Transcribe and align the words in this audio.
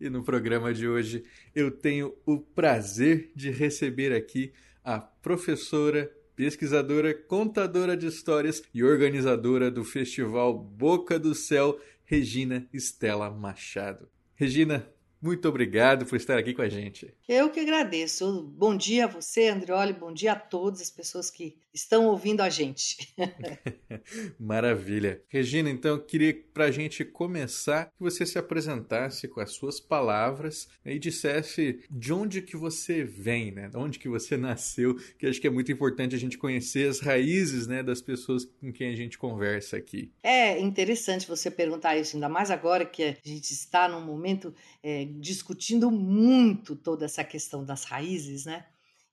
E 0.00 0.10
no 0.10 0.22
programa 0.22 0.74
de 0.74 0.86
hoje 0.86 1.24
eu 1.54 1.70
tenho 1.70 2.14
o 2.24 2.38
prazer 2.38 3.32
de 3.34 3.50
receber 3.50 4.12
aqui 4.12 4.52
a 4.84 5.00
professora, 5.00 6.10
pesquisadora, 6.34 7.14
contadora 7.14 7.96
de 7.96 8.06
histórias 8.06 8.62
e 8.74 8.84
organizadora 8.84 9.70
do 9.70 9.82
festival 9.84 10.56
Boca 10.56 11.18
do 11.18 11.34
Céu, 11.34 11.80
Regina 12.04 12.68
Estela 12.72 13.30
Machado. 13.30 14.08
Regina, 14.34 14.86
muito 15.20 15.48
obrigado 15.48 16.06
por 16.06 16.16
estar 16.16 16.38
aqui 16.38 16.52
com 16.54 16.62
a 16.62 16.68
gente. 16.68 17.12
Eu 17.28 17.50
que 17.50 17.60
agradeço. 17.60 18.42
Bom 18.56 18.76
dia 18.76 19.04
a 19.04 19.08
você, 19.08 19.48
Andrioli. 19.48 19.92
Bom 19.92 20.12
dia 20.12 20.32
a 20.32 20.36
todas 20.36 20.80
as 20.80 20.90
pessoas 20.90 21.30
que 21.30 21.56
estão 21.76 22.06
ouvindo 22.06 22.40
a 22.40 22.48
gente. 22.48 23.14
Maravilha. 24.40 25.22
Regina, 25.28 25.68
então, 25.68 25.96
eu 25.96 26.02
queria 26.02 26.34
para 26.54 26.64
a 26.64 26.70
gente 26.70 27.04
começar 27.04 27.86
que 27.86 28.02
você 28.02 28.24
se 28.24 28.38
apresentasse 28.38 29.28
com 29.28 29.40
as 29.40 29.52
suas 29.52 29.78
palavras 29.78 30.68
e 30.84 30.98
dissesse 30.98 31.80
de 31.90 32.12
onde 32.12 32.40
que 32.40 32.56
você 32.56 33.04
vem, 33.04 33.52
né? 33.52 33.68
De 33.68 33.76
onde 33.76 33.98
que 33.98 34.08
você 34.08 34.36
nasceu, 34.36 34.96
que 35.18 35.26
acho 35.26 35.40
que 35.40 35.46
é 35.46 35.50
muito 35.50 35.70
importante 35.70 36.14
a 36.14 36.18
gente 36.18 36.38
conhecer 36.38 36.88
as 36.88 37.00
raízes, 37.00 37.66
né, 37.66 37.82
das 37.82 38.00
pessoas 38.00 38.44
com 38.44 38.72
quem 38.72 38.90
a 38.90 38.96
gente 38.96 39.18
conversa 39.18 39.76
aqui. 39.76 40.10
É 40.22 40.58
interessante 40.58 41.28
você 41.28 41.50
perguntar 41.50 41.96
isso, 41.96 42.16
ainda 42.16 42.28
mais 42.28 42.50
agora 42.50 42.86
que 42.86 43.02
a 43.02 43.16
gente 43.22 43.50
está 43.50 43.88
num 43.88 44.00
momento 44.00 44.54
é, 44.82 45.05
discutindo 45.06 45.90
muito 45.90 46.76
toda 46.76 47.04
essa 47.04 47.24
questão 47.24 47.64
das 47.64 47.84
raízes, 47.84 48.44
né? 48.44 48.66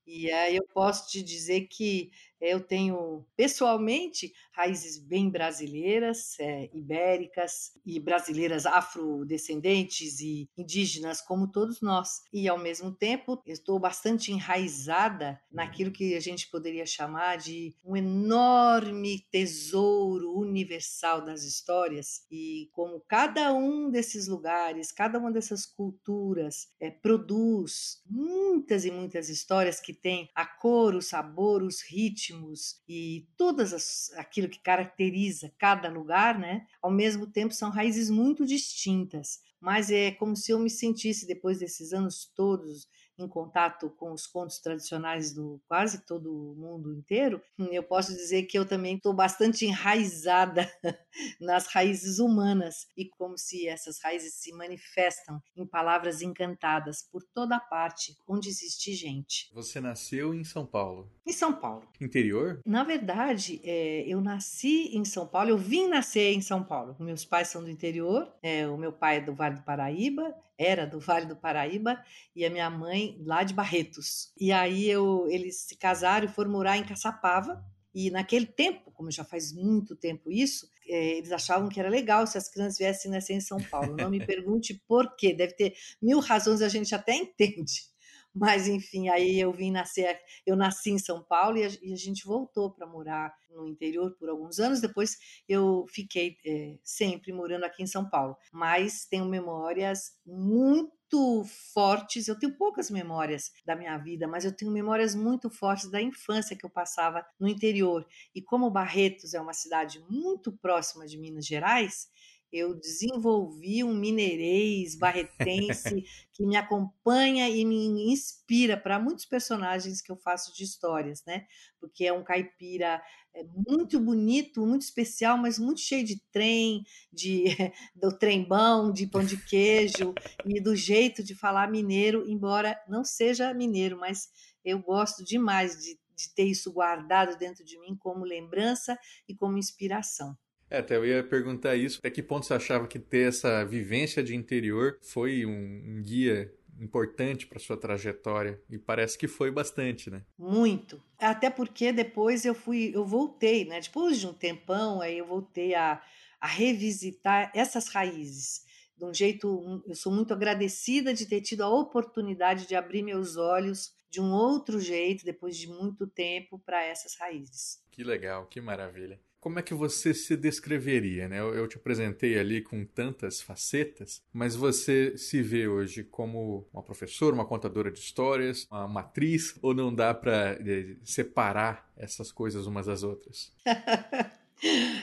E 0.05 0.31
aí 0.31 0.55
eu 0.57 0.65
posso 0.73 1.09
te 1.09 1.23
dizer 1.23 1.67
que 1.67 2.11
eu 2.43 2.59
tenho 2.59 3.25
pessoalmente 3.37 4.33
raízes 4.51 4.97
bem 4.97 5.29
brasileiras, 5.29 6.37
é, 6.39 6.69
ibéricas 6.73 7.71
e 7.85 7.99
brasileiras 7.99 8.65
afrodescendentes 8.65 10.19
e 10.19 10.49
indígenas, 10.57 11.21
como 11.21 11.47
todos 11.47 11.81
nós. 11.81 12.21
E 12.31 12.47
ao 12.47 12.57
mesmo 12.57 12.91
tempo, 12.91 13.41
estou 13.45 13.79
bastante 13.79 14.31
enraizada 14.31 15.41
naquilo 15.49 15.91
que 15.91 16.15
a 16.15 16.19
gente 16.19 16.49
poderia 16.49 16.85
chamar 16.85 17.37
de 17.37 17.73
um 17.83 17.95
enorme 17.95 19.25
tesouro 19.31 20.37
universal 20.37 21.23
das 21.23 21.43
histórias. 21.43 22.25
E 22.29 22.69
como 22.73 22.99
cada 23.07 23.53
um 23.53 23.89
desses 23.89 24.27
lugares, 24.27 24.91
cada 24.91 25.17
uma 25.17 25.31
dessas 25.31 25.65
culturas 25.65 26.67
é, 26.79 26.91
produz 26.91 28.01
muitas 28.05 28.83
e 28.83 28.91
muitas 28.91 29.29
histórias 29.29 29.79
que 29.79 29.93
têm 29.93 30.29
a 30.35 30.45
cor, 30.45 30.93
o 30.93 31.01
sabor, 31.01 31.63
os 31.63 31.81
ritmos 31.81 32.32
ritmos 32.33 32.81
e 32.87 33.27
todas 33.37 33.73
as, 33.73 34.11
aquilo 34.17 34.49
que 34.49 34.59
caracteriza 34.59 35.53
cada 35.57 35.89
lugar, 35.89 36.39
né? 36.39 36.65
Ao 36.81 36.91
mesmo 36.91 37.27
tempo 37.27 37.53
são 37.53 37.69
raízes 37.69 38.09
muito 38.09 38.45
distintas, 38.45 39.39
mas 39.59 39.91
é 39.91 40.11
como 40.11 40.35
se 40.35 40.51
eu 40.51 40.59
me 40.59 40.69
sentisse 40.69 41.27
depois 41.27 41.59
desses 41.59 41.93
anos 41.93 42.31
todos 42.35 42.87
em 43.17 43.27
contato 43.27 43.89
com 43.91 44.11
os 44.11 44.25
contos 44.25 44.59
tradicionais 44.59 45.33
do 45.33 45.61
quase 45.67 46.05
todo 46.05 46.31
o 46.31 46.55
mundo 46.55 46.93
inteiro, 46.93 47.41
eu 47.71 47.83
posso 47.83 48.13
dizer 48.13 48.43
que 48.43 48.57
eu 48.57 48.65
também 48.65 48.95
estou 48.95 49.13
bastante 49.13 49.65
enraizada 49.65 50.69
nas 51.39 51.67
raízes 51.67 52.19
humanas 52.19 52.87
e 52.97 53.05
como 53.05 53.37
se 53.37 53.67
essas 53.67 53.99
raízes 54.01 54.33
se 54.35 54.51
manifestam 54.53 55.41
em 55.55 55.65
palavras 55.65 56.21
encantadas 56.21 57.03
por 57.11 57.23
toda 57.33 57.59
parte 57.59 58.17
onde 58.27 58.49
existe 58.49 58.93
gente. 58.93 59.49
Você 59.53 59.79
nasceu 59.79 60.33
em 60.33 60.43
São 60.43 60.65
Paulo? 60.65 61.11
Em 61.25 61.31
São 61.31 61.53
Paulo. 61.53 61.87
Interior? 62.01 62.59
Na 62.65 62.83
verdade, 62.83 63.61
é, 63.63 64.03
eu 64.07 64.21
nasci 64.21 64.95
em 64.95 65.05
São 65.05 65.27
Paulo, 65.27 65.49
eu 65.49 65.57
vim 65.57 65.87
nascer 65.87 66.33
em 66.33 66.41
São 66.41 66.63
Paulo. 66.63 66.95
Meus 66.99 67.25
pais 67.25 67.47
são 67.47 67.63
do 67.63 67.69
interior, 67.69 68.31
é, 68.41 68.67
o 68.67 68.77
meu 68.77 68.91
pai 68.91 69.17
é 69.17 69.21
do 69.21 69.33
Vale 69.33 69.55
do 69.55 69.63
Paraíba 69.63 70.33
era 70.57 70.85
do 70.85 70.99
Vale 70.99 71.25
do 71.25 71.35
Paraíba 71.35 72.03
e 72.35 72.45
a 72.45 72.49
minha 72.49 72.69
mãe 72.69 73.17
lá 73.25 73.43
de 73.43 73.53
Barretos. 73.53 74.31
E 74.39 74.51
aí 74.51 74.89
eu, 74.89 75.27
eles 75.29 75.61
se 75.61 75.75
casaram 75.75 76.25
e 76.25 76.29
foram 76.29 76.51
morar 76.51 76.77
em 76.77 76.85
Caçapava. 76.85 77.63
E 77.93 78.09
naquele 78.09 78.47
tempo, 78.47 78.91
como 78.91 79.11
já 79.11 79.23
faz 79.23 79.53
muito 79.53 79.95
tempo 79.95 80.31
isso, 80.31 80.67
é, 80.87 81.17
eles 81.17 81.31
achavam 81.31 81.69
que 81.69 81.79
era 81.79 81.89
legal 81.89 82.25
se 82.25 82.37
as 82.37 82.49
crianças 82.49 82.77
viessem 82.77 83.11
nascer 83.11 83.33
em 83.33 83.41
São 83.41 83.61
Paulo. 83.61 83.95
Não 83.95 84.09
me 84.09 84.19
pergunte 84.25 84.73
por 84.87 85.15
quê, 85.15 85.33
deve 85.33 85.53
ter 85.53 85.75
mil 86.01 86.19
razões, 86.19 86.61
a 86.61 86.69
gente 86.69 86.93
até 86.95 87.15
entende. 87.15 87.92
Mas, 88.33 88.67
enfim, 88.67 89.09
aí 89.09 89.39
eu 89.39 89.51
vim 89.53 89.71
nascer, 89.71 90.19
eu 90.45 90.55
nasci 90.55 90.91
em 90.91 90.97
São 90.97 91.21
Paulo 91.21 91.57
e 91.57 91.63
a, 91.63 91.69
e 91.81 91.93
a 91.93 91.97
gente 91.97 92.25
voltou 92.25 92.71
para 92.71 92.87
morar 92.87 93.33
no 93.51 93.67
interior 93.67 94.15
por 94.17 94.29
alguns 94.29 94.59
anos. 94.59 94.81
Depois 94.81 95.17
eu 95.47 95.85
fiquei 95.89 96.37
é, 96.45 96.77
sempre 96.83 97.31
morando 97.31 97.63
aqui 97.63 97.83
em 97.83 97.87
São 97.87 98.09
Paulo. 98.09 98.35
Mas 98.51 99.05
tenho 99.05 99.25
memórias 99.25 100.17
muito 100.25 101.43
fortes. 101.73 102.27
Eu 102.27 102.37
tenho 102.37 102.57
poucas 102.57 102.89
memórias 102.89 103.51
da 103.63 103.75
minha 103.75 103.97
vida, 103.97 104.27
mas 104.27 104.45
eu 104.45 104.51
tenho 104.51 104.71
memórias 104.71 105.13
muito 105.13 105.49
fortes 105.49 105.89
da 105.91 106.01
infância 106.01 106.55
que 106.55 106.65
eu 106.65 106.69
passava 106.69 107.23
no 107.39 107.47
interior. 107.47 108.05
E 108.33 108.41
como 108.41 108.71
Barretos 108.71 109.35
é 109.35 109.41
uma 109.41 109.53
cidade 109.53 110.03
muito 110.09 110.51
próxima 110.51 111.05
de 111.05 111.17
Minas 111.19 111.45
Gerais, 111.45 112.07
eu 112.53 112.75
desenvolvi 112.75 113.83
um 113.83 113.95
mineirês 113.95 114.95
barretense 114.95 116.05
que 116.31 116.45
me 116.45 116.55
acompanha 116.55 117.49
e 117.49 117.65
me 117.65 118.11
inspira 118.11 118.77
para 118.77 118.99
muitos 118.99 119.25
personagens 119.25 120.01
que 120.01 120.11
eu 120.11 120.15
faço 120.15 120.53
de 120.53 120.63
histórias, 120.63 121.23
né? 121.25 121.47
Porque 121.79 122.05
é 122.05 122.13
um 122.13 122.23
caipira 122.23 123.01
é, 123.33 123.43
muito 123.67 123.99
bonito, 123.99 124.65
muito 124.65 124.83
especial, 124.83 125.37
mas 125.37 125.57
muito 125.57 125.81
cheio 125.81 126.05
de 126.05 126.21
trem, 126.31 126.85
de 127.11 127.45
do 127.95 128.15
trembão, 128.15 128.91
de 128.91 129.07
pão 129.07 129.23
de 129.23 129.37
queijo 129.37 130.13
e 130.45 130.61
do 130.61 130.75
jeito 130.75 131.23
de 131.23 131.33
falar 131.33 131.71
mineiro, 131.71 132.29
embora 132.29 132.79
não 132.87 133.03
seja 133.03 133.53
mineiro, 133.53 133.97
mas 133.97 134.29
eu 134.63 134.79
gosto 134.79 135.23
demais 135.23 135.81
de, 135.81 135.99
de 136.15 136.33
ter 136.35 136.45
isso 136.45 136.71
guardado 136.71 137.35
dentro 137.37 137.65
de 137.65 137.79
mim 137.79 137.95
como 137.97 138.23
lembrança 138.23 138.97
e 139.27 139.35
como 139.35 139.57
inspiração. 139.57 140.37
É, 140.73 140.79
até 140.79 140.95
eu 140.95 141.05
ia 141.05 141.23
perguntar 141.23 141.75
isso. 141.75 141.99
Até 141.99 142.09
que 142.09 142.23
ponto 142.23 142.47
você 142.47 142.55
achava 142.55 142.87
que 142.87 142.97
ter 142.97 143.29
essa 143.29 143.63
vivência 143.63 144.23
de 144.23 144.35
interior 144.35 144.97
foi 145.03 145.45
um, 145.45 145.51
um 145.51 146.01
guia 146.01 146.51
importante 146.79 147.45
para 147.45 147.59
sua 147.59 147.77
trajetória 147.77 148.59
e 148.67 148.79
parece 148.79 149.15
que 149.15 149.27
foi 149.27 149.51
bastante, 149.51 150.09
né? 150.09 150.23
Muito. 150.35 150.99
Até 151.19 151.51
porque 151.51 151.91
depois 151.91 152.43
eu 152.43 152.55
fui, 152.55 152.91
eu 152.91 153.05
voltei, 153.05 153.65
né? 153.65 153.79
Depois 153.79 154.19
de 154.19 154.25
um 154.25 154.33
tempão, 154.33 154.99
aí 154.99 155.19
eu 155.19 155.27
voltei 155.27 155.75
a, 155.75 156.01
a 156.41 156.47
revisitar 156.47 157.51
essas 157.53 157.87
raízes. 157.89 158.65
De 158.97 159.05
um 159.05 159.13
jeito, 159.13 159.83
eu 159.85 159.93
sou 159.93 160.11
muito 160.11 160.33
agradecida 160.33 161.13
de 161.13 161.27
ter 161.27 161.41
tido 161.41 161.61
a 161.61 161.69
oportunidade 161.69 162.67
de 162.67 162.73
abrir 162.73 163.03
meus 163.03 163.37
olhos 163.37 163.93
de 164.09 164.19
um 164.19 164.31
outro 164.31 164.79
jeito 164.79 165.23
depois 165.23 165.55
de 165.55 165.67
muito 165.67 166.07
tempo 166.07 166.57
para 166.57 166.83
essas 166.83 167.15
raízes. 167.15 167.79
Que 167.91 168.03
legal, 168.03 168.47
que 168.47 168.59
maravilha 168.59 169.19
como 169.43 169.59
é 169.59 169.61
que 169.61 169.73
você 169.73 170.13
se 170.13 170.37
descreveria? 170.37 171.27
Né? 171.27 171.41
Eu, 171.41 171.53
eu, 171.53 171.67
te 171.67 171.75
apresentei 171.75 172.39
ali 172.39 172.61
com 172.61 172.85
tantas 172.85 173.41
facetas, 173.41 174.23
mas 174.31 174.55
você 174.55 175.17
se 175.17 175.41
vê 175.41 175.67
hoje 175.67 176.01
como 176.01 176.65
uma 176.71 176.81
professora, 176.81 177.35
uma 177.35 177.45
contadora 177.45 177.91
de 177.91 177.99
histórias, 177.99 178.65
uma, 178.71 178.85
uma 178.85 179.01
atriz, 179.01 179.59
ou 179.61 179.73
não 179.73 179.93
dá 179.93 180.13
para 180.13 180.57
eh, 180.65 180.95
separar 181.03 181.91
essas 181.97 182.31
coisas 182.31 182.65
umas 182.67 182.85
das 182.85 183.03
outras? 183.03 183.51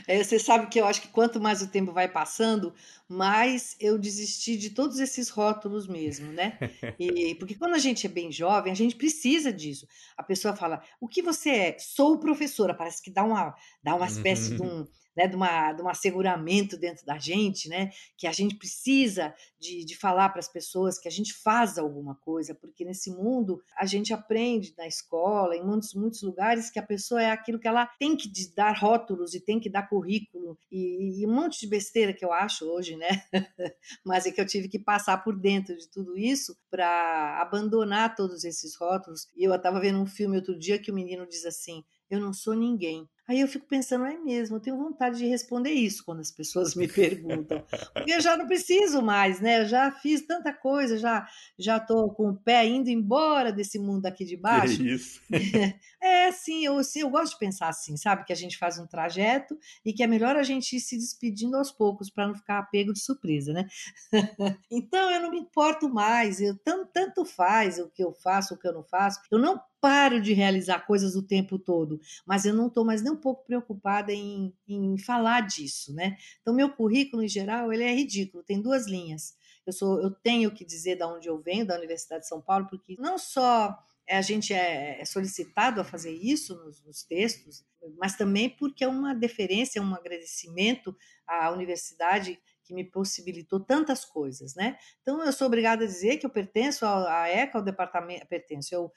É, 0.07 0.23
você 0.23 0.39
sabe 0.39 0.69
que 0.69 0.81
eu 0.81 0.87
acho 0.87 1.03
que 1.03 1.09
quanto 1.09 1.41
mais 1.41 1.61
o 1.63 1.69
tempo 1.69 1.93
vai 1.93 2.09
passando, 2.09 2.73
mais 3.09 3.77
eu 3.79 3.99
desisti 3.99 4.57
de 4.57 4.71
todos 4.71 4.99
esses 4.99 5.29
rótulos 5.29 5.87
mesmo, 5.87 6.33
né? 6.33 6.59
E, 6.99 7.35
porque 7.35 7.55
quando 7.55 7.75
a 7.75 7.79
gente 7.79 8.07
é 8.07 8.09
bem 8.09 8.33
jovem, 8.33 8.73
a 8.73 8.77
gente 8.77 8.97
precisa 8.97 9.53
disso. 9.53 9.87
A 10.17 10.23
pessoa 10.23 10.57
fala: 10.57 10.83
o 11.01 11.07
que 11.07 11.23
você 11.23 11.51
é? 11.51 11.77
Sou 11.79 12.19
professora. 12.19 12.75
Parece 12.75 13.03
que 13.03 13.11
dá 13.11 13.23
uma, 13.23 13.55
dá 13.83 13.95
uma 13.95 14.07
espécie 14.07 14.55
de, 14.55 14.63
um, 14.63 14.87
né, 15.17 15.27
de, 15.27 15.37
uma, 15.37 15.73
de 15.73 15.83
um 15.83 15.89
asseguramento 15.89 16.77
dentro 16.77 17.05
da 17.05 17.19
gente, 17.19 17.69
né, 17.69 17.91
que 18.17 18.27
a 18.27 18.33
gente 18.33 18.57
precisa 18.57 19.35
de, 19.59 19.85
de 19.85 19.97
falar 19.97 20.29
para 20.31 20.41
as 20.41 20.49
pessoas 20.49 20.99
que 20.99 21.09
a 21.09 21.11
gente 21.11 21.35
faz 21.35 21.79
alguma 21.79 22.15
coisa, 22.17 22.55
porque 22.55 22.85
nesse 22.85 23.11
mundo 23.11 23.63
a 23.77 23.87
gente 23.87 24.13
aprende 24.13 24.75
na 24.77 24.87
escola, 24.87 25.57
em 25.57 25.65
muitos, 25.65 25.95
muitos 25.95 26.23
lugares, 26.23 26.71
que 26.71 26.79
a 26.79 26.87
pessoa 26.87 27.23
é 27.23 27.31
aquilo 27.31 27.59
que 27.59 27.69
ela 27.69 27.87
tem 27.99 28.17
que 28.17 28.31
dar 28.55 28.77
rótulos 28.77 29.35
e 29.35 29.41
tem 29.41 29.61
que 29.61 29.71
dar 29.71 29.89
currículo 29.89 30.59
e, 30.71 31.21
e 31.21 31.27
um 31.27 31.35
monte 31.35 31.61
de 31.61 31.67
besteira 31.67 32.13
que 32.13 32.25
eu 32.25 32.33
acho 32.33 32.65
hoje, 32.67 32.97
né? 32.97 33.09
Mas 34.05 34.27
é 34.27 34.31
que 34.31 34.41
eu 34.41 34.47
tive 34.47 34.69
que 34.69 34.79
passar 34.79 35.19
por 35.19 35.39
dentro 35.39 35.77
de 35.77 35.89
tudo 35.89 36.17
isso 36.17 36.57
para 36.71 37.41
abandonar 37.41 38.15
todos 38.15 38.45
esses 38.45 38.77
rótulos. 38.77 39.27
E 39.37 39.45
eu 39.45 39.55
estava 39.55 39.81
vendo 39.81 40.01
um 40.01 40.07
filme 40.07 40.37
outro 40.37 40.59
dia 40.59 40.79
que 40.79 40.91
o 40.91 40.95
menino 40.95 41.27
diz 41.27 41.45
assim: 41.45 41.85
Eu 42.09 42.21
não 42.21 42.33
sou 42.33 42.55
ninguém. 42.55 43.09
Aí 43.31 43.39
eu 43.39 43.47
fico 43.47 43.65
pensando, 43.65 44.07
é 44.07 44.19
mesmo, 44.19 44.57
eu 44.57 44.61
tenho 44.61 44.77
vontade 44.77 45.19
de 45.19 45.25
responder 45.25 45.71
isso 45.71 46.05
quando 46.05 46.19
as 46.19 46.33
pessoas 46.33 46.75
me 46.75 46.89
perguntam. 46.89 47.65
Porque 47.95 48.11
eu 48.11 48.21
já 48.21 48.37
não 48.37 48.45
preciso 48.45 49.01
mais, 49.01 49.41
né? 49.41 49.61
Eu 49.61 49.67
já 49.67 49.93
fiz 49.93 50.27
tanta 50.27 50.53
coisa, 50.53 50.99
já 50.99 51.29
já 51.57 51.77
estou 51.77 52.13
com 52.13 52.31
o 52.31 52.37
pé 52.37 52.67
indo 52.67 52.91
embora 52.91 53.53
desse 53.53 53.79
mundo 53.79 54.07
aqui 54.07 54.25
de 54.25 54.37
baixo. 54.37 54.79
Que 54.79 54.95
isso. 54.95 55.21
É, 56.03 56.33
sim, 56.33 56.65
eu, 56.65 56.83
sim, 56.83 57.01
eu 57.01 57.11
gosto 57.11 57.35
de 57.35 57.39
pensar 57.39 57.69
assim, 57.69 57.95
sabe? 57.95 58.25
Que 58.25 58.33
a 58.33 58.37
gente 58.37 58.57
faz 58.57 58.79
um 58.79 58.87
trajeto 58.87 59.59
e 59.85 59.93
que 59.93 60.03
é 60.03 60.07
melhor 60.07 60.35
a 60.35 60.43
gente 60.43 60.75
ir 60.75 60.81
se 60.81 60.97
despedindo 60.97 61.59
aos 61.59 61.71
poucos 61.71 62.09
para 62.09 62.27
não 62.27 62.35
ficar 62.35 62.59
apego 62.59 62.95
de 62.95 63.01
surpresa, 63.01 63.53
né? 63.53 63.69
então 64.73 65.11
eu 65.11 65.21
não 65.21 65.31
me 65.31 65.39
importo 65.39 65.91
mais, 65.91 66.41
eu 66.41 66.57
tanto, 66.65 66.91
tanto 66.91 67.25
faz 67.27 67.79
o 67.79 67.91
que 67.91 68.03
eu 68.03 68.15
faço, 68.15 68.55
o 68.55 68.59
que 68.59 68.67
eu 68.67 68.73
não 68.73 68.83
faço. 68.83 69.21
Eu 69.31 69.39
não 69.39 69.61
paro 69.81 70.21
de 70.21 70.33
realizar 70.33 70.87
coisas 70.87 71.17
o 71.17 71.23
tempo 71.23 71.59
todo, 71.59 72.01
mas 72.27 72.45
eu 72.45 72.55
não 72.55 72.67
estou 72.67 72.85
mais 72.85 73.03
nem 73.03 73.13
um 73.13 73.17
pouco 73.17 73.45
preocupada 73.45 74.13
em, 74.13 74.53
em 74.69 74.99
falar 74.99 75.47
disso, 75.47 75.95
né? 75.95 76.17
Então, 76.41 76.55
meu 76.55 76.71
currículo, 76.71 77.23
em 77.23 77.29
geral, 77.29 77.73
ele 77.73 77.85
é 77.85 77.95
ridículo, 77.95 78.45
tem 78.45 78.61
duas 78.61 78.87
linhas. 78.87 79.35
Eu, 79.67 79.73
sou, 79.73 80.01
eu 80.03 80.11
tenho 80.11 80.51
que 80.51 80.65
dizer 80.65 80.97
de 80.97 81.05
onde 81.05 81.29
eu 81.29 81.41
venho, 81.41 81.67
da 81.67 81.77
Universidade 81.77 82.23
de 82.23 82.29
São 82.29 82.41
Paulo, 82.41 82.67
porque 82.69 82.97
não 82.99 83.19
só 83.19 83.79
a 84.09 84.23
gente 84.23 84.53
é, 84.53 85.01
é 85.01 85.05
solicitado 85.05 85.81
a 85.81 85.85
fazer 85.85 86.13
isso 86.13 86.57
nos, 86.57 86.83
nos 86.85 87.03
textos, 87.05 87.65
mas 87.97 88.17
também 88.17 88.51
porque 88.51 88.85
é 88.85 88.89
uma 88.89 89.15
deferência, 89.15 89.81
um 89.81 89.95
agradecimento 89.95 90.97
à 91.27 91.51
universidade 91.51 92.41
que 92.65 92.75
me 92.75 92.85
possibilitou 92.85 93.61
tantas 93.61 94.05
coisas, 94.05 94.55
né? 94.55 94.77
Então 95.03 95.25
eu 95.25 95.33
sou 95.33 95.47
obrigada 95.47 95.85
a 95.85 95.87
dizer 95.87 96.19
que 96.19 96.27
eu 96.27 96.31
pertenço 96.31 96.85
à 96.85 97.29
ECA, 97.29 97.59
ao 97.59 97.65
departamento, 97.65 98.27
pertenço, 98.27 98.75
eu 98.75 98.93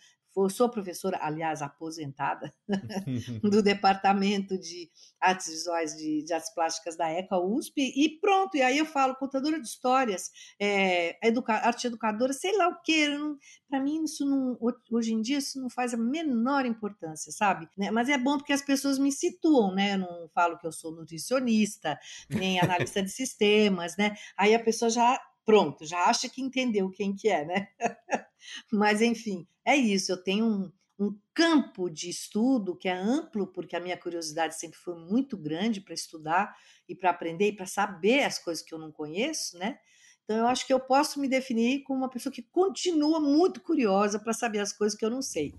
sou 0.50 0.70
professora, 0.70 1.20
aliás, 1.22 1.62
aposentada, 1.62 2.54
do 3.42 3.62
Departamento 3.62 4.58
de 4.58 4.90
Artes 5.20 5.48
Visuais 5.48 5.96
de, 5.96 6.24
de, 6.24 6.34
Artes 6.34 6.54
Plásticas 6.54 6.96
da 6.98 7.10
ECA 7.10 7.38
USP, 7.38 7.94
e 7.96 8.20
pronto, 8.20 8.58
e 8.58 8.62
aí 8.62 8.78
eu 8.78 8.86
falo 8.86 9.16
contadora 9.16 9.60
de 9.60 9.68
histórias, 9.68 10.32
é, 10.60 11.18
educa, 11.28 11.54
arte 11.54 11.88
educadora, 11.88 12.34
sei 12.34 12.56
lá 12.58 12.68
o 12.68 12.82
que, 12.82 13.08
para 13.70 13.80
mim 13.80 14.04
isso 14.04 14.26
não, 14.26 14.58
hoje 14.92 15.14
em 15.14 15.22
dia 15.22 15.38
isso 15.38 15.60
não 15.62 15.70
faz 15.70 15.94
a 15.94 15.98
menor 15.98 16.66
importância, 16.66 17.32
sabe? 17.32 17.68
Né? 17.78 17.90
Mas 17.92 18.10
é 18.10 18.18
bom 18.18 18.38
porque 18.38 18.54
as 18.54 18.62
pessoas 18.62 19.00
me 19.00 19.12
situam, 19.12 19.74
né? 19.74 19.96
Eu 19.96 20.00
não 20.00 20.30
falo 20.30 20.58
que 20.58 20.68
eu 20.68 20.72
sou 20.72 20.92
nutricionista, 20.92 21.98
nem 22.30 22.60
analista 22.62 23.02
de 23.02 23.10
sistemas, 23.10 23.98
né? 23.98 24.16
Aí 24.38 24.54
a 24.54 24.64
pessoa 24.64 24.90
já 24.90 25.20
pronto, 25.46 25.86
já 25.86 26.06
acha 26.06 26.30
que 26.30 26.42
entendeu 26.42 26.90
quem 26.90 27.16
que 27.16 27.30
é, 27.30 27.46
né? 27.46 27.68
Mas 28.72 29.02
enfim, 29.02 29.48
é 29.66 29.76
isso. 29.76 30.12
Eu 30.12 30.22
tenho 30.22 30.46
um, 30.46 30.72
um 31.00 31.18
campo 31.34 31.90
de 31.90 32.10
estudo 32.10 32.76
que 32.76 32.88
é 32.88 32.94
amplo, 32.94 33.48
porque 33.48 33.76
a 33.76 33.80
minha 33.80 33.98
curiosidade 33.98 34.60
sempre 34.60 34.78
foi 34.78 34.96
muito 34.96 35.38
grande 35.38 35.82
para 35.82 35.94
estudar 35.94 36.56
e 36.88 36.96
para 36.96 37.10
aprender 37.10 37.50
e 37.50 37.56
para 37.56 37.66
saber 37.66 38.24
as 38.24 38.40
coisas 38.40 38.64
que 38.64 38.74
eu 38.74 38.80
não 38.80 38.92
conheço, 38.92 39.58
né? 39.58 39.80
Então 40.24 40.38
eu 40.38 40.48
acho 40.48 40.66
que 40.66 40.74
eu 40.74 40.80
posso 40.80 41.20
me 41.20 41.28
definir 41.28 41.84
como 41.84 42.00
uma 42.00 42.10
pessoa 42.10 42.32
que 42.32 42.42
continua 42.42 43.20
muito 43.20 43.62
curiosa 43.62 44.18
para 44.18 44.34
saber 44.34 44.60
as 44.60 44.72
coisas 44.72 44.98
que 44.98 45.04
eu 45.04 45.10
não 45.10 45.22
sei. 45.22 45.54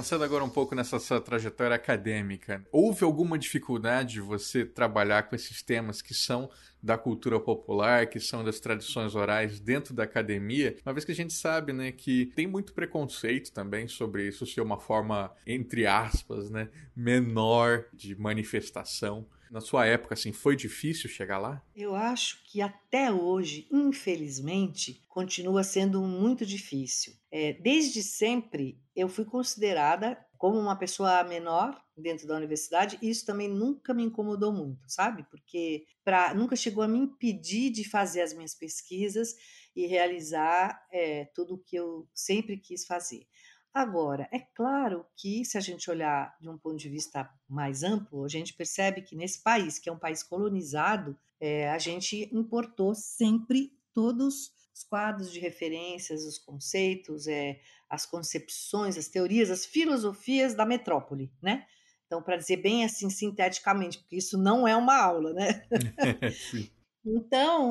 Pensando 0.00 0.24
agora 0.24 0.42
um 0.42 0.48
pouco 0.48 0.74
nessa 0.74 0.98
sua 0.98 1.20
trajetória 1.20 1.76
acadêmica, 1.76 2.66
houve 2.72 3.04
alguma 3.04 3.38
dificuldade 3.38 4.14
de 4.14 4.20
você 4.22 4.64
trabalhar 4.64 5.24
com 5.24 5.36
esses 5.36 5.62
temas 5.62 6.00
que 6.00 6.14
são 6.14 6.48
da 6.82 6.96
cultura 6.96 7.38
popular, 7.38 8.06
que 8.06 8.18
são 8.18 8.42
das 8.42 8.58
tradições 8.58 9.14
orais 9.14 9.60
dentro 9.60 9.92
da 9.92 10.04
academia, 10.04 10.74
uma 10.86 10.94
vez 10.94 11.04
que 11.04 11.12
a 11.12 11.14
gente 11.14 11.34
sabe, 11.34 11.74
né, 11.74 11.92
que 11.92 12.32
tem 12.34 12.46
muito 12.46 12.72
preconceito 12.72 13.52
também 13.52 13.88
sobre 13.88 14.26
isso 14.26 14.46
ser 14.46 14.62
uma 14.62 14.80
forma, 14.80 15.34
entre 15.46 15.86
aspas, 15.86 16.48
né, 16.48 16.70
menor 16.96 17.84
de 17.92 18.18
manifestação. 18.18 19.26
Na 19.50 19.60
sua 19.60 19.84
época, 19.84 20.14
assim, 20.14 20.32
foi 20.32 20.54
difícil 20.54 21.10
chegar 21.10 21.38
lá? 21.38 21.60
Eu 21.74 21.96
acho 21.96 22.40
que 22.44 22.62
até 22.62 23.10
hoje, 23.10 23.66
infelizmente, 23.70 25.02
continua 25.08 25.64
sendo 25.64 26.00
muito 26.02 26.46
difícil. 26.46 27.14
É, 27.32 27.52
desde 27.54 28.00
sempre, 28.00 28.78
eu 29.00 29.08
fui 29.08 29.24
considerada 29.24 30.18
como 30.36 30.58
uma 30.58 30.76
pessoa 30.76 31.22
menor 31.24 31.78
dentro 31.96 32.26
da 32.26 32.34
universidade, 32.34 32.98
e 33.02 33.10
isso 33.10 33.26
também 33.26 33.48
nunca 33.48 33.92
me 33.92 34.02
incomodou 34.02 34.52
muito, 34.52 34.80
sabe? 34.88 35.22
Porque 35.30 35.84
pra, 36.02 36.32
nunca 36.32 36.56
chegou 36.56 36.82
a 36.82 36.88
me 36.88 36.98
impedir 36.98 37.70
de 37.70 37.88
fazer 37.88 38.22
as 38.22 38.32
minhas 38.32 38.54
pesquisas 38.54 39.34
e 39.76 39.86
realizar 39.86 40.82
é, 40.90 41.26
tudo 41.34 41.54
o 41.54 41.58
que 41.58 41.76
eu 41.76 42.08
sempre 42.14 42.56
quis 42.56 42.86
fazer. 42.86 43.26
Agora, 43.72 44.28
é 44.32 44.40
claro 44.40 45.06
que 45.16 45.44
se 45.44 45.56
a 45.56 45.60
gente 45.60 45.90
olhar 45.90 46.34
de 46.40 46.48
um 46.48 46.58
ponto 46.58 46.76
de 46.76 46.88
vista 46.88 47.30
mais 47.48 47.84
amplo, 47.84 48.24
a 48.24 48.28
gente 48.28 48.54
percebe 48.54 49.02
que 49.02 49.14
nesse 49.14 49.42
país, 49.42 49.78
que 49.78 49.88
é 49.88 49.92
um 49.92 49.98
país 49.98 50.22
colonizado, 50.22 51.16
é, 51.38 51.70
a 51.70 51.78
gente 51.78 52.28
importou 52.34 52.94
sempre 52.94 53.72
todos 53.92 54.50
os 54.74 54.84
quadros 54.84 55.32
de 55.32 55.40
referências, 55.40 56.24
os 56.24 56.38
conceitos, 56.38 57.26
é, 57.26 57.60
as 57.88 58.06
concepções, 58.06 58.96
as 58.96 59.08
teorias, 59.08 59.50
as 59.50 59.66
filosofias 59.66 60.54
da 60.54 60.64
metrópole, 60.64 61.32
né? 61.42 61.66
Então, 62.06 62.22
para 62.22 62.36
dizer 62.36 62.56
bem 62.56 62.84
assim 62.84 63.08
sinteticamente, 63.08 63.98
porque 63.98 64.16
isso 64.16 64.36
não 64.36 64.66
é 64.66 64.74
uma 64.74 64.96
aula, 64.96 65.32
né? 65.32 65.62
então, 67.06 67.70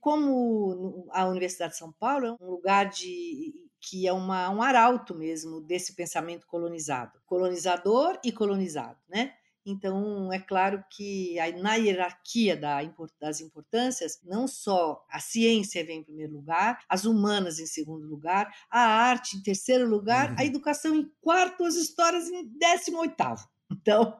como 0.00 1.08
a 1.10 1.26
Universidade 1.26 1.72
de 1.72 1.78
São 1.78 1.92
Paulo 1.92 2.26
é 2.26 2.32
um 2.40 2.50
lugar 2.50 2.88
de 2.88 3.52
que 3.80 4.06
é 4.06 4.12
uma, 4.12 4.50
um 4.50 4.62
arauto 4.62 5.14
mesmo 5.14 5.60
desse 5.60 5.94
pensamento 5.94 6.46
colonizado, 6.46 7.18
colonizador 7.24 8.18
e 8.22 8.30
colonizado, 8.30 8.98
né? 9.08 9.34
Então, 9.64 10.32
é 10.32 10.38
claro 10.38 10.82
que 10.90 11.36
na 11.60 11.74
hierarquia 11.74 12.56
das 12.56 13.40
importâncias, 13.40 14.20
não 14.24 14.48
só 14.48 15.04
a 15.10 15.20
ciência 15.20 15.84
vem 15.84 16.00
em 16.00 16.04
primeiro 16.04 16.32
lugar, 16.32 16.82
as 16.88 17.04
humanas 17.04 17.58
em 17.58 17.66
segundo 17.66 18.06
lugar, 18.06 18.52
a 18.70 18.80
arte 18.80 19.36
em 19.36 19.42
terceiro 19.42 19.86
lugar, 19.86 20.30
a 20.30 20.40
uhum. 20.40 20.46
educação 20.46 20.96
em 20.96 21.10
quarto, 21.20 21.64
as 21.64 21.74
histórias 21.74 22.28
em 22.28 22.46
décimo 22.58 22.98
oitavo. 22.98 23.48
Então, 23.72 24.18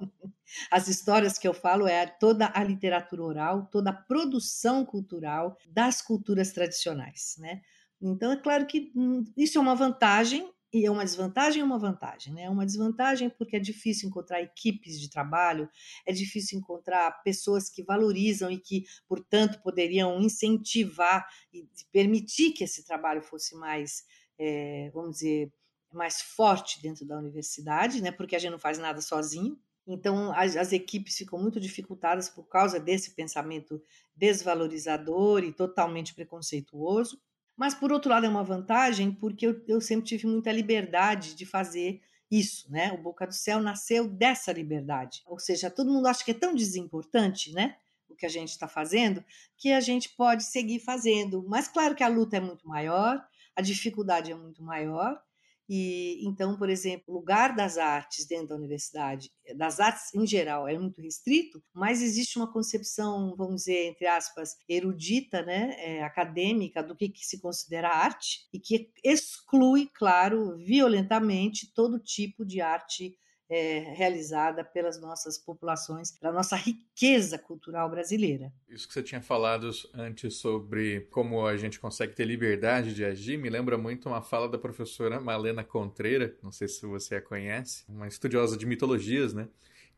as 0.71 0.87
histórias 0.87 1.37
que 1.37 1.49
eu 1.49 1.53
falo 1.53 1.89
é 1.89 2.07
toda 2.07 2.53
a 2.55 2.63
literatura 2.63 3.25
oral, 3.25 3.67
toda 3.67 3.91
a 3.91 3.93
produção 3.93 4.85
cultural 4.85 5.59
das 5.67 6.01
culturas 6.01 6.53
tradicionais, 6.53 7.35
né? 7.37 7.61
Então, 8.01 8.31
é 8.31 8.37
claro 8.37 8.65
que 8.65 8.93
hum, 8.95 9.25
isso 9.37 9.59
é 9.59 9.61
uma 9.61 9.75
vantagem 9.75 10.49
e 10.73 10.87
é 10.87 10.91
uma 10.91 11.05
desvantagem 11.05 11.61
e 11.61 11.63
uma 11.65 11.79
vantagem, 11.79 12.33
né? 12.33 12.43
É 12.43 12.51
uma 12.51 12.65
desvantagem 12.65 13.29
porque 13.31 13.57
é 13.57 13.61
difícil 13.61 14.09
encontrar 14.09 14.41
equipes 14.41 15.01
de 15.01 15.11
trabalho, 15.11 15.69
é 16.07 16.13
difícil 16.13 16.59
encontrar 16.59 17.23
pessoas 17.23 17.69
que 17.69 17.83
valorizam 17.83 18.51
e 18.51 18.59
que, 18.59 18.85
portanto, 19.09 19.61
poderiam 19.63 20.21
incentivar 20.21 21.27
e 21.53 21.69
permitir 21.93 22.53
que 22.53 22.65
esse 22.65 22.85
trabalho 22.87 23.21
fosse 23.21 23.57
mais, 23.57 24.05
é, 24.39 24.91
vamos 24.95 25.17
dizer, 25.17 25.53
mais 25.93 26.21
forte 26.21 26.81
dentro 26.81 27.05
da 27.05 27.19
universidade, 27.19 28.01
né? 28.01 28.13
Porque 28.13 28.37
a 28.37 28.39
gente 28.39 28.53
não 28.53 28.59
faz 28.59 28.79
nada 28.79 29.01
sozinho. 29.01 29.59
Então, 29.87 30.33
as, 30.37 30.57
as 30.57 30.73
equipes 30.73 31.17
ficam 31.17 31.37
muito 31.41 31.59
dificultadas 31.59 32.29
por 32.29 32.45
causa 32.45 32.79
desse 32.79 33.15
pensamento 33.17 33.83
desvalorizador 34.15 35.43
e 35.43 35.53
totalmente 35.53 36.15
preconceituoso. 36.15 37.21
Mas, 37.61 37.75
por 37.75 37.93
outro 37.93 38.11
lado, 38.11 38.25
é 38.25 38.29
uma 38.31 38.43
vantagem 38.43 39.13
porque 39.13 39.47
eu, 39.47 39.63
eu 39.69 39.83
sempre 39.83 40.07
tive 40.07 40.27
muita 40.27 40.51
liberdade 40.51 41.35
de 41.35 41.45
fazer 41.45 42.01
isso, 42.31 42.73
né? 42.73 42.91
O 42.95 42.97
Boca 42.97 43.27
do 43.27 43.35
Céu 43.35 43.61
nasceu 43.61 44.09
dessa 44.09 44.51
liberdade. 44.51 45.21
Ou 45.27 45.39
seja, 45.39 45.71
todo 45.71 45.93
mundo 45.93 46.07
acha 46.07 46.25
que 46.25 46.31
é 46.31 46.35
tão 46.35 46.55
desimportante, 46.55 47.53
né? 47.53 47.77
O 48.09 48.15
que 48.15 48.25
a 48.25 48.31
gente 48.31 48.49
está 48.49 48.67
fazendo, 48.67 49.23
que 49.59 49.73
a 49.73 49.81
gente 49.81 50.09
pode 50.09 50.45
seguir 50.45 50.81
fazendo. 50.81 51.45
Mas, 51.47 51.69
claro 51.69 51.95
que 51.95 52.03
a 52.03 52.09
luta 52.09 52.39
é 52.39 52.41
muito 52.41 52.67
maior, 52.67 53.23
a 53.55 53.61
dificuldade 53.61 54.33
é 54.33 54.35
muito 54.35 54.63
maior, 54.63 55.23
E 55.73 56.19
então, 56.27 56.59
por 56.59 56.69
exemplo, 56.69 57.05
o 57.07 57.13
lugar 57.13 57.55
das 57.55 57.79
artes 57.79 58.27
dentro 58.27 58.49
da 58.49 58.57
universidade, 58.57 59.31
das 59.57 59.79
artes 59.79 60.13
em 60.13 60.27
geral, 60.27 60.67
é 60.67 60.77
muito 60.77 61.01
restrito, 61.01 61.63
mas 61.73 62.03
existe 62.03 62.39
uma 62.39 62.53
concepção, 62.53 63.37
vamos 63.37 63.63
dizer, 63.63 63.87
entre 63.87 64.05
aspas, 64.05 64.57
erudita, 64.69 65.43
né, 65.43 65.77
é, 65.79 66.03
acadêmica 66.03 66.83
do 66.83 66.97
que, 66.97 67.09
que 67.09 67.25
se 67.25 67.41
considera 67.41 67.89
arte 67.89 68.49
e 68.53 68.59
que 68.59 68.91
exclui, 69.05 69.89
claro, 69.95 70.57
violentamente 70.57 71.73
todo 71.73 72.01
tipo 72.01 72.45
de 72.45 72.61
arte 72.61 73.17
é, 73.51 73.81
realizada 73.95 74.63
pelas 74.63 75.01
nossas 75.01 75.37
populações, 75.37 76.13
pela 76.13 76.33
nossa 76.33 76.55
riqueza 76.55 77.37
cultural 77.37 77.91
brasileira. 77.91 78.53
Isso 78.69 78.87
que 78.87 78.95
você 78.95 79.03
tinha 79.03 79.21
falado 79.21 79.69
antes 79.93 80.37
sobre 80.37 81.01
como 81.11 81.45
a 81.45 81.57
gente 81.57 81.81
consegue 81.81 82.15
ter 82.15 82.25
liberdade 82.25 82.95
de 82.95 83.05
agir 83.05 83.37
me 83.37 83.51
lembra 83.51 83.77
muito 83.77 84.09
uma 84.09 84.23
fala 84.23 84.49
da 84.49 84.57
professora 84.57 85.21
Malena 85.21 85.65
Contreira, 85.65 86.37
não 86.43 86.53
sei 86.53 86.69
se 86.69 86.87
você 86.87 87.17
a 87.17 87.23
conhece, 87.23 87.85
uma 87.89 88.07
estudiosa 88.07 88.57
de 88.57 88.65
mitologias, 88.67 89.35
né? 89.35 89.49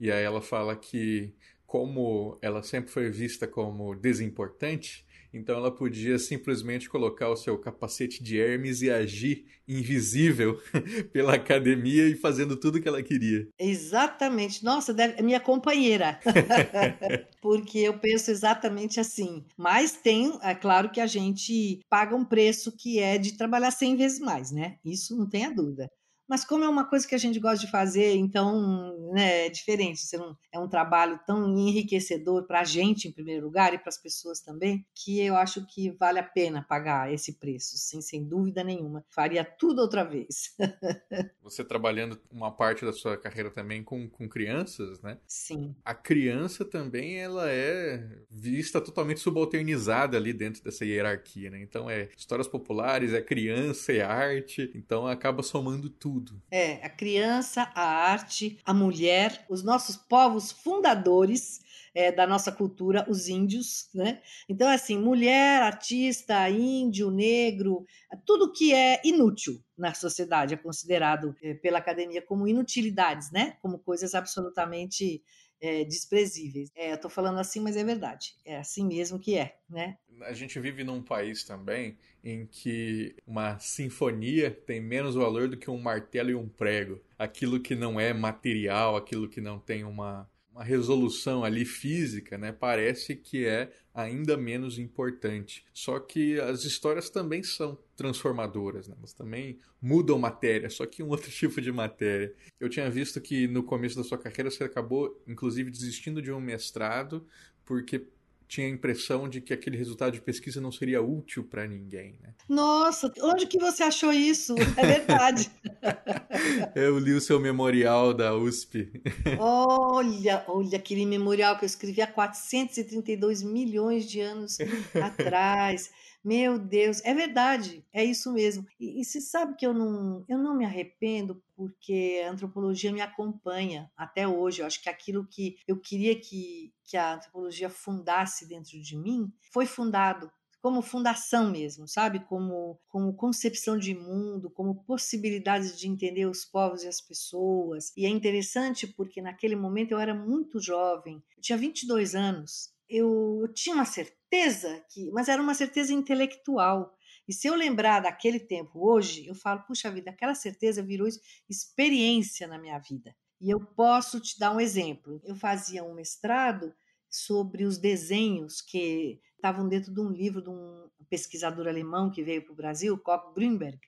E 0.01 0.11
aí 0.11 0.25
ela 0.25 0.41
fala 0.41 0.75
que 0.75 1.35
como 1.67 2.39
ela 2.41 2.63
sempre 2.63 2.91
foi 2.91 3.11
vista 3.11 3.47
como 3.47 3.95
desimportante, 3.95 5.07
então 5.33 5.57
ela 5.57 5.71
podia 5.71 6.19
simplesmente 6.19 6.89
colocar 6.89 7.29
o 7.29 7.37
seu 7.37 7.59
capacete 7.59 8.23
de 8.23 8.39
Hermes 8.39 8.83
e 8.83 8.91
agir 8.91 9.47
invisível 9.67 10.61
pela 11.13 11.35
academia 11.35 12.09
e 12.09 12.15
fazendo 12.15 12.57
tudo 12.57 12.81
que 12.81 12.89
ela 12.89 13.03
queria. 13.03 13.49
Exatamente. 13.59 14.65
Nossa, 14.65 14.93
deve... 14.93 15.19
é 15.19 15.23
minha 15.23 15.41
companheira. 15.41 16.21
Porque 17.41 17.79
eu 17.79 17.99
penso 17.99 18.31
exatamente 18.31 19.01
assim. 19.01 19.45
Mas 19.57 19.93
tem, 19.93 20.39
é 20.43 20.55
claro 20.55 20.91
que 20.91 21.01
a 21.01 21.07
gente 21.07 21.81
paga 21.89 22.15
um 22.15 22.25
preço 22.25 22.73
que 22.77 22.99
é 22.99 23.19
de 23.19 23.37
trabalhar 23.37 23.71
100 23.71 23.97
vezes 23.97 24.21
mais, 24.21 24.51
né? 24.53 24.77
Isso 24.85 25.17
não 25.17 25.29
tem 25.29 25.47
a 25.47 25.51
dúvida. 25.51 25.89
Mas 26.33 26.47
como 26.47 26.65
é 26.65 26.69
uma 26.69 26.89
coisa 26.89 27.07
que 27.07 27.15
a 27.15 27.19
gente 27.19 27.39
gosta 27.39 27.67
de 27.67 27.71
fazer, 27.71 28.15
então 28.15 29.13
né, 29.13 29.49
é 29.49 29.51
diferente. 29.51 30.01
Você 30.01 30.17
não, 30.17 30.35
é 30.51 30.59
um 30.59 30.67
trabalho 30.67 31.21
tão 31.27 31.59
enriquecedor 31.59 32.47
para 32.47 32.61
a 32.61 32.65
gente, 32.65 33.07
em 33.07 33.13
primeiro 33.13 33.45
lugar, 33.45 33.75
e 33.75 33.79
para 33.79 33.91
as 33.91 33.99
pessoas 33.99 34.41
também, 34.41 34.83
que 34.95 35.21
eu 35.21 35.37
acho 35.37 35.67
que 35.67 35.91
vale 35.91 36.19
a 36.19 36.23
pena 36.23 36.65
pagar 36.67 37.13
esse 37.13 37.35
preço, 37.35 37.77
sem, 37.77 38.01
sem 38.01 38.27
dúvida 38.27 38.65
nenhuma. 38.65 39.05
Faria 39.11 39.45
tudo 39.45 39.83
outra 39.83 40.05
vez. 40.05 40.57
Você 41.43 41.63
trabalhando 41.63 42.19
uma 42.31 42.51
parte 42.51 42.83
da 42.83 42.95
sua 42.95 43.15
carreira 43.19 43.51
também 43.51 43.85
com, 43.85 44.09
com 44.09 44.27
crianças, 44.27 45.03
né? 45.03 45.19
Sim. 45.29 45.77
A 45.85 45.95
criança 45.95 46.65
também 46.65 47.19
ela 47.19 47.51
é 47.51 48.09
vista 48.31 48.81
totalmente 48.81 49.21
subalternizada 49.21 50.17
ali 50.17 50.33
dentro 50.33 50.65
dessa 50.65 50.83
hierarquia, 50.83 51.51
né? 51.51 51.61
Então 51.61 51.91
é 51.91 52.09
histórias 52.17 52.49
populares, 52.49 53.13
é 53.13 53.21
criança, 53.21 53.93
é 53.93 54.01
arte, 54.01 54.73
então 54.75 55.07
acaba 55.07 55.43
somando 55.43 55.91
tudo 55.91 56.22
tudo. 56.23 56.43
É, 56.51 56.75
a 56.85 56.89
criança, 56.89 57.71
a 57.75 57.83
arte, 57.83 58.59
a 58.65 58.73
mulher, 58.73 59.45
os 59.49 59.63
nossos 59.63 59.97
povos 59.97 60.53
fundadores 60.53 61.61
é, 61.95 62.11
da 62.11 62.27
nossa 62.27 62.51
cultura, 62.51 63.05
os 63.09 63.29
índios, 63.29 63.89
né? 63.95 64.23
Então, 64.49 64.69
assim, 64.69 64.99
mulher, 64.99 65.63
artista, 65.63 66.49
índio, 66.49 67.11
negro, 67.11 67.85
tudo 68.25 68.53
que 68.53 68.73
é 68.73 69.01
inútil 69.05 69.63
na 69.77 69.93
sociedade 69.93 70.55
é 70.55 70.57
considerado 70.57 71.35
é, 71.43 71.55
pela 71.55 71.79
academia 71.79 72.23
como 72.23 72.49
inutilidades, 72.49 73.31
né? 73.31 73.57
Como 73.61 73.79
coisas 73.79 74.15
absolutamente 74.15 75.23
é, 75.63 75.85
desprezíveis. 75.85 76.71
É, 76.75 76.93
eu 76.93 77.01
tô 77.01 77.09
falando 77.09 77.39
assim, 77.39 77.61
mas 77.61 77.77
é 77.77 77.85
verdade. 77.85 78.35
É 78.45 78.59
assim 78.59 78.85
mesmo 78.85 79.19
que 79.19 79.39
é, 79.39 79.57
né? 79.71 79.97
A 80.23 80.33
gente 80.33 80.59
vive 80.59 80.83
num 80.83 81.01
país 81.01 81.45
também 81.45 81.97
em 82.23 82.47
que 82.47 83.15
uma 83.27 83.59
sinfonia 83.59 84.51
tem 84.51 84.81
menos 84.81 85.15
valor 85.15 85.49
do 85.49 85.57
que 85.57 85.71
um 85.71 85.81
martelo 85.81 86.31
e 86.31 86.35
um 86.35 86.49
prego. 86.49 87.01
Aquilo 87.17 87.61
que 87.61 87.75
não 87.75 87.99
é 87.99 88.13
material, 88.13 88.97
aquilo 88.97 89.29
que 89.29 89.41
não 89.41 89.59
tem 89.59 89.85
uma, 89.85 90.29
uma 90.53 90.63
resolução 90.63 91.43
ali 91.43 91.65
física, 91.65 92.37
né, 92.37 92.53
parece 92.53 93.17
que 93.17 93.47
é 93.47 93.73
ainda 93.95 94.37
menos 94.37 94.79
importante. 94.79 95.65
Só 95.73 95.99
que 95.99 96.39
as 96.41 96.65
histórias 96.65 97.11
também 97.11 97.43
são 97.43 97.79
transformadoras, 97.97 98.89
né? 98.89 98.95
elas 98.99 99.13
também 99.13 99.59
mudam 99.81 100.19
matéria, 100.19 100.71
só 100.71 100.87
que 100.87 101.03
um 101.03 101.09
outro 101.11 101.31
tipo 101.31 101.61
de 101.61 101.71
matéria. 101.71 102.35
Eu 102.59 102.69
tinha 102.69 102.91
visto 102.91 103.21
que 103.21 103.47
no 103.47 103.63
começo 103.63 103.97
da 103.97 104.05
sua 104.05 104.19
carreira 104.19 104.51
você 104.51 104.65
acabou, 104.65 105.23
inclusive, 105.27 105.71
desistindo 105.71 106.23
de 106.23 106.33
um 106.33 106.41
mestrado 106.41 107.27
porque 107.65 108.07
tinha 108.53 108.67
a 108.67 108.71
impressão 108.71 109.31
de 109.31 109.41
que 109.41 109.55
aquele 109.55 109.79
resultado 109.79 110.13
de 110.13 110.21
pesquisa 110.21 110.61
não 110.61 110.71
seria 110.71 111.01
útil 111.01 111.43
para 111.43 111.67
ninguém. 111.67 112.19
Né? 112.21 112.35
Nossa, 112.47 113.11
onde 113.23 113.47
que 113.47 113.59
você 113.59 113.83
achou 113.83 114.13
isso? 114.13 114.55
É 114.77 114.87
verdade. 114.87 115.51
eu 116.77 116.99
li 116.99 117.15
o 117.15 117.21
seu 117.21 117.41
memorial 117.41 118.13
da 118.13 118.37
USP. 118.37 118.93
olha, 119.39 120.45
olha 120.47 120.77
aquele 120.77 121.07
memorial 121.07 121.57
que 121.57 121.65
eu 121.65 121.67
escrevi 121.67 122.03
há 122.03 122.07
432 122.07 123.43
milhões 123.43 124.05
de 124.05 124.21
anos 124.21 124.59
atrás. 125.03 125.91
Meu 126.25 126.57
Deus, 126.57 127.01
é 127.05 127.13
verdade, 127.13 127.85
é 127.93 128.05
isso 128.05 128.33
mesmo. 128.33 128.65
E, 128.79 129.01
e 129.01 129.05
você 129.05 129.21
sabe 129.21 129.57
que 129.57 129.67
eu 129.67 129.75
não, 129.75 130.25
eu 130.29 130.39
não 130.39 130.57
me 130.57 130.65
arrependo 130.65 131.43
porque 131.57 132.23
a 132.25 132.31
antropologia 132.31 132.93
me 132.93 133.01
acompanha 133.01 133.91
até 133.97 134.27
hoje. 134.27 134.61
Eu 134.61 134.67
acho 134.67 134.81
que 134.81 134.89
aquilo 134.89 135.27
que 135.27 135.57
eu 135.67 135.81
queria 135.81 136.19
que, 136.19 136.73
que 136.85 136.97
a 136.97 137.15
antropologia 137.15 137.69
fundasse 137.69 138.47
dentro 138.47 138.81
de 138.81 138.97
mim 138.97 139.33
foi 139.53 139.67
fundado 139.67 140.31
como 140.63 140.81
fundação 140.81 141.51
mesmo, 141.51 141.89
sabe? 141.89 142.21
Como, 142.21 142.79
como 142.89 143.15
concepção 143.15 143.77
de 143.77 143.97
mundo, 143.97 144.49
como 144.49 144.85
possibilidades 144.85 145.77
de 145.77 145.89
entender 145.89 146.27
os 146.27 146.45
povos 146.45 146.85
e 146.85 146.89
as 146.89 147.01
pessoas. 147.01 147.93
E 147.97 148.07
é 148.07 148.09
interessante 148.09 148.87
porque 148.87 149.21
naquele 149.21 149.57
momento 149.57 149.91
eu 149.91 149.99
era 149.99 150.15
muito 150.15 150.61
jovem, 150.61 151.21
eu 151.37 151.43
tinha 151.43 151.59
22 151.59 152.15
anos. 152.15 152.71
Eu, 152.95 153.49
tinha 153.55 153.75
uma 153.75 153.87
certeza 153.87 154.85
que, 154.91 155.11
mas 155.13 155.29
era 155.29 155.41
uma 155.41 155.55
certeza 155.55 155.95
intelectual. 155.95 156.95
E 157.27 157.33
se 157.33 157.47
eu 157.47 157.55
lembrar 157.55 158.01
daquele 158.01 158.39
tempo 158.39 158.87
hoje, 158.87 159.27
eu 159.27 159.35
falo, 159.35 159.63
puxa 159.63 159.91
vida, 159.91 160.11
aquela 160.11 160.35
certeza 160.35 160.83
virou 160.83 161.09
experiência 161.49 162.47
na 162.47 162.59
minha 162.59 162.79
vida. 162.79 163.17
E 163.41 163.51
eu 163.51 163.59
posso 163.59 164.21
te 164.21 164.39
dar 164.39 164.55
um 164.55 164.61
exemplo. 164.61 165.23
Eu 165.25 165.35
fazia 165.35 165.83
um 165.83 165.95
mestrado 165.95 166.75
sobre 167.09 167.65
os 167.65 167.79
desenhos 167.79 168.61
que 168.61 169.19
estavam 169.37 169.67
dentro 169.67 169.93
de 169.93 170.01
um 170.01 170.11
livro 170.11 170.43
de 170.43 170.51
um 170.51 170.89
pesquisador 171.09 171.67
alemão 171.67 172.11
que 172.11 172.23
veio 172.23 172.45
para 172.45 172.53
o 172.53 172.57
Brasil, 172.57 172.99
Koch 172.99 173.35
Grünberg. 173.35 173.81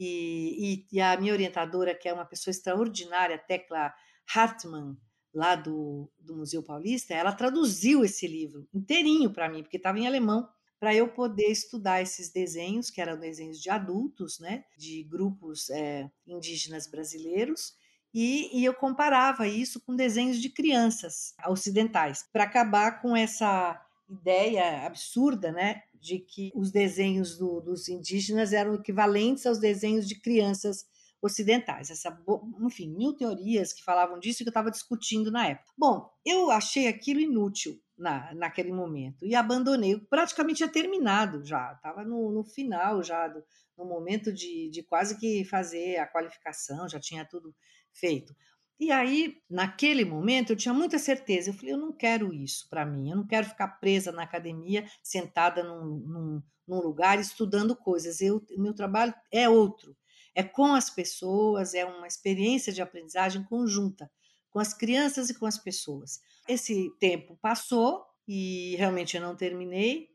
E, 0.00 0.84
e, 0.92 0.96
e, 0.96 1.00
a 1.00 1.16
minha 1.16 1.32
orientadora, 1.32 1.94
que 1.94 2.08
é 2.08 2.12
uma 2.12 2.24
pessoa 2.24 2.50
extraordinária, 2.50 3.38
Tecla 3.38 3.94
Hartmann, 4.34 4.96
lá 5.34 5.54
do, 5.54 6.10
do 6.18 6.36
Museu 6.36 6.62
Paulista, 6.62 7.14
ela 7.14 7.32
traduziu 7.32 8.04
esse 8.04 8.26
livro 8.26 8.68
inteirinho 8.72 9.32
para 9.32 9.48
mim, 9.48 9.62
porque 9.62 9.76
estava 9.76 9.98
em 9.98 10.06
alemão, 10.06 10.48
para 10.78 10.94
eu 10.94 11.08
poder 11.08 11.46
estudar 11.46 12.02
esses 12.02 12.30
desenhos, 12.30 12.90
que 12.90 13.00
eram 13.00 13.18
desenhos 13.18 13.60
de 13.60 13.70
adultos, 13.70 14.40
né, 14.40 14.64
de 14.76 15.04
grupos 15.04 15.70
é, 15.70 16.10
indígenas 16.26 16.88
brasileiros, 16.88 17.74
e, 18.12 18.50
e, 18.52 18.64
eu 18.64 18.74
comparava 18.74 19.48
isso 19.48 19.80
com 19.80 19.96
desenhos 19.96 20.38
de 20.38 20.50
crianças 20.50 21.34
ocidentais, 21.46 22.28
para 22.30 22.44
acabar 22.44 23.00
com 23.00 23.16
essa 23.16 23.80
ideia 24.10 24.84
absurda, 24.84 25.50
né, 25.50 25.82
de 25.94 26.18
que 26.18 26.50
os 26.54 26.70
desenhos 26.70 27.38
do, 27.38 27.60
dos 27.60 27.88
indígenas 27.88 28.52
eram 28.52 28.74
equivalentes 28.74 29.46
aos 29.46 29.58
desenhos 29.58 30.06
de 30.06 30.20
crianças 30.20 30.84
ocidentais. 31.22 31.90
Essa, 31.90 32.18
enfim, 32.60 32.92
mil 32.94 33.14
teorias 33.14 33.72
que 33.72 33.84
falavam 33.84 34.18
disso 34.18 34.38
que 34.38 34.44
eu 34.44 34.50
estava 34.50 34.70
discutindo 34.70 35.30
na 35.30 35.46
época. 35.46 35.72
Bom, 35.78 36.10
eu 36.26 36.50
achei 36.50 36.88
aquilo 36.88 37.20
inútil 37.20 37.80
na, 37.96 38.34
naquele 38.34 38.72
momento 38.72 39.24
e 39.24 39.34
abandonei. 39.34 39.98
praticamente 40.10 40.58
tinha 40.58 40.68
terminado 40.68 41.44
já, 41.44 41.72
estava 41.74 42.04
no, 42.04 42.32
no, 42.32 42.44
final 42.44 43.02
já, 43.02 43.28
do, 43.28 43.42
no 43.78 43.84
momento 43.84 44.32
de, 44.32 44.68
de 44.70 44.82
quase 44.82 45.16
que 45.18 45.44
fazer 45.44 45.98
a 45.98 46.06
qualificação, 46.06 46.88
já 46.88 46.98
tinha 46.98 47.24
tudo 47.24 47.54
feito. 47.92 48.34
E 48.80 48.90
aí, 48.90 49.36
naquele 49.48 50.04
momento, 50.04 50.50
eu 50.50 50.56
tinha 50.56 50.74
muita 50.74 50.98
certeza. 50.98 51.50
Eu 51.50 51.54
falei, 51.54 51.72
eu 51.72 51.78
não 51.78 51.92
quero 51.92 52.34
isso 52.34 52.68
para 52.68 52.84
mim. 52.84 53.10
Eu 53.10 53.16
não 53.16 53.26
quero 53.26 53.46
ficar 53.46 53.68
presa 53.68 54.10
na 54.10 54.24
academia, 54.24 54.84
sentada 55.00 55.62
num, 55.62 55.98
num, 55.98 56.42
num 56.66 56.80
lugar 56.80 57.20
estudando 57.20 57.76
coisas. 57.76 58.20
Eu, 58.20 58.44
o 58.56 58.60
meu 58.60 58.74
trabalho 58.74 59.14
é 59.30 59.48
outro 59.48 59.96
é 60.34 60.42
com 60.42 60.74
as 60.74 60.90
pessoas, 60.90 61.74
é 61.74 61.84
uma 61.84 62.06
experiência 62.06 62.72
de 62.72 62.82
aprendizagem 62.82 63.44
conjunta, 63.44 64.10
com 64.50 64.58
as 64.58 64.74
crianças 64.74 65.30
e 65.30 65.34
com 65.34 65.46
as 65.46 65.58
pessoas. 65.58 66.20
Esse 66.48 66.90
tempo 66.98 67.38
passou 67.40 68.04
e 68.26 68.76
realmente 68.76 69.16
eu 69.16 69.22
não 69.22 69.36
terminei. 69.36 70.08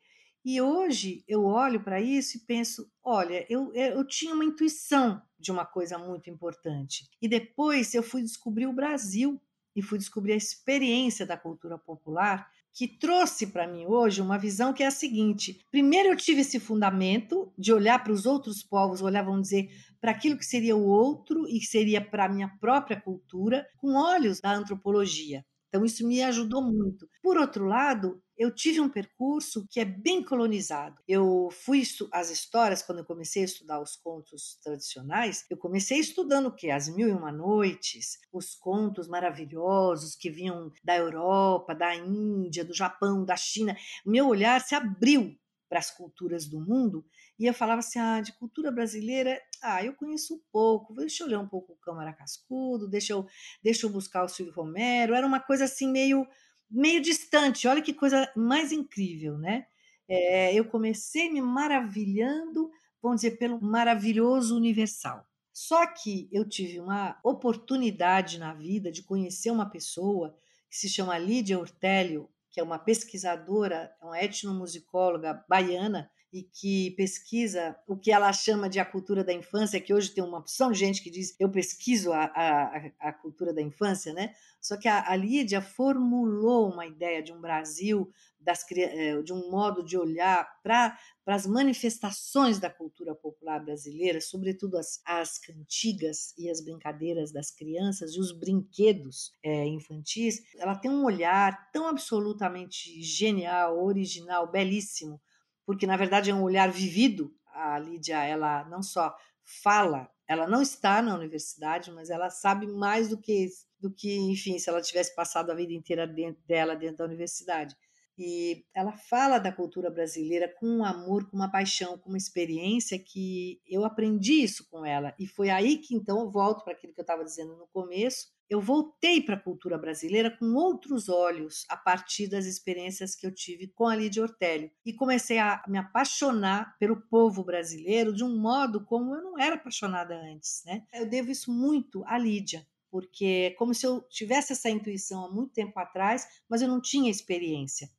E 0.44 0.62
hoje 0.62 1.24
eu 1.28 1.44
olho 1.44 1.84
para 1.84 2.00
isso 2.00 2.38
e 2.38 2.42
penso: 2.42 2.90
olha, 3.04 3.46
eu, 3.50 3.74
eu 3.74 4.06
tinha 4.08 4.34
uma 4.34 4.46
intuição 4.46 5.22
de 5.38 5.52
uma 5.52 5.66
coisa 5.66 5.98
muito 5.98 6.30
importante. 6.30 7.10
E 7.22 7.28
depois 7.28 7.94
eu 7.94 8.02
fui 8.02 8.22
descobrir 8.22 8.66
o 8.66 8.74
Brasil 8.74 9.42
e 9.76 9.82
fui 9.82 9.98
descobrir 9.98 10.34
a 10.34 10.38
experiência 10.38 11.26
da 11.26 11.38
cultura 11.38 11.78
popular 11.78 12.50
que 12.78 12.88
trouxe 12.88 13.48
para 13.48 13.66
mim 13.66 13.88
hoje 13.88 14.22
uma 14.22 14.38
visão 14.38 14.72
que 14.72 14.84
é 14.84 14.86
a 14.86 14.92
seguinte: 14.92 15.66
primeiro 15.72 16.10
eu 16.10 16.16
tive 16.16 16.42
esse 16.42 16.60
fundamento 16.60 17.52
de 17.58 17.74
olhar 17.74 18.04
para 18.04 18.14
os 18.14 18.28
outros 18.28 18.62
povos, 18.62 19.02
olhar, 19.02 19.24
vamos 19.24 19.42
dizer, 19.42 19.68
para 20.00 20.12
aquilo 20.12 20.38
que 20.38 20.46
seria 20.46 20.76
o 20.76 20.86
outro 20.86 21.48
e 21.50 21.60
que 21.60 21.66
seria 21.66 22.00
para 22.00 22.26
a 22.26 22.30
minha 22.30 22.48
própria 22.60 23.02
cultura, 23.02 23.68
com 23.78 23.96
olhos 23.96 24.40
da 24.40 24.54
antropologia. 24.54 25.44
Então, 25.68 25.86
isso 25.86 26.08
me 26.08 26.22
ajudou 26.24 26.62
muito. 26.62 27.10
Por 27.22 27.38
outro 27.38 27.66
lado, 27.66 28.22
eu 28.38 28.54
tive 28.54 28.80
um 28.80 28.88
percurso 28.90 29.68
que 29.70 29.80
é 29.80 29.86
bem 29.86 30.24
colonizado. 30.24 31.02
Eu 31.08 31.50
fui 31.52 31.84
as 32.14 32.30
histórias 32.30 32.82
quando 32.82 33.00
eu 33.00 33.06
comecei 33.06 33.42
a 33.42 33.46
estudar 33.46 33.82
os 33.82 33.96
contos 33.96 34.58
tradicionais. 34.64 35.46
Eu 35.50 35.58
comecei 35.58 36.00
estudando 36.00 36.48
o 36.48 36.56
quê? 36.56 36.70
As 36.70 36.88
Mil 36.88 37.08
e 37.10 37.12
Uma 37.12 37.32
Noites, 37.32 38.20
os 38.32 38.56
contos 38.56 39.08
maravilhosos 39.08 40.16
que 40.16 40.30
vinham 40.30 40.72
da 40.84 40.96
Europa, 40.96 41.74
da 41.74 41.96
Índia, 41.96 42.64
do 42.64 42.74
Japão, 42.74 43.26
da 43.26 43.36
China. 43.36 43.76
Meu 44.06 44.28
olhar 44.28 44.62
se 44.62 44.76
abriu 44.76 45.36
para 45.68 45.80
as 45.80 45.92
culturas 45.92 46.48
do 46.48 46.60
mundo 46.60 47.06
e 47.40 47.46
eu 47.46 47.54
falava 47.54 47.80
assim: 47.80 48.00
ah, 48.00 48.22
de 48.22 48.34
cultura 48.34 48.72
brasileira, 48.72 49.40
ah, 49.62 49.84
eu 49.84 49.94
conheço 49.94 50.44
pouco, 50.52 50.94
deixa 50.94 51.24
eu 51.24 51.28
ler 51.28 51.38
um 51.38 51.48
pouco 51.48 51.74
o 51.74 51.78
Câmara 51.78 52.14
Cascudo, 52.14 52.88
deixa 52.88 53.14
eu, 53.14 53.26
deixa 53.64 53.86
eu 53.86 53.90
buscar 53.90 54.24
o 54.24 54.30
Silvio 54.30 54.54
Romero. 54.54 55.14
Era 55.14 55.26
uma 55.26 55.40
coisa 55.40 55.66
assim 55.66 55.92
meio 55.92 56.28
meio 56.70 57.02
distante. 57.02 57.68
Olha 57.68 57.82
que 57.82 57.94
coisa 57.94 58.32
mais 58.36 58.72
incrível, 58.72 59.38
né? 59.38 59.68
É, 60.08 60.54
eu 60.54 60.66
comecei 60.66 61.32
me 61.32 61.42
maravilhando, 61.42 62.70
vamos 63.02 63.22
dizer, 63.22 63.38
pelo 63.38 63.62
maravilhoso 63.62 64.56
universal. 64.56 65.26
Só 65.52 65.88
que 65.88 66.30
eu 66.32 66.48
tive 66.48 66.80
uma 66.80 67.20
oportunidade 67.24 68.38
na 68.38 68.54
vida 68.54 68.92
de 68.92 69.04
conhecer 69.04 69.50
uma 69.50 69.70
pessoa 69.70 70.36
que 70.70 70.78
se 70.78 70.90
chama 70.90 71.18
Lídia 71.18 71.60
Ortélio, 71.60 72.30
que 72.52 72.60
é 72.60 72.64
uma 72.64 72.80
pesquisadora, 72.80 73.92
é 74.02 74.06
uma 74.06 74.22
etnomusicóloga 74.22 75.44
baiana, 75.50 76.10
e 76.38 76.44
que 76.44 76.92
pesquisa 76.92 77.76
o 77.88 77.98
que 77.98 78.12
ela 78.12 78.32
chama 78.32 78.70
de 78.70 78.80
a 78.80 78.86
cultura 78.86 79.24
da 79.24 79.34
infância, 79.34 79.82
que 79.82 79.94
hoje 79.94 80.12
tem 80.12 80.24
uma 80.24 80.38
opção 80.38 80.72
de 80.72 80.78
gente 80.78 81.02
que 81.02 81.10
diz 81.10 81.36
eu 81.40 81.50
pesquiso 81.50 82.14
a, 82.14 82.26
a, 82.26 82.92
a 83.10 83.12
cultura 83.12 83.52
da 83.52 83.62
infância, 83.62 84.14
né? 84.14 84.36
Só 84.62 84.78
que 84.78 84.88
a, 84.88 85.10
a 85.10 85.16
Lídia 85.16 85.62
formulou 85.62 86.72
uma 86.72 86.86
ideia 86.86 87.24
de 87.24 87.34
um 87.34 87.42
Brasil, 87.42 88.12
das, 88.40 88.64
eh, 88.72 89.20
de 89.24 89.34
um 89.34 89.50
modo 89.50 89.84
de 89.84 89.98
olhar 89.98 90.48
para 90.62 90.96
as 91.26 91.48
manifestações 91.48 92.60
da 92.60 92.70
cultura 92.70 93.16
popular 93.16 93.64
brasileira, 93.64 94.22
sobretudo 94.22 94.78
as, 94.78 95.02
as 95.04 95.40
cantigas 95.40 96.36
e 96.38 96.52
as 96.52 96.64
brincadeiras 96.64 97.32
das 97.32 97.50
crianças 97.50 98.14
e 98.14 98.20
os 98.20 98.32
brinquedos 98.32 99.32
é, 99.42 99.66
infantis. 99.66 100.44
Ela 100.58 100.76
tem 100.76 100.92
um 100.92 101.04
olhar 101.04 101.72
tão 101.72 101.88
absolutamente 101.88 103.02
genial, 103.02 103.84
original, 103.84 104.52
belíssimo 104.52 105.20
porque 105.68 105.86
na 105.86 105.98
verdade 105.98 106.32
é 106.32 106.34
um 106.34 106.44
olhar 106.44 106.72
vivido. 106.72 107.36
A 107.54 107.78
Lídia, 107.78 108.24
ela 108.24 108.64
não 108.70 108.82
só 108.82 109.14
fala, 109.44 110.10
ela 110.26 110.48
não 110.48 110.62
está 110.62 111.02
na 111.02 111.14
universidade, 111.14 111.92
mas 111.92 112.10
ela 112.10 112.30
sabe 112.30 112.66
mais 112.66 113.10
do 113.10 113.18
que 113.20 113.50
do 113.80 113.94
que, 113.94 114.18
enfim, 114.18 114.58
se 114.58 114.70
ela 114.70 114.82
tivesse 114.82 115.14
passado 115.14 115.52
a 115.52 115.56
vida 115.56 115.72
inteira 115.72 116.08
dentro 116.08 116.42
dela 116.48 116.76
dentro 116.76 116.98
da 116.98 117.06
universidade. 117.06 117.76
E 118.18 118.66
ela 118.74 118.94
fala 118.94 119.38
da 119.38 119.52
cultura 119.52 119.92
brasileira 119.92 120.52
com 120.58 120.68
um 120.68 120.86
amor, 120.86 121.30
com 121.30 121.36
uma 121.36 121.52
paixão, 121.52 121.96
com 122.00 122.10
uma 122.10 122.18
experiência 122.18 122.98
que 122.98 123.62
eu 123.68 123.86
aprendi 123.86 124.42
isso 124.42 124.68
com 124.72 124.84
ela. 124.84 125.14
E 125.20 125.28
foi 125.28 125.52
aí 125.52 125.78
que 125.78 125.94
então 125.94 126.22
eu 126.22 126.32
volto 126.32 126.64
para 126.64 126.74
aquilo 126.74 126.94
que 126.94 127.00
eu 127.00 127.04
estava 127.04 127.24
dizendo 127.24 127.56
no 127.56 127.68
começo, 127.68 128.30
eu 128.50 128.62
voltei 128.62 129.22
para 129.22 129.36
a 129.36 129.40
cultura 129.40 129.78
brasileira 129.78 130.32
com 130.32 130.54
outros 130.54 131.10
olhos 131.10 131.66
a 131.70 131.76
partir 131.76 132.28
das 132.28 132.46
experiências 132.46 133.16
que 133.16 133.28
eu 133.28 133.34
tive 133.34 133.68
com 133.68 133.88
a 133.88 133.96
Lídia 133.96 134.24
Ortélio 134.24 134.72
e 134.86 134.94
comecei 134.94 135.38
a 135.38 135.62
me 135.68 135.78
apaixonar 135.78 136.78
pelo 136.80 137.02
povo 137.10 137.44
brasileiro 137.44 138.14
de 138.14 138.24
um 138.24 138.40
modo 138.40 138.86
como 138.86 139.16
eu 139.16 139.22
não 139.22 139.40
era 139.40 139.56
apaixonada 139.56 140.16
antes, 140.16 140.64
né? 140.66 140.84
Eu 140.94 141.06
devo 141.06 141.32
isso 141.32 141.52
muito 141.52 142.04
à 142.06 142.18
Lídia, 142.18 142.66
porque 142.90 143.52
é 143.52 143.56
como 143.56 143.74
se 143.74 143.86
eu 143.86 144.02
tivesse 144.10 144.54
essa 144.54 144.70
intuição 144.70 145.26
há 145.26 145.32
muito 145.32 145.54
tempo 145.54 145.78
atrás, 145.80 146.26
mas 146.50 146.62
eu 146.62 146.68
não 146.68 146.82
tinha 146.82 147.12
experiência. 147.12 147.90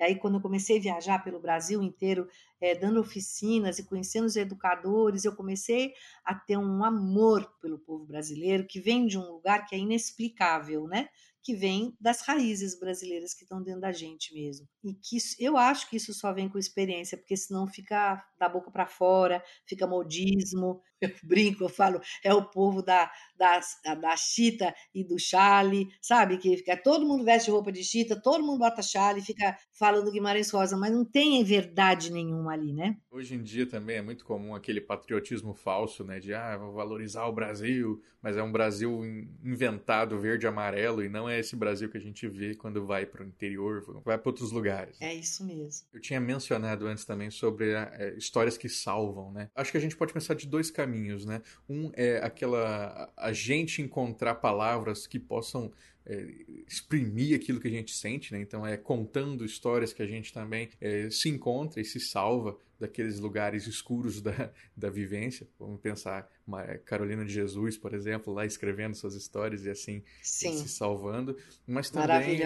E 0.00 0.04
aí, 0.04 0.14
quando 0.14 0.34
eu 0.34 0.40
comecei 0.40 0.78
a 0.78 0.80
viajar 0.80 1.24
pelo 1.24 1.40
Brasil 1.40 1.82
inteiro, 1.82 2.28
é, 2.60 2.74
dando 2.74 3.00
oficinas 3.00 3.78
e 3.78 3.86
conhecendo 3.86 4.26
os 4.26 4.36
educadores, 4.36 5.24
eu 5.24 5.34
comecei 5.34 5.92
a 6.24 6.34
ter 6.34 6.56
um 6.56 6.84
amor 6.84 7.50
pelo 7.60 7.78
povo 7.78 8.04
brasileiro 8.04 8.66
que 8.66 8.80
vem 8.80 9.06
de 9.06 9.18
um 9.18 9.32
lugar 9.32 9.66
que 9.66 9.74
é 9.74 9.78
inexplicável, 9.78 10.86
né? 10.86 11.08
que 11.48 11.54
vem 11.54 11.96
das 11.98 12.20
raízes 12.20 12.78
brasileiras 12.78 13.32
que 13.32 13.42
estão 13.42 13.62
dentro 13.62 13.80
da 13.80 13.90
gente 13.90 14.34
mesmo. 14.34 14.68
E 14.84 14.92
que 14.92 15.16
isso, 15.16 15.34
eu 15.38 15.56
acho 15.56 15.88
que 15.88 15.96
isso 15.96 16.12
só 16.12 16.30
vem 16.30 16.46
com 16.46 16.58
experiência, 16.58 17.16
porque 17.16 17.34
senão 17.38 17.66
fica 17.66 18.22
da 18.38 18.50
boca 18.50 18.70
para 18.70 18.86
fora, 18.86 19.42
fica 19.66 19.86
modismo. 19.86 20.82
Eu 21.00 21.12
brinco, 21.22 21.62
eu 21.62 21.68
falo, 21.68 22.00
é 22.24 22.34
o 22.34 22.50
povo 22.50 22.82
da, 22.82 23.08
da, 23.36 23.60
da 23.94 24.16
chita 24.16 24.74
e 24.92 25.04
do 25.04 25.16
chale, 25.16 25.86
sabe? 26.02 26.38
Que 26.38 26.56
fica, 26.56 26.76
todo 26.76 27.06
mundo 27.06 27.22
veste 27.24 27.52
roupa 27.52 27.70
de 27.70 27.84
chita, 27.84 28.20
todo 28.20 28.44
mundo 28.44 28.58
bota 28.58 28.82
chale, 28.82 29.22
fica 29.22 29.56
falando 29.78 30.10
Guimarães 30.10 30.50
Rosa, 30.50 30.76
mas 30.76 30.90
não 30.90 31.04
tem 31.04 31.44
verdade 31.44 32.10
nenhuma 32.12 32.47
ali, 32.48 32.72
né? 32.72 32.96
Hoje 33.10 33.34
em 33.34 33.42
dia 33.42 33.66
também 33.66 33.96
é 33.96 34.02
muito 34.02 34.24
comum 34.24 34.54
aquele 34.54 34.80
patriotismo 34.80 35.54
falso, 35.54 36.04
né? 36.04 36.18
De, 36.20 36.34
ah, 36.34 36.56
vou 36.56 36.72
valorizar 36.72 37.26
o 37.26 37.32
Brasil, 37.32 38.02
mas 38.22 38.36
é 38.36 38.42
um 38.42 38.50
Brasil 38.50 39.04
inventado 39.42 40.18
verde 40.18 40.46
e 40.46 40.48
amarelo 40.48 41.04
e 41.04 41.08
não 41.08 41.28
é 41.28 41.38
esse 41.38 41.54
Brasil 41.54 41.88
que 41.88 41.96
a 41.96 42.00
gente 42.00 42.26
vê 42.28 42.54
quando 42.54 42.84
vai 42.84 43.06
para 43.06 43.22
o 43.22 43.26
interior, 43.26 43.82
vai 44.04 44.18
para 44.18 44.28
outros 44.28 44.50
lugares. 44.52 45.00
É 45.00 45.14
isso 45.14 45.44
mesmo. 45.44 45.86
Eu 45.92 46.00
tinha 46.00 46.20
mencionado 46.20 46.86
antes 46.86 47.04
também 47.04 47.30
sobre 47.30 47.72
é, 47.72 48.14
histórias 48.16 48.58
que 48.58 48.68
salvam, 48.68 49.32
né? 49.32 49.50
Acho 49.54 49.70
que 49.70 49.78
a 49.78 49.80
gente 49.80 49.96
pode 49.96 50.12
pensar 50.12 50.34
de 50.34 50.46
dois 50.46 50.70
caminhos, 50.70 51.24
né? 51.24 51.42
Um 51.68 51.90
é 51.94 52.18
aquela 52.18 53.12
a 53.16 53.32
gente 53.32 53.80
encontrar 53.82 54.36
palavras 54.36 55.06
que 55.06 55.18
possam 55.18 55.72
exprimir 56.66 57.36
aquilo 57.36 57.60
que 57.60 57.68
a 57.68 57.70
gente 57.70 57.94
sente, 57.94 58.32
né? 58.32 58.40
Então 58.40 58.66
é 58.66 58.76
contando 58.76 59.44
histórias 59.44 59.92
que 59.92 60.02
a 60.02 60.06
gente 60.06 60.32
também 60.32 60.70
é, 60.80 61.10
se 61.10 61.28
encontra 61.28 61.80
e 61.80 61.84
se 61.84 62.00
salva 62.00 62.56
daqueles 62.78 63.18
lugares 63.18 63.66
escuros 63.66 64.20
da, 64.22 64.52
da 64.76 64.88
vivência. 64.88 65.46
Vamos 65.58 65.80
pensar 65.80 66.30
é, 66.66 66.78
Carolina 66.78 67.24
de 67.24 67.32
Jesus, 67.32 67.76
por 67.76 67.92
exemplo, 67.92 68.32
lá 68.32 68.46
escrevendo 68.46 68.94
suas 68.94 69.14
histórias 69.14 69.64
e 69.64 69.70
assim 69.70 70.02
Sim. 70.22 70.56
se 70.58 70.68
salvando. 70.68 71.36
Mas 71.66 71.90
também 71.90 72.40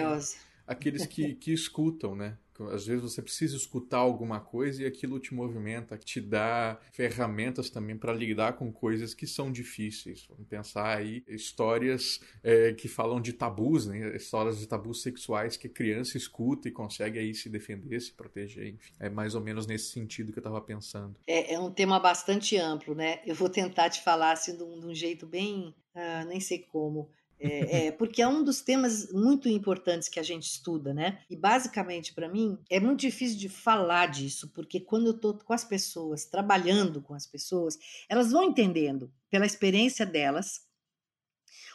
aqueles 0.67 1.05
que, 1.05 1.35
que 1.35 1.53
escutam, 1.53 2.15
né? 2.15 2.37
Às 2.71 2.85
vezes 2.85 3.01
você 3.01 3.21
precisa 3.21 3.55
escutar 3.55 3.97
alguma 3.97 4.39
coisa 4.39 4.83
e 4.83 4.85
aquilo 4.85 5.19
te 5.19 5.33
movimenta, 5.33 5.97
te 5.97 6.21
dá 6.21 6.79
ferramentas 6.91 7.69
também 7.69 7.97
para 7.97 8.13
lidar 8.13 8.53
com 8.53 8.71
coisas 8.71 9.13
que 9.13 9.25
são 9.25 9.51
difíceis. 9.51 10.25
Vamos 10.29 10.47
pensar 10.47 10.97
aí 10.97 11.23
histórias 11.27 12.19
é, 12.43 12.73
que 12.73 12.87
falam 12.87 13.19
de 13.19 13.33
tabus, 13.33 13.87
né? 13.87 14.15
histórias 14.15 14.59
de 14.59 14.67
tabus 14.67 15.01
sexuais 15.01 15.57
que 15.57 15.67
a 15.67 15.69
criança 15.69 16.17
escuta 16.17 16.67
e 16.67 16.71
consegue 16.71 17.19
aí 17.19 17.33
se 17.33 17.49
defender, 17.49 17.99
se 17.99 18.11
proteger. 18.11 18.67
Enfim, 18.67 18.93
é 18.99 19.09
mais 19.09 19.35
ou 19.35 19.41
menos 19.41 19.65
nesse 19.65 19.91
sentido 19.91 20.31
que 20.31 20.39
eu 20.39 20.41
estava 20.41 20.61
pensando. 20.61 21.15
É, 21.27 21.53
é, 21.53 21.59
um 21.59 21.71
tema 21.71 21.99
bastante 21.99 22.57
amplo, 22.57 22.93
né? 22.93 23.21
Eu 23.25 23.35
vou 23.35 23.49
tentar 23.49 23.89
te 23.89 24.01
falar 24.03 24.31
assim 24.31 24.55
de 24.55 24.63
um, 24.63 24.79
de 24.79 24.85
um 24.85 24.95
jeito 24.95 25.25
bem, 25.25 25.73
ah, 25.95 26.25
nem 26.25 26.39
sei 26.39 26.59
como 26.59 27.09
é, 27.45 27.87
é, 27.87 27.91
porque 27.91 28.21
é 28.21 28.27
um 28.27 28.41
dos 28.41 28.61
temas 28.61 29.11
muito 29.11 29.49
importantes 29.49 30.07
que 30.07 30.19
a 30.19 30.23
gente 30.23 30.43
estuda, 30.43 30.93
né? 30.93 31.21
E 31.29 31.35
basicamente, 31.35 32.13
para 32.13 32.29
mim, 32.29 32.57
é 32.69 32.79
muito 32.79 33.01
difícil 33.01 33.37
de 33.37 33.49
falar 33.49 34.07
disso, 34.07 34.49
porque 34.53 34.79
quando 34.79 35.07
eu 35.07 35.15
estou 35.15 35.33
com 35.37 35.51
as 35.51 35.65
pessoas, 35.65 36.23
trabalhando 36.23 37.01
com 37.01 37.13
as 37.13 37.27
pessoas, 37.27 37.77
elas 38.07 38.31
vão 38.31 38.43
entendendo, 38.43 39.11
pela 39.29 39.45
experiência 39.45 40.05
delas, 40.05 40.65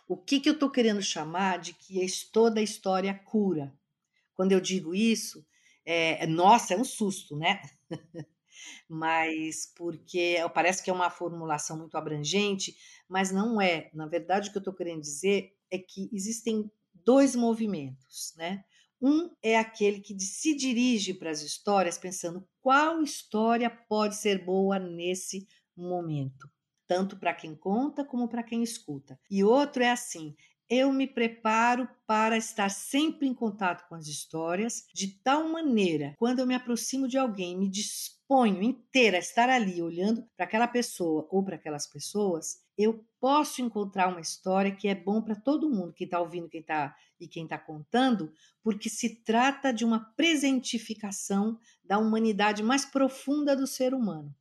o 0.08 0.16
que, 0.16 0.40
que 0.40 0.48
eu 0.48 0.54
estou 0.54 0.70
querendo 0.70 1.02
chamar 1.02 1.58
de 1.58 1.74
que 1.74 2.00
toda 2.32 2.60
a 2.60 2.64
história 2.64 3.12
cura. 3.12 3.70
Quando 4.34 4.52
eu 4.52 4.60
digo 4.60 4.94
isso, 4.94 5.46
é, 5.84 6.26
nossa, 6.26 6.72
é 6.72 6.78
um 6.78 6.84
susto, 6.84 7.36
né? 7.36 7.60
mas 8.88 9.70
porque 9.76 10.36
parece 10.54 10.82
que 10.82 10.88
é 10.88 10.92
uma 10.92 11.10
formulação 11.10 11.76
muito 11.76 11.96
abrangente, 11.96 12.74
mas 13.06 13.30
não 13.30 13.60
é. 13.60 13.90
Na 13.92 14.06
verdade, 14.06 14.48
o 14.48 14.52
que 14.52 14.58
eu 14.58 14.60
estou 14.60 14.74
querendo 14.74 15.02
dizer 15.02 15.57
é 15.70 15.78
que 15.78 16.08
existem 16.12 16.70
dois 16.92 17.34
movimentos, 17.34 18.34
né? 18.36 18.64
Um 19.00 19.30
é 19.42 19.56
aquele 19.56 20.00
que 20.00 20.18
se 20.18 20.54
dirige 20.56 21.14
para 21.14 21.30
as 21.30 21.42
histórias 21.42 21.96
pensando 21.96 22.46
qual 22.60 23.02
história 23.02 23.70
pode 23.70 24.16
ser 24.16 24.44
boa 24.44 24.78
nesse 24.78 25.46
momento, 25.76 26.50
tanto 26.86 27.16
para 27.16 27.32
quem 27.32 27.54
conta 27.54 28.04
como 28.04 28.28
para 28.28 28.42
quem 28.42 28.62
escuta. 28.62 29.18
E 29.30 29.44
outro 29.44 29.84
é 29.84 29.90
assim, 29.90 30.34
eu 30.68 30.92
me 30.92 31.06
preparo 31.06 31.88
para 32.06 32.36
estar 32.36 32.68
sempre 32.68 33.26
em 33.26 33.32
contato 33.32 33.88
com 33.88 33.94
as 33.94 34.06
histórias, 34.06 34.84
de 34.92 35.18
tal 35.22 35.48
maneira, 35.48 36.14
quando 36.18 36.40
eu 36.40 36.46
me 36.46 36.54
aproximo 36.54 37.08
de 37.08 37.16
alguém, 37.16 37.56
me 37.56 37.70
disponho 37.70 38.62
inteira 38.62 39.16
a 39.16 39.20
estar 39.20 39.48
ali 39.48 39.80
olhando 39.80 40.28
para 40.36 40.44
aquela 40.44 40.68
pessoa 40.68 41.26
ou 41.30 41.42
para 41.42 41.56
aquelas 41.56 41.86
pessoas, 41.86 42.58
eu 42.78 43.04
posso 43.20 43.60
encontrar 43.60 44.08
uma 44.08 44.20
história 44.20 44.74
que 44.74 44.86
é 44.86 44.94
bom 44.94 45.20
para 45.20 45.34
todo 45.34 45.68
mundo, 45.68 45.92
quem 45.92 46.04
está 46.04 46.20
ouvindo, 46.20 46.48
quem 46.48 46.60
está 46.60 46.94
e 47.20 47.26
quem 47.26 47.42
está 47.42 47.58
contando, 47.58 48.32
porque 48.62 48.88
se 48.88 49.16
trata 49.24 49.72
de 49.72 49.84
uma 49.84 49.98
presentificação 50.16 51.58
da 51.82 51.98
humanidade 51.98 52.62
mais 52.62 52.84
profunda 52.84 53.56
do 53.56 53.66
ser 53.66 53.92
humano 53.92 54.32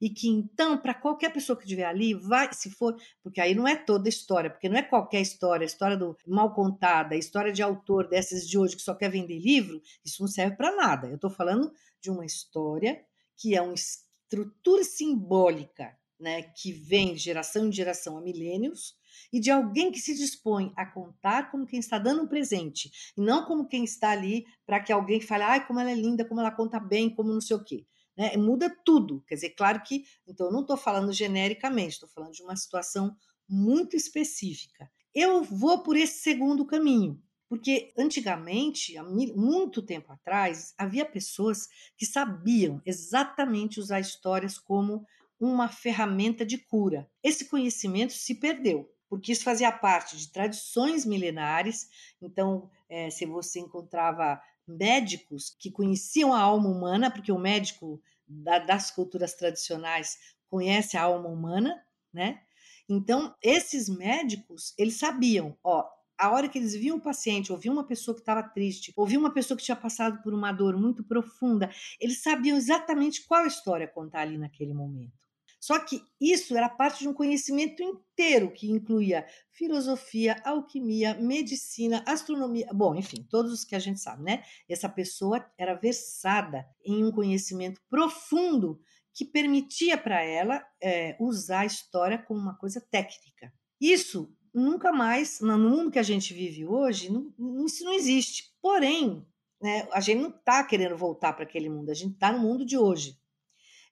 e 0.00 0.10
que 0.10 0.28
então, 0.28 0.76
para 0.76 0.94
qualquer 0.94 1.32
pessoa 1.32 1.56
que 1.56 1.64
estiver 1.64 1.84
ali, 1.84 2.14
vai, 2.14 2.52
se 2.52 2.70
for, 2.70 2.96
porque 3.22 3.40
aí 3.40 3.54
não 3.54 3.66
é 3.66 3.76
toda 3.76 4.08
história, 4.08 4.50
porque 4.50 4.68
não 4.68 4.76
é 4.76 4.82
qualquer 4.82 5.20
história, 5.20 5.64
a 5.64 5.66
história 5.66 5.96
do 5.96 6.16
mal 6.26 6.54
contada, 6.54 7.14
a 7.14 7.18
história 7.18 7.52
de 7.52 7.62
autor 7.62 8.08
dessas 8.08 8.46
de 8.46 8.58
hoje 8.58 8.76
que 8.76 8.82
só 8.82 8.94
quer 8.94 9.10
vender 9.10 9.38
livro, 9.38 9.80
isso 10.04 10.22
não 10.22 10.28
serve 10.28 10.56
para 10.56 10.74
nada. 10.74 11.08
Eu 11.08 11.14
estou 11.14 11.30
falando 11.30 11.72
de 12.00 12.10
uma 12.10 12.26
história 12.26 13.02
que 13.36 13.56
é 13.56 13.62
uma 13.62 13.74
estrutura 13.74 14.84
simbólica, 14.84 15.96
né, 16.18 16.42
que 16.42 16.72
vem 16.72 17.14
de 17.14 17.20
geração 17.20 17.66
em 17.66 17.72
geração 17.72 18.16
há 18.16 18.20
milênios, 18.20 18.94
e 19.32 19.40
de 19.40 19.50
alguém 19.50 19.90
que 19.90 19.98
se 19.98 20.14
dispõe 20.14 20.72
a 20.76 20.86
contar 20.86 21.50
como 21.50 21.66
quem 21.66 21.78
está 21.78 21.98
dando 21.98 22.22
um 22.22 22.28
presente, 22.28 22.90
e 23.16 23.20
não 23.20 23.44
como 23.44 23.66
quem 23.66 23.84
está 23.84 24.10
ali 24.10 24.44
para 24.64 24.80
que 24.80 24.92
alguém 24.92 25.20
fale, 25.20 25.42
ai, 25.42 25.66
como 25.66 25.80
ela 25.80 25.90
é 25.90 25.94
linda, 25.94 26.24
como 26.24 26.40
ela 26.40 26.50
conta 26.50 26.78
bem, 26.78 27.08
como 27.08 27.32
não 27.32 27.40
sei 27.40 27.56
o 27.56 27.64
quê 27.64 27.86
né? 28.16 28.36
Muda 28.36 28.74
tudo. 28.84 29.22
Quer 29.26 29.34
dizer, 29.34 29.50
claro 29.50 29.82
que, 29.82 30.04
então, 30.26 30.46
eu 30.46 30.52
não 30.52 30.62
estou 30.62 30.76
falando 30.76 31.12
genericamente, 31.12 31.94
estou 31.94 32.08
falando 32.08 32.32
de 32.32 32.42
uma 32.42 32.56
situação 32.56 33.14
muito 33.48 33.94
específica. 33.94 34.90
Eu 35.14 35.42
vou 35.42 35.82
por 35.82 35.96
esse 35.96 36.20
segundo 36.20 36.64
caminho, 36.64 37.22
porque 37.48 37.92
antigamente, 37.96 38.96
há 38.96 39.04
muito 39.04 39.82
tempo 39.82 40.12
atrás, 40.12 40.74
havia 40.76 41.04
pessoas 41.04 41.68
que 41.96 42.04
sabiam 42.04 42.80
exatamente 42.84 43.78
usar 43.78 44.00
histórias 44.00 44.58
como 44.58 45.06
uma 45.38 45.68
ferramenta 45.68 46.44
de 46.44 46.58
cura. 46.58 47.10
Esse 47.22 47.46
conhecimento 47.48 48.12
se 48.12 48.34
perdeu, 48.34 48.90
porque 49.08 49.32
isso 49.32 49.44
fazia 49.44 49.70
parte 49.70 50.16
de 50.16 50.32
tradições 50.32 51.04
milenares. 51.04 51.88
Então, 52.20 52.70
é, 52.88 53.10
se 53.10 53.26
você 53.26 53.60
encontrava 53.60 54.40
médicos 54.66 55.54
que 55.58 55.70
conheciam 55.70 56.34
a 56.34 56.40
alma 56.40 56.68
humana, 56.68 57.10
porque 57.10 57.30
o 57.30 57.38
médico 57.38 58.00
da, 58.26 58.58
das 58.58 58.90
culturas 58.90 59.34
tradicionais 59.34 60.16
conhece 60.48 60.96
a 60.96 61.02
alma 61.02 61.28
humana, 61.28 61.80
né? 62.12 62.40
Então, 62.88 63.34
esses 63.42 63.88
médicos, 63.88 64.72
eles 64.78 64.98
sabiam, 64.98 65.56
ó, 65.62 65.84
a 66.18 66.30
hora 66.30 66.48
que 66.48 66.58
eles 66.58 66.74
viam 66.74 66.96
o 66.96 67.00
paciente, 67.00 67.52
ouviam 67.52 67.74
uma 67.74 67.86
pessoa 67.86 68.14
que 68.14 68.22
estava 68.22 68.42
triste, 68.42 68.92
ouviam 68.96 69.20
uma 69.20 69.32
pessoa 69.32 69.56
que 69.56 69.64
tinha 69.64 69.76
passado 69.76 70.22
por 70.22 70.32
uma 70.32 70.52
dor 70.52 70.76
muito 70.78 71.04
profunda, 71.04 71.70
eles 72.00 72.22
sabiam 72.22 72.56
exatamente 72.56 73.26
qual 73.26 73.46
história 73.46 73.86
contar 73.86 74.20
ali 74.20 74.38
naquele 74.38 74.72
momento. 74.72 75.25
Só 75.66 75.80
que 75.80 76.00
isso 76.20 76.56
era 76.56 76.68
parte 76.68 77.00
de 77.00 77.08
um 77.08 77.12
conhecimento 77.12 77.82
inteiro 77.82 78.52
que 78.52 78.70
incluía 78.70 79.26
filosofia, 79.50 80.40
alquimia, 80.44 81.14
medicina, 81.14 82.04
astronomia, 82.06 82.68
bom, 82.72 82.94
enfim, 82.94 83.26
todos 83.28 83.52
os 83.52 83.64
que 83.64 83.74
a 83.74 83.80
gente 83.80 83.98
sabe, 83.98 84.22
né? 84.22 84.44
Essa 84.68 84.88
pessoa 84.88 85.44
era 85.58 85.74
versada 85.74 86.64
em 86.84 87.04
um 87.04 87.10
conhecimento 87.10 87.80
profundo 87.90 88.78
que 89.12 89.24
permitia 89.24 89.98
para 89.98 90.22
ela 90.22 90.64
é, 90.80 91.16
usar 91.18 91.62
a 91.62 91.66
história 91.66 92.16
como 92.16 92.38
uma 92.38 92.56
coisa 92.56 92.80
técnica. 92.88 93.52
Isso 93.80 94.32
nunca 94.54 94.92
mais, 94.92 95.40
no 95.40 95.58
mundo 95.58 95.90
que 95.90 95.98
a 95.98 96.04
gente 96.04 96.32
vive 96.32 96.64
hoje, 96.64 97.10
não, 97.10 97.66
isso 97.66 97.82
não 97.82 97.92
existe. 97.92 98.54
Porém, 98.62 99.26
né, 99.60 99.88
a 99.90 99.98
gente 99.98 100.20
não 100.20 100.30
está 100.30 100.62
querendo 100.62 100.96
voltar 100.96 101.32
para 101.32 101.42
aquele 101.42 101.68
mundo, 101.68 101.90
a 101.90 101.94
gente 101.94 102.12
está 102.14 102.30
no 102.30 102.38
mundo 102.38 102.64
de 102.64 102.78
hoje. 102.78 103.18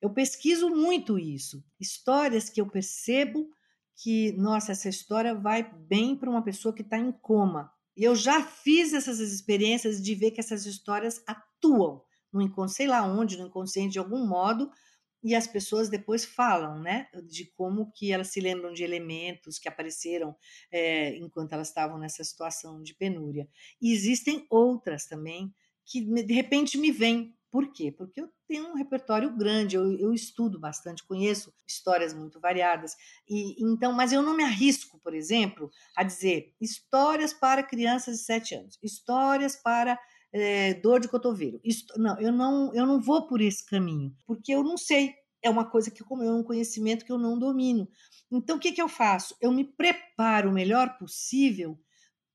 Eu 0.04 0.10
pesquiso 0.10 0.68
muito 0.68 1.18
isso. 1.18 1.64
Histórias 1.80 2.50
que 2.50 2.60
eu 2.60 2.68
percebo 2.68 3.48
que, 3.96 4.32
nossa, 4.32 4.72
essa 4.72 4.86
história 4.86 5.34
vai 5.34 5.62
bem 5.62 6.14
para 6.14 6.28
uma 6.28 6.44
pessoa 6.44 6.74
que 6.74 6.82
está 6.82 6.98
em 6.98 7.10
coma. 7.10 7.72
E 7.96 8.04
eu 8.04 8.14
já 8.14 8.42
fiz 8.42 8.92
essas 8.92 9.18
experiências 9.18 10.02
de 10.02 10.14
ver 10.14 10.32
que 10.32 10.40
essas 10.40 10.66
histórias 10.66 11.22
atuam 11.26 12.02
no 12.30 12.42
inconsciente, 12.42 12.76
sei 12.76 12.86
lá 12.86 13.02
onde, 13.02 13.38
no 13.38 13.46
inconsciente 13.46 13.94
de 13.94 13.98
algum 13.98 14.26
modo, 14.26 14.70
e 15.22 15.34
as 15.34 15.46
pessoas 15.46 15.88
depois 15.88 16.22
falam, 16.22 16.82
né, 16.82 17.08
de 17.26 17.46
como 17.56 17.90
que 17.90 18.12
elas 18.12 18.28
se 18.28 18.42
lembram 18.42 18.74
de 18.74 18.84
elementos 18.84 19.58
que 19.58 19.68
apareceram 19.68 20.36
é, 20.70 21.16
enquanto 21.16 21.54
elas 21.54 21.68
estavam 21.68 21.96
nessa 21.96 22.22
situação 22.22 22.82
de 22.82 22.94
penúria. 22.94 23.48
E 23.80 23.90
existem 23.90 24.46
outras 24.50 25.06
também 25.06 25.50
que 25.86 26.02
de 26.02 26.34
repente 26.34 26.76
me 26.76 26.92
vêm 26.92 27.34
por 27.54 27.72
quê? 27.72 27.92
Porque 27.92 28.20
eu 28.20 28.28
tenho 28.48 28.66
um 28.66 28.74
repertório 28.74 29.30
grande, 29.30 29.76
eu, 29.76 29.96
eu, 29.96 30.12
estudo 30.12 30.58
bastante, 30.58 31.06
conheço 31.06 31.54
histórias 31.64 32.12
muito 32.12 32.40
variadas. 32.40 32.96
E 33.28 33.64
então, 33.64 33.92
mas 33.92 34.12
eu 34.12 34.22
não 34.22 34.36
me 34.36 34.42
arrisco, 34.42 34.98
por 34.98 35.14
exemplo, 35.14 35.70
a 35.96 36.02
dizer 36.02 36.52
histórias 36.60 37.32
para 37.32 37.62
crianças 37.62 38.16
de 38.16 38.24
7 38.24 38.54
anos, 38.56 38.78
histórias 38.82 39.54
para 39.54 39.96
é, 40.32 40.74
dor 40.74 40.98
de 40.98 41.06
cotovelo. 41.06 41.60
Não, 41.96 42.20
eu 42.20 42.32
não, 42.32 42.74
eu 42.74 42.84
não 42.84 43.00
vou 43.00 43.28
por 43.28 43.40
esse 43.40 43.64
caminho, 43.64 44.12
porque 44.26 44.52
eu 44.52 44.64
não 44.64 44.76
sei. 44.76 45.14
É 45.40 45.48
uma 45.48 45.64
coisa 45.64 45.92
que 45.92 46.02
é 46.02 46.32
um 46.32 46.42
conhecimento 46.42 47.04
que 47.04 47.12
eu 47.12 47.18
não 47.18 47.38
domino. 47.38 47.88
Então, 48.32 48.56
o 48.56 48.58
que, 48.58 48.72
que 48.72 48.82
eu 48.82 48.88
faço? 48.88 49.36
Eu 49.40 49.52
me 49.52 49.62
preparo 49.62 50.50
o 50.50 50.52
melhor 50.52 50.98
possível 50.98 51.78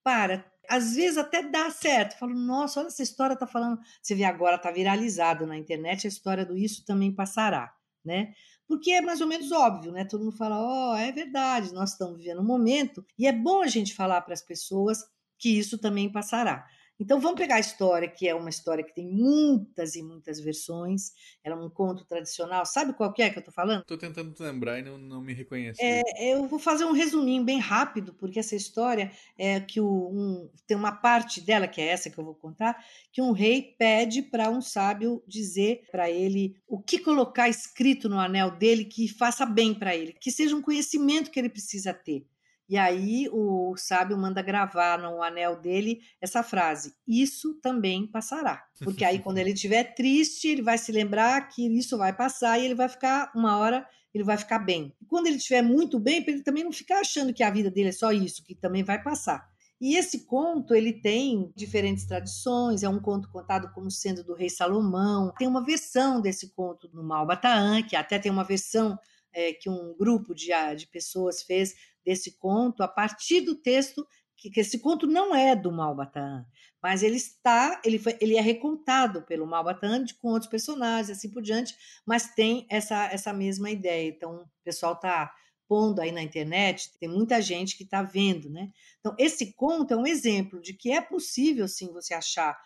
para 0.02 0.50
às 0.70 0.96
vezes 0.96 1.18
até 1.18 1.42
dá 1.42 1.70
certo. 1.72 2.18
Falo, 2.18 2.34
nossa, 2.36 2.80
olha 2.80 2.88
essa 2.88 3.04
história 3.04 3.36
tá 3.36 3.48
falando. 3.48 3.80
Você 4.02 4.14
vê 4.14 4.24
agora, 4.24 4.58
tá 4.58 4.72
viralizado 4.72 5.48
na 5.48 5.58
internet 5.58 6.06
a 6.06 6.10
história 6.10 6.46
do 6.46 6.56
Isso 6.56 6.86
Também 6.86 7.12
Passará, 7.12 7.74
né? 8.06 8.34
Porque 8.68 8.92
é 8.92 9.02
mais 9.02 9.20
ou 9.20 9.28
menos 9.28 9.52
óbvio, 9.52 9.92
né? 9.92 10.06
Todo 10.06 10.24
mundo 10.24 10.38
fala, 10.38 10.60
ó, 10.60 10.94
oh, 10.94 10.96
é 10.96 11.12
verdade, 11.12 11.74
nós 11.74 11.94
estamos 11.94 12.18
vivendo 12.18 12.42
um 12.42 12.46
momento, 12.46 13.04
e 13.18 13.26
é 13.26 13.32
bom 13.32 13.64
a 13.64 13.68
gente 13.68 13.96
falar 13.96 14.22
para 14.22 14.34
as 14.34 14.44
pessoas 14.44 15.00
que 15.40 15.58
isso 15.58 15.80
também 15.80 16.12
passará. 16.12 16.68
Então 17.00 17.20
vamos 17.20 17.40
pegar 17.40 17.56
a 17.56 17.60
história, 17.60 18.10
que 18.10 18.28
é 18.28 18.36
uma 18.36 18.50
história 18.50 18.84
que 18.84 18.94
tem 18.94 19.08
muitas 19.08 19.96
e 19.96 20.04
muitas 20.04 20.40
versões. 20.40 21.14
Ela 21.44 21.56
é 21.56 21.60
um 21.60 21.70
conto 21.70 22.04
tradicional. 22.04 22.66
Sabe 22.66 22.94
qual 22.94 23.14
que 23.14 23.22
é 23.22 23.30
que 23.30 23.38
eu 23.38 23.42
estou 23.42 23.54
falando? 23.54 23.82
Estou 23.82 23.98
tentando 23.98 24.36
lembrar 24.40 24.80
e 24.80 24.82
não, 24.82 24.98
não 24.98 25.22
me 25.22 25.34
reconheço. 25.34 25.80
É, 25.82 26.02
eu 26.20 26.46
vou 26.48 26.60
fazer 26.60 26.84
um 26.84 26.92
resuminho 26.92 27.44
bem 27.44 27.58
rápido, 27.58 28.14
porque 28.14 28.40
essa 28.40 28.56
história 28.56 29.12
é 29.38 29.62
que 29.62 29.80
o, 29.80 29.88
um, 29.88 30.50
tem 30.68 30.76
uma 30.76 30.92
parte 30.92 31.40
dela, 31.40 31.68
que 31.68 31.80
é 31.80 31.88
essa 31.88 32.10
que 32.10 32.18
eu 32.18 32.26
vou 32.26 32.36
contar, 32.36 32.84
que 33.14 33.22
um 33.22 33.32
rei 33.32 33.76
pede 33.78 34.22
para 34.22 34.50
um 34.50 34.62
sábio 34.62 35.24
dizer 35.26 35.84
para 35.92 36.10
ele 36.10 36.58
o 36.68 36.82
que 36.82 37.00
colocar 37.00 37.48
escrito 37.48 38.10
no 38.10 38.20
anel 38.20 38.52
dele 38.52 38.84
que 38.84 39.08
faça 39.08 39.46
bem 39.46 39.74
para 39.74 39.96
ele, 39.96 40.14
que 40.14 40.32
seja 40.32 40.56
um 40.56 40.62
conhecimento 40.62 41.32
que 41.32 41.40
ele 41.40 41.50
precisa 41.50 41.94
ter. 41.94 42.26
E 42.70 42.78
aí 42.78 43.28
o 43.32 43.76
sábio 43.76 44.16
manda 44.16 44.44
gravar 44.44 45.00
no 45.00 45.24
anel 45.24 45.60
dele 45.60 46.02
essa 46.22 46.44
frase: 46.44 46.94
Isso 47.08 47.56
também 47.56 48.06
passará. 48.06 48.64
Porque 48.84 49.04
aí, 49.04 49.18
quando 49.18 49.40
ele 49.40 49.54
estiver 49.54 49.96
triste, 49.96 50.48
ele 50.48 50.62
vai 50.62 50.78
se 50.78 50.92
lembrar 50.92 51.50
que 51.50 51.66
isso 51.68 51.98
vai 51.98 52.16
passar 52.16 52.60
e 52.60 52.66
ele 52.66 52.76
vai 52.76 52.88
ficar, 52.88 53.32
uma 53.36 53.58
hora, 53.58 53.88
ele 54.14 54.24
vai 54.24 54.38
ficar 54.38 54.60
bem. 54.60 54.94
Quando 55.08 55.26
ele 55.26 55.38
estiver 55.38 55.64
muito 55.64 56.00
bem, 56.00 56.24
ele 56.28 56.44
também 56.44 56.64
não 56.64 56.72
ficar 56.72 57.00
achando 57.00 57.34
que 57.34 57.42
a 57.42 57.50
vida 57.50 57.72
dele 57.72 57.90
é 57.90 57.92
só 57.92 58.12
isso, 58.12 58.44
que 58.44 58.54
também 58.54 58.84
vai 58.84 59.02
passar. 59.02 59.50
E 59.82 59.96
esse 59.96 60.26
conto, 60.26 60.76
ele 60.76 60.94
tem 60.94 61.52
diferentes 61.56 62.06
tradições, 62.06 62.84
é 62.84 62.90
um 62.90 63.00
conto 63.00 63.32
contado 63.32 63.72
como 63.74 63.90
sendo 63.90 64.24
do 64.24 64.36
rei 64.36 64.50
Salomão. 64.50 65.34
Tem 65.40 65.48
uma 65.48 65.64
versão 65.64 66.22
desse 66.22 66.54
conto 66.54 66.90
no 66.94 67.02
Malbataan, 67.02 67.82
que 67.84 67.96
até 67.96 68.20
tem 68.20 68.32
uma 68.32 68.44
versão 68.44 69.00
é, 69.34 69.54
que 69.54 69.70
um 69.70 69.96
grupo 69.98 70.36
de, 70.36 70.50
de 70.76 70.88
pessoas 70.88 71.44
fez 71.44 71.74
desse 72.10 72.32
conto 72.40 72.82
a 72.82 72.88
partir 72.88 73.42
do 73.42 73.54
texto 73.54 74.04
que, 74.36 74.50
que 74.50 74.62
esse 74.62 74.80
conto 74.80 75.06
não 75.06 75.36
é 75.36 75.56
do 75.56 75.72
Malbataan, 75.72 76.44
mas 76.82 77.04
ele 77.04 77.18
está, 77.18 77.80
ele, 77.86 78.00
foi, 78.00 78.18
ele 78.20 78.36
é 78.36 78.42
recontado 78.42 79.22
pelo 79.22 79.46
Malbataan 79.46 80.04
com 80.20 80.30
outros 80.30 80.50
personagens, 80.50 81.16
assim 81.16 81.30
por 81.30 81.44
diante, 81.44 81.76
mas 82.08 82.34
tem 82.34 82.66
essa, 82.68 83.06
essa 83.12 83.32
mesma 83.32 83.70
ideia. 83.70 84.10
Então, 84.10 84.38
o 84.38 84.64
pessoal 84.64 84.94
está 84.94 85.32
pondo 85.68 86.00
aí 86.00 86.12
na 86.12 86.24
internet, 86.24 86.90
tem 87.00 87.08
muita 87.08 87.40
gente 87.40 87.78
que 87.78 87.84
está 87.84 88.02
vendo, 88.02 88.50
né? 88.50 88.72
Então, 89.00 89.14
esse 89.20 89.54
conto 89.54 89.94
é 89.94 89.98
um 89.98 90.08
exemplo 90.08 90.60
de 90.60 90.74
que 90.74 90.92
é 90.92 91.00
possível, 91.00 91.68
sim, 91.68 91.94
você 91.94 92.16
achar 92.16 92.58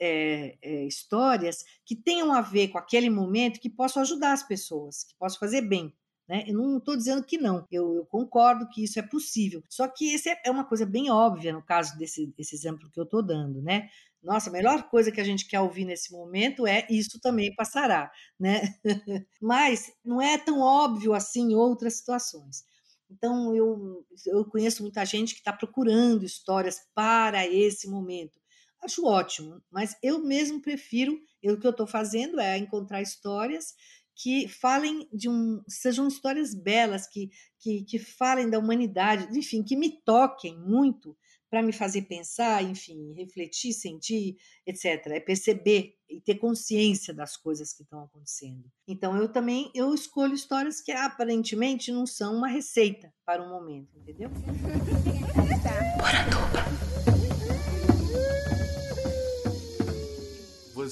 é, 0.00 0.56
é, 0.62 0.84
histórias 0.84 1.62
que 1.84 1.94
tenham 1.94 2.32
a 2.32 2.40
ver 2.40 2.68
com 2.68 2.78
aquele 2.78 3.10
momento, 3.10 3.60
que 3.60 3.68
possam 3.68 4.00
ajudar 4.00 4.32
as 4.32 4.42
pessoas, 4.42 5.04
que 5.04 5.14
possam 5.18 5.40
fazer 5.40 5.60
bem. 5.60 5.92
Né? 6.28 6.44
Eu 6.46 6.54
não 6.54 6.76
estou 6.76 6.94
dizendo 6.94 7.24
que 7.24 7.38
não, 7.38 7.66
eu, 7.70 7.94
eu, 7.94 8.06
concordo 8.06 8.68
que 8.68 8.84
isso 8.84 8.98
é 8.98 9.02
possível. 9.02 9.62
Só 9.68 9.88
que 9.88 10.14
isso 10.14 10.28
é, 10.28 10.38
é 10.44 10.50
uma 10.50 10.64
coisa 10.64 10.84
bem 10.84 11.10
óbvia 11.10 11.52
no 11.52 11.62
caso 11.62 11.96
desse, 11.96 12.26
desse 12.36 12.54
exemplo 12.54 12.90
que 12.90 13.00
eu 13.00 13.04
estou 13.04 13.22
dando, 13.22 13.62
né? 13.62 13.88
Nossa, 14.22 14.50
a 14.50 14.52
melhor 14.52 14.90
coisa 14.90 15.10
que 15.10 15.20
a 15.20 15.24
gente 15.24 15.46
quer 15.46 15.60
ouvir 15.60 15.84
nesse 15.84 16.12
momento 16.12 16.66
é 16.66 16.86
isso 16.90 17.18
também 17.20 17.54
passará, 17.54 18.10
né? 18.38 18.60
Mas 19.40 19.90
não 20.04 20.20
é 20.20 20.36
tão 20.36 20.60
óbvio 20.60 21.14
assim 21.14 21.52
em 21.52 21.54
outras 21.54 21.94
situações. 21.94 22.64
Então, 23.10 23.54
eu, 23.56 24.04
eu 24.26 24.44
conheço 24.44 24.82
muita 24.82 25.04
gente 25.06 25.32
que 25.32 25.40
está 25.40 25.52
procurando 25.52 26.24
histórias 26.24 26.80
para 26.94 27.46
esse 27.46 27.88
momento. 27.88 28.38
Acho 28.82 29.06
ótimo, 29.06 29.60
mas 29.70 29.96
eu 30.02 30.22
mesmo 30.22 30.60
prefiro, 30.60 31.18
eu, 31.42 31.54
o 31.54 31.60
que 31.60 31.66
eu 31.66 31.72
estou 31.72 31.86
fazendo 31.86 32.38
é 32.38 32.56
encontrar 32.58 33.02
histórias 33.02 33.74
que 34.18 34.48
falem 34.48 35.08
de 35.12 35.28
um. 35.28 35.62
sejam 35.68 36.08
histórias 36.08 36.52
belas, 36.52 37.06
que, 37.06 37.30
que, 37.60 37.84
que 37.84 37.98
falem 38.00 38.50
da 38.50 38.58
humanidade, 38.58 39.28
enfim, 39.38 39.62
que 39.62 39.76
me 39.76 39.90
toquem 40.02 40.58
muito 40.58 41.16
para 41.48 41.62
me 41.62 41.72
fazer 41.72 42.02
pensar, 42.02 42.62
enfim, 42.62 43.14
refletir, 43.14 43.72
sentir, 43.72 44.36
etc. 44.66 45.06
É 45.06 45.20
perceber 45.20 45.94
e 46.10 46.20
ter 46.20 46.34
consciência 46.34 47.14
das 47.14 47.36
coisas 47.36 47.72
que 47.72 47.84
estão 47.84 48.02
acontecendo. 48.02 48.64
Então 48.86 49.16
eu 49.16 49.28
também 49.30 49.70
eu 49.72 49.94
escolho 49.94 50.34
histórias 50.34 50.80
que 50.80 50.90
aparentemente 50.90 51.92
não 51.92 52.04
são 52.04 52.36
uma 52.36 52.48
receita 52.48 53.14
para 53.24 53.42
o 53.42 53.48
momento, 53.48 53.96
entendeu? 53.96 54.30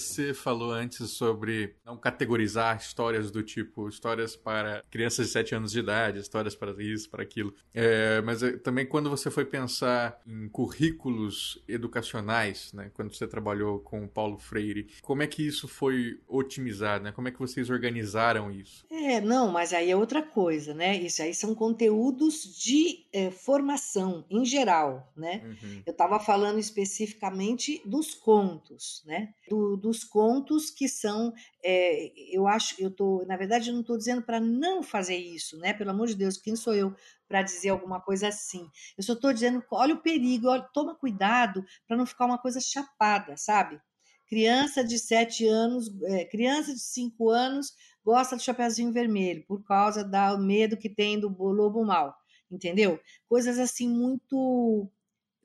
Você 0.03 0.35
falou 0.35 0.71
antes 0.71 1.11
sobre 1.11 1.75
não 1.85 1.97
categorizar 1.97 2.77
histórias 2.77 3.31
do 3.31 3.43
tipo 3.43 3.89
histórias 3.89 4.37
para 4.37 4.83
crianças 4.91 5.27
de 5.27 5.33
7 5.33 5.55
anos 5.55 5.73
de 5.73 5.81
idade, 5.81 6.19
histórias 6.19 6.55
para 6.55 6.73
isso, 6.83 7.11
para 7.11 7.23
aquilo. 7.23 7.55
É, 7.73 8.21
mas 8.23 8.43
é, 8.43 8.53
também 8.57 8.87
quando 8.87 9.11
você 9.11 9.31
foi 9.31 9.45
pensar 9.45 10.21
em 10.27 10.49
currículos 10.49 11.63
educacionais, 11.69 12.73
né, 12.73 12.91
quando 12.95 13.15
você 13.15 13.27
trabalhou 13.27 13.79
com 13.81 14.05
o 14.05 14.09
Paulo 14.09 14.39
Freire, 14.39 14.89
como 15.03 15.23
é 15.23 15.27
que 15.27 15.47
isso 15.47 15.69
foi 15.69 16.21
otimizado? 16.27 17.05
Né? 17.05 17.13
Como 17.13 17.29
é 17.29 17.31
que 17.31 17.39
vocês 17.39 17.71
organizaram 17.71 18.51
isso? 18.51 18.85
É, 18.91 19.21
não, 19.21 19.51
mas 19.51 19.73
aí 19.73 19.91
é 19.91 19.97
outra 19.97 20.23
coisa, 20.23 20.75
né? 20.75 20.97
Isso 20.97 21.23
aí 21.23 21.35
são 21.35 21.55
conteúdos 21.55 22.43
de 22.59 23.05
é, 23.13 23.31
formação 23.31 24.25
em 24.31 24.45
geral, 24.45 25.13
né? 25.17 25.43
Uhum. 25.45 25.83
Eu 25.87 25.93
estava 25.93 26.19
falando 26.19 26.59
especificamente 26.59 27.81
dos 27.85 28.15
contos, 28.15 29.03
né? 29.07 29.35
Do, 29.49 29.77
dos 29.87 30.03
contos 30.03 30.69
que 30.69 30.89
são, 30.89 31.33
é, 31.65 32.13
eu 32.35 32.49
acho, 32.49 32.75
eu 32.83 32.91
tô, 32.91 33.25
na 33.25 33.37
verdade, 33.37 33.69
eu 33.69 33.75
não 33.75 33.83
estou 33.83 33.97
dizendo 33.97 34.21
para 34.21 34.41
não 34.41 34.83
fazer 34.83 35.17
isso, 35.17 35.57
né? 35.59 35.73
Pelo 35.73 35.91
amor 35.91 36.09
de 36.09 36.17
Deus, 36.17 36.37
quem 36.37 36.57
sou 36.57 36.75
eu 36.75 36.93
para 37.29 37.41
dizer 37.41 37.69
alguma 37.69 38.01
coisa 38.01 38.27
assim? 38.27 38.69
Eu 38.99 39.05
só 39.05 39.13
estou 39.13 39.33
dizendo, 39.33 39.63
olha 39.71 39.95
o 39.95 40.03
perigo, 40.03 40.49
olha, 40.49 40.69
toma 40.75 40.97
cuidado 40.97 41.65
para 41.87 41.97
não 41.97 42.05
ficar 42.05 42.27
uma 42.27 42.37
coisa 42.37 42.61
chapada, 42.61 43.37
sabe? 43.37 43.81
Criança 44.27 44.83
de 44.83 44.99
sete 44.99 45.47
anos, 45.47 45.89
é, 46.03 46.25
criança 46.25 46.73
de 46.73 46.81
cinco 46.81 47.31
anos 47.31 47.73
gosta 48.05 48.35
do 48.35 48.43
Chapeuzinho 48.43 48.93
Vermelho 48.93 49.45
por 49.47 49.63
causa 49.63 50.03
do 50.03 50.39
medo 50.43 50.77
que 50.77 50.89
tem 50.89 51.21
do 51.21 51.29
lobo 51.29 51.85
mal, 51.85 52.13
entendeu? 52.51 52.99
Coisas 53.29 53.57
assim 53.57 53.89
muito. 53.89 54.91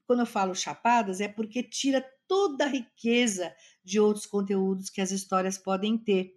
Quando 0.08 0.22
eu 0.22 0.26
falo 0.26 0.56
chapadas, 0.56 1.22
é 1.22 1.28
porque 1.28 1.62
tira 1.62 2.04
toda 2.28 2.64
a 2.64 2.68
riqueza 2.70 3.54
de 3.84 4.00
outros 4.00 4.26
conteúdos 4.26 4.90
que 4.90 5.02
as 5.02 5.12
histórias 5.12 5.58
podem 5.58 5.98
ter. 5.98 6.36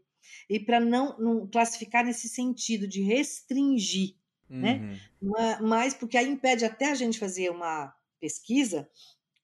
E 0.49 0.59
para 0.59 0.81
não, 0.81 1.19
não, 1.19 1.47
classificar 1.47 2.05
nesse 2.05 2.29
sentido 2.29 2.89
de 2.89 3.03
restringir, 3.03 4.17
né? 4.49 4.99
uhum. 5.21 5.31
né? 5.31 5.59
Mas 5.61 5.95
porque 5.95 6.17
aí 6.17 6.29
impede 6.29 6.65
até 6.65 6.91
a 6.91 6.95
gente 6.95 7.19
fazer 7.19 7.51
uma 7.51 7.95
pesquisa, 8.21 8.89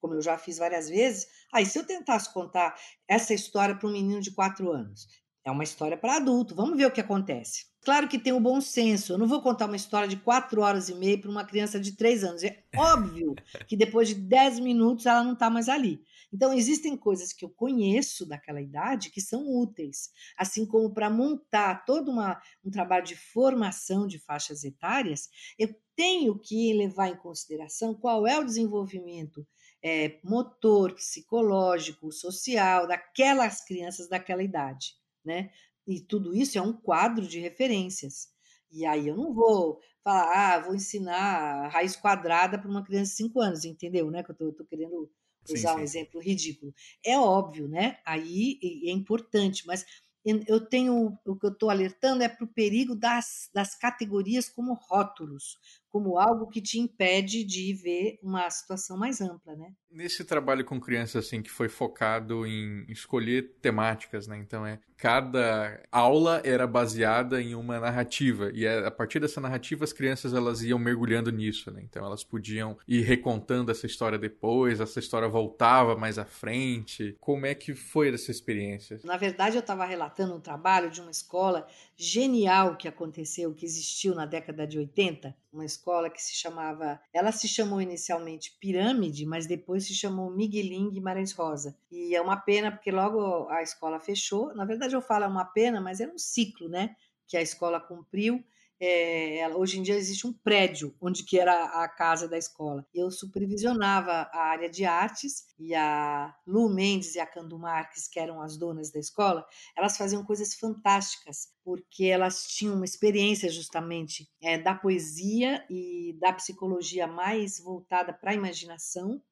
como 0.00 0.14
eu 0.14 0.22
já 0.22 0.38
fiz 0.38 0.58
várias 0.58 0.88
vezes. 0.88 1.26
Aí, 1.52 1.66
se 1.66 1.78
eu 1.78 1.84
tentasse 1.84 2.32
contar 2.32 2.74
essa 3.06 3.34
história 3.34 3.74
para 3.74 3.88
um 3.88 3.92
menino 3.92 4.20
de 4.20 4.30
quatro 4.30 4.72
anos, 4.72 5.06
é 5.44 5.50
uma 5.50 5.64
história 5.64 5.96
para 5.96 6.16
adulto, 6.16 6.54
vamos 6.54 6.76
ver 6.76 6.86
o 6.86 6.90
que 6.90 7.00
acontece. 7.00 7.64
Claro 7.82 8.08
que 8.08 8.18
tem 8.18 8.32
o 8.32 8.40
bom 8.40 8.60
senso. 8.60 9.12
Eu 9.14 9.18
não 9.18 9.26
vou 9.26 9.40
contar 9.40 9.66
uma 9.66 9.76
história 9.76 10.06
de 10.06 10.16
quatro 10.16 10.60
horas 10.60 10.90
e 10.90 10.94
meia 10.94 11.18
para 11.18 11.30
uma 11.30 11.46
criança 11.46 11.80
de 11.80 11.96
três 11.96 12.22
anos. 12.22 12.44
É 12.44 12.62
óbvio 12.76 13.34
que 13.66 13.76
depois 13.76 14.08
de 14.08 14.14
dez 14.14 14.60
minutos 14.60 15.06
ela 15.06 15.24
não 15.24 15.32
está 15.32 15.48
mais 15.48 15.68
ali. 15.68 16.02
Então, 16.32 16.52
existem 16.52 16.96
coisas 16.96 17.32
que 17.32 17.44
eu 17.44 17.48
conheço 17.48 18.26
daquela 18.26 18.60
idade 18.60 19.10
que 19.10 19.20
são 19.20 19.48
úteis, 19.48 20.10
assim 20.36 20.64
como 20.64 20.92
para 20.92 21.10
montar 21.10 21.84
todo 21.84 22.10
uma, 22.10 22.40
um 22.64 22.70
trabalho 22.70 23.04
de 23.04 23.16
formação 23.16 24.06
de 24.06 24.18
faixas 24.18 24.62
etárias, 24.62 25.28
eu 25.58 25.74
tenho 25.96 26.38
que 26.38 26.72
levar 26.74 27.08
em 27.08 27.16
consideração 27.16 27.94
qual 27.94 28.26
é 28.26 28.38
o 28.38 28.44
desenvolvimento 28.44 29.44
é, 29.82 30.20
motor, 30.22 30.94
psicológico, 30.94 32.12
social 32.12 32.86
daquelas 32.86 33.64
crianças 33.64 34.08
daquela 34.08 34.42
idade, 34.42 34.94
né? 35.24 35.50
E 35.86 36.00
tudo 36.00 36.34
isso 36.34 36.58
é 36.58 36.62
um 36.62 36.72
quadro 36.72 37.26
de 37.26 37.40
referências. 37.40 38.28
E 38.70 38.86
aí 38.86 39.08
eu 39.08 39.16
não 39.16 39.34
vou 39.34 39.80
falar, 40.04 40.54
ah, 40.54 40.60
vou 40.60 40.74
ensinar 40.74 41.68
raiz 41.68 41.96
quadrada 41.96 42.58
para 42.58 42.70
uma 42.70 42.84
criança 42.84 43.10
de 43.10 43.16
5 43.16 43.40
anos, 43.40 43.64
entendeu? 43.64 44.10
Né? 44.10 44.22
Que 44.22 44.30
eu 44.30 44.50
estou 44.50 44.66
querendo 44.66 45.10
usar 45.48 45.70
sim, 45.70 45.74
sim. 45.74 45.80
um 45.80 45.80
exemplo 45.80 46.20
ridículo. 46.20 46.74
É 47.04 47.18
óbvio, 47.18 47.66
né? 47.66 47.98
Aí 48.04 48.58
é 48.62 48.90
importante, 48.90 49.66
mas 49.66 49.84
eu 50.24 50.60
tenho 50.60 51.18
o 51.26 51.36
que 51.36 51.46
eu 51.46 51.50
estou 51.50 51.70
alertando 51.70 52.22
é 52.22 52.28
para 52.28 52.44
o 52.44 52.52
perigo 52.52 52.94
das, 52.94 53.48
das 53.54 53.74
categorias 53.74 54.48
como 54.48 54.74
rótulos, 54.74 55.58
como 55.90 56.18
algo 56.18 56.46
que 56.46 56.60
te 56.60 56.78
impede 56.78 57.44
de 57.44 57.74
ver 57.74 58.18
uma 58.22 58.48
situação 58.48 58.96
mais 58.96 59.20
ampla, 59.20 59.54
né? 59.56 59.72
Nesse 59.90 60.24
trabalho 60.24 60.64
com 60.64 60.80
crianças 60.80 61.26
assim 61.26 61.42
que 61.42 61.50
foi 61.50 61.68
focado 61.68 62.46
em 62.46 62.84
escolher 62.88 63.56
temáticas, 63.60 64.26
né? 64.26 64.38
Então 64.38 64.64
é 64.64 64.78
cada 64.96 65.82
aula 65.90 66.40
era 66.44 66.66
baseada 66.66 67.42
em 67.42 67.54
uma 67.54 67.80
narrativa 67.80 68.50
e 68.54 68.66
é, 68.66 68.86
a 68.86 68.90
partir 68.90 69.18
dessa 69.18 69.40
narrativa 69.40 69.82
as 69.82 69.92
crianças 69.92 70.32
elas 70.32 70.62
iam 70.62 70.78
mergulhando 70.78 71.32
nisso, 71.32 71.70
né? 71.70 71.82
Então 71.82 72.04
elas 72.04 72.22
podiam 72.22 72.78
ir 72.86 73.00
recontando 73.02 73.70
essa 73.70 73.86
história 73.86 74.18
depois, 74.18 74.78
essa 74.78 75.00
história 75.00 75.28
voltava 75.28 75.96
mais 75.96 76.18
à 76.18 76.24
frente. 76.24 77.16
Como 77.18 77.46
é 77.46 77.54
que 77.54 77.74
foi 77.74 78.14
essa 78.14 78.30
experiência? 78.30 79.00
Na 79.02 79.16
verdade 79.16 79.56
eu 79.56 79.60
estava 79.60 79.84
relatando 79.84 80.34
um 80.34 80.40
trabalho 80.40 80.90
de 80.90 81.00
uma 81.00 81.10
escola 81.10 81.66
genial 81.96 82.76
que 82.76 82.86
aconteceu, 82.86 83.52
que 83.54 83.66
existiu 83.66 84.14
na 84.14 84.24
década 84.24 84.66
de 84.66 84.78
80, 84.78 85.34
uma 85.52 85.64
escola 85.64 85.79
que 86.10 86.22
se 86.22 86.34
chamava, 86.34 87.00
ela 87.12 87.32
se 87.32 87.48
chamou 87.48 87.80
inicialmente 87.80 88.56
Pirâmide, 88.60 89.26
mas 89.26 89.46
depois 89.46 89.86
se 89.86 89.94
chamou 89.94 90.30
Miguelim 90.30 90.90
Guimarães 90.90 91.32
Rosa. 91.32 91.76
E 91.90 92.14
é 92.14 92.20
uma 92.20 92.36
pena 92.36 92.70
porque 92.70 92.90
logo 92.90 93.48
a 93.48 93.62
escola 93.62 93.98
fechou. 93.98 94.54
Na 94.54 94.64
verdade 94.64 94.94
eu 94.94 95.02
falo 95.02 95.24
é 95.24 95.28
uma 95.28 95.44
pena, 95.44 95.80
mas 95.80 96.00
era 96.00 96.12
um 96.12 96.18
ciclo, 96.18 96.68
né, 96.68 96.94
que 97.26 97.36
a 97.36 97.42
escola 97.42 97.80
cumpriu 97.80 98.44
é, 98.80 99.46
hoje 99.54 99.78
em 99.78 99.82
dia 99.82 99.94
existe 99.94 100.26
um 100.26 100.32
prédio 100.32 100.94
onde 101.00 101.22
que 101.22 101.38
era 101.38 101.64
a 101.82 101.88
casa 101.88 102.26
da 102.26 102.38
escola. 102.38 102.86
Eu 102.94 103.10
supervisionava 103.10 104.30
a 104.32 104.40
área 104.44 104.70
de 104.70 104.86
artes 104.86 105.46
e 105.58 105.74
a 105.74 106.34
Lu 106.46 106.70
Mendes 106.70 107.14
e 107.14 107.20
a 107.20 107.26
Candu 107.26 107.58
Marques, 107.58 108.08
que 108.08 108.18
eram 108.18 108.40
as 108.40 108.56
donas 108.56 108.90
da 108.90 108.98
escola, 108.98 109.46
elas 109.76 109.98
faziam 109.98 110.24
coisas 110.24 110.54
fantásticas, 110.54 111.48
porque 111.62 112.04
elas 112.06 112.46
tinham 112.46 112.74
uma 112.74 112.86
experiência 112.86 113.50
justamente 113.50 114.26
é, 114.42 114.56
da 114.56 114.74
poesia 114.74 115.62
e 115.68 116.16
da 116.18 116.32
psicologia 116.32 117.06
mais 117.06 117.60
voltada 117.60 118.14
para 118.14 118.30
a 118.30 118.34
imaginação 118.34 119.22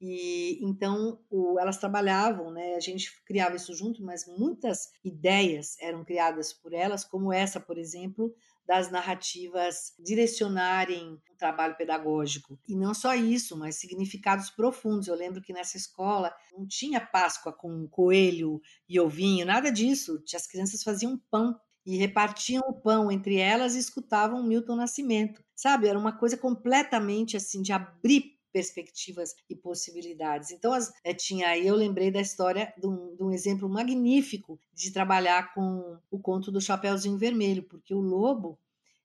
e 0.00 0.58
então 0.62 1.18
o, 1.30 1.58
elas 1.58 1.78
trabalhavam, 1.78 2.50
né? 2.50 2.74
A 2.74 2.80
gente 2.80 3.10
criava 3.24 3.56
isso 3.56 3.74
junto, 3.74 4.02
mas 4.02 4.26
muitas 4.26 4.90
ideias 5.02 5.76
eram 5.80 6.04
criadas 6.04 6.52
por 6.52 6.72
elas, 6.74 7.04
como 7.04 7.32
essa, 7.32 7.58
por 7.58 7.78
exemplo, 7.78 8.34
das 8.66 8.90
narrativas 8.90 9.94
direcionarem 9.98 11.20
o 11.30 11.36
trabalho 11.36 11.76
pedagógico. 11.76 12.58
E 12.68 12.74
não 12.74 12.92
só 12.92 13.14
isso, 13.14 13.56
mas 13.56 13.76
significados 13.76 14.50
profundos. 14.50 15.06
Eu 15.06 15.14
lembro 15.14 15.40
que 15.40 15.52
nessa 15.52 15.76
escola 15.76 16.34
não 16.52 16.66
tinha 16.66 17.00
Páscoa 17.00 17.52
com 17.52 17.86
coelho 17.88 18.60
e 18.88 18.98
ovinho, 18.98 19.46
nada 19.46 19.70
disso. 19.70 20.22
As 20.34 20.46
crianças 20.46 20.82
faziam 20.82 21.20
pão 21.30 21.58
e 21.84 21.96
repartiam 21.96 22.62
o 22.66 22.74
pão 22.74 23.12
entre 23.12 23.36
elas 23.36 23.76
e 23.76 23.78
escutavam 23.78 24.42
Milton 24.42 24.74
Nascimento. 24.74 25.44
Sabe, 25.54 25.86
era 25.86 25.98
uma 25.98 26.12
coisa 26.12 26.36
completamente 26.36 27.36
assim 27.36 27.62
de 27.62 27.72
abrir 27.72 28.35
perspectivas 28.56 29.34
e 29.50 29.54
possibilidades. 29.54 30.50
Então, 30.50 30.72
as, 30.72 30.90
é, 31.04 31.12
tinha 31.12 31.48
aí, 31.48 31.66
eu 31.66 31.74
lembrei 31.74 32.10
da 32.10 32.22
história 32.22 32.72
de 32.78 32.86
um, 32.86 33.14
de 33.14 33.22
um, 33.22 33.30
exemplo 33.30 33.68
magnífico 33.68 34.58
de 34.72 34.90
trabalhar 34.90 35.52
com 35.52 35.98
o 36.10 36.18
conto 36.18 36.50
do 36.50 36.58
Chapeuzinho 36.58 37.18
Vermelho, 37.18 37.64
porque 37.64 37.92
o 37.92 38.00
lobo 38.00 38.58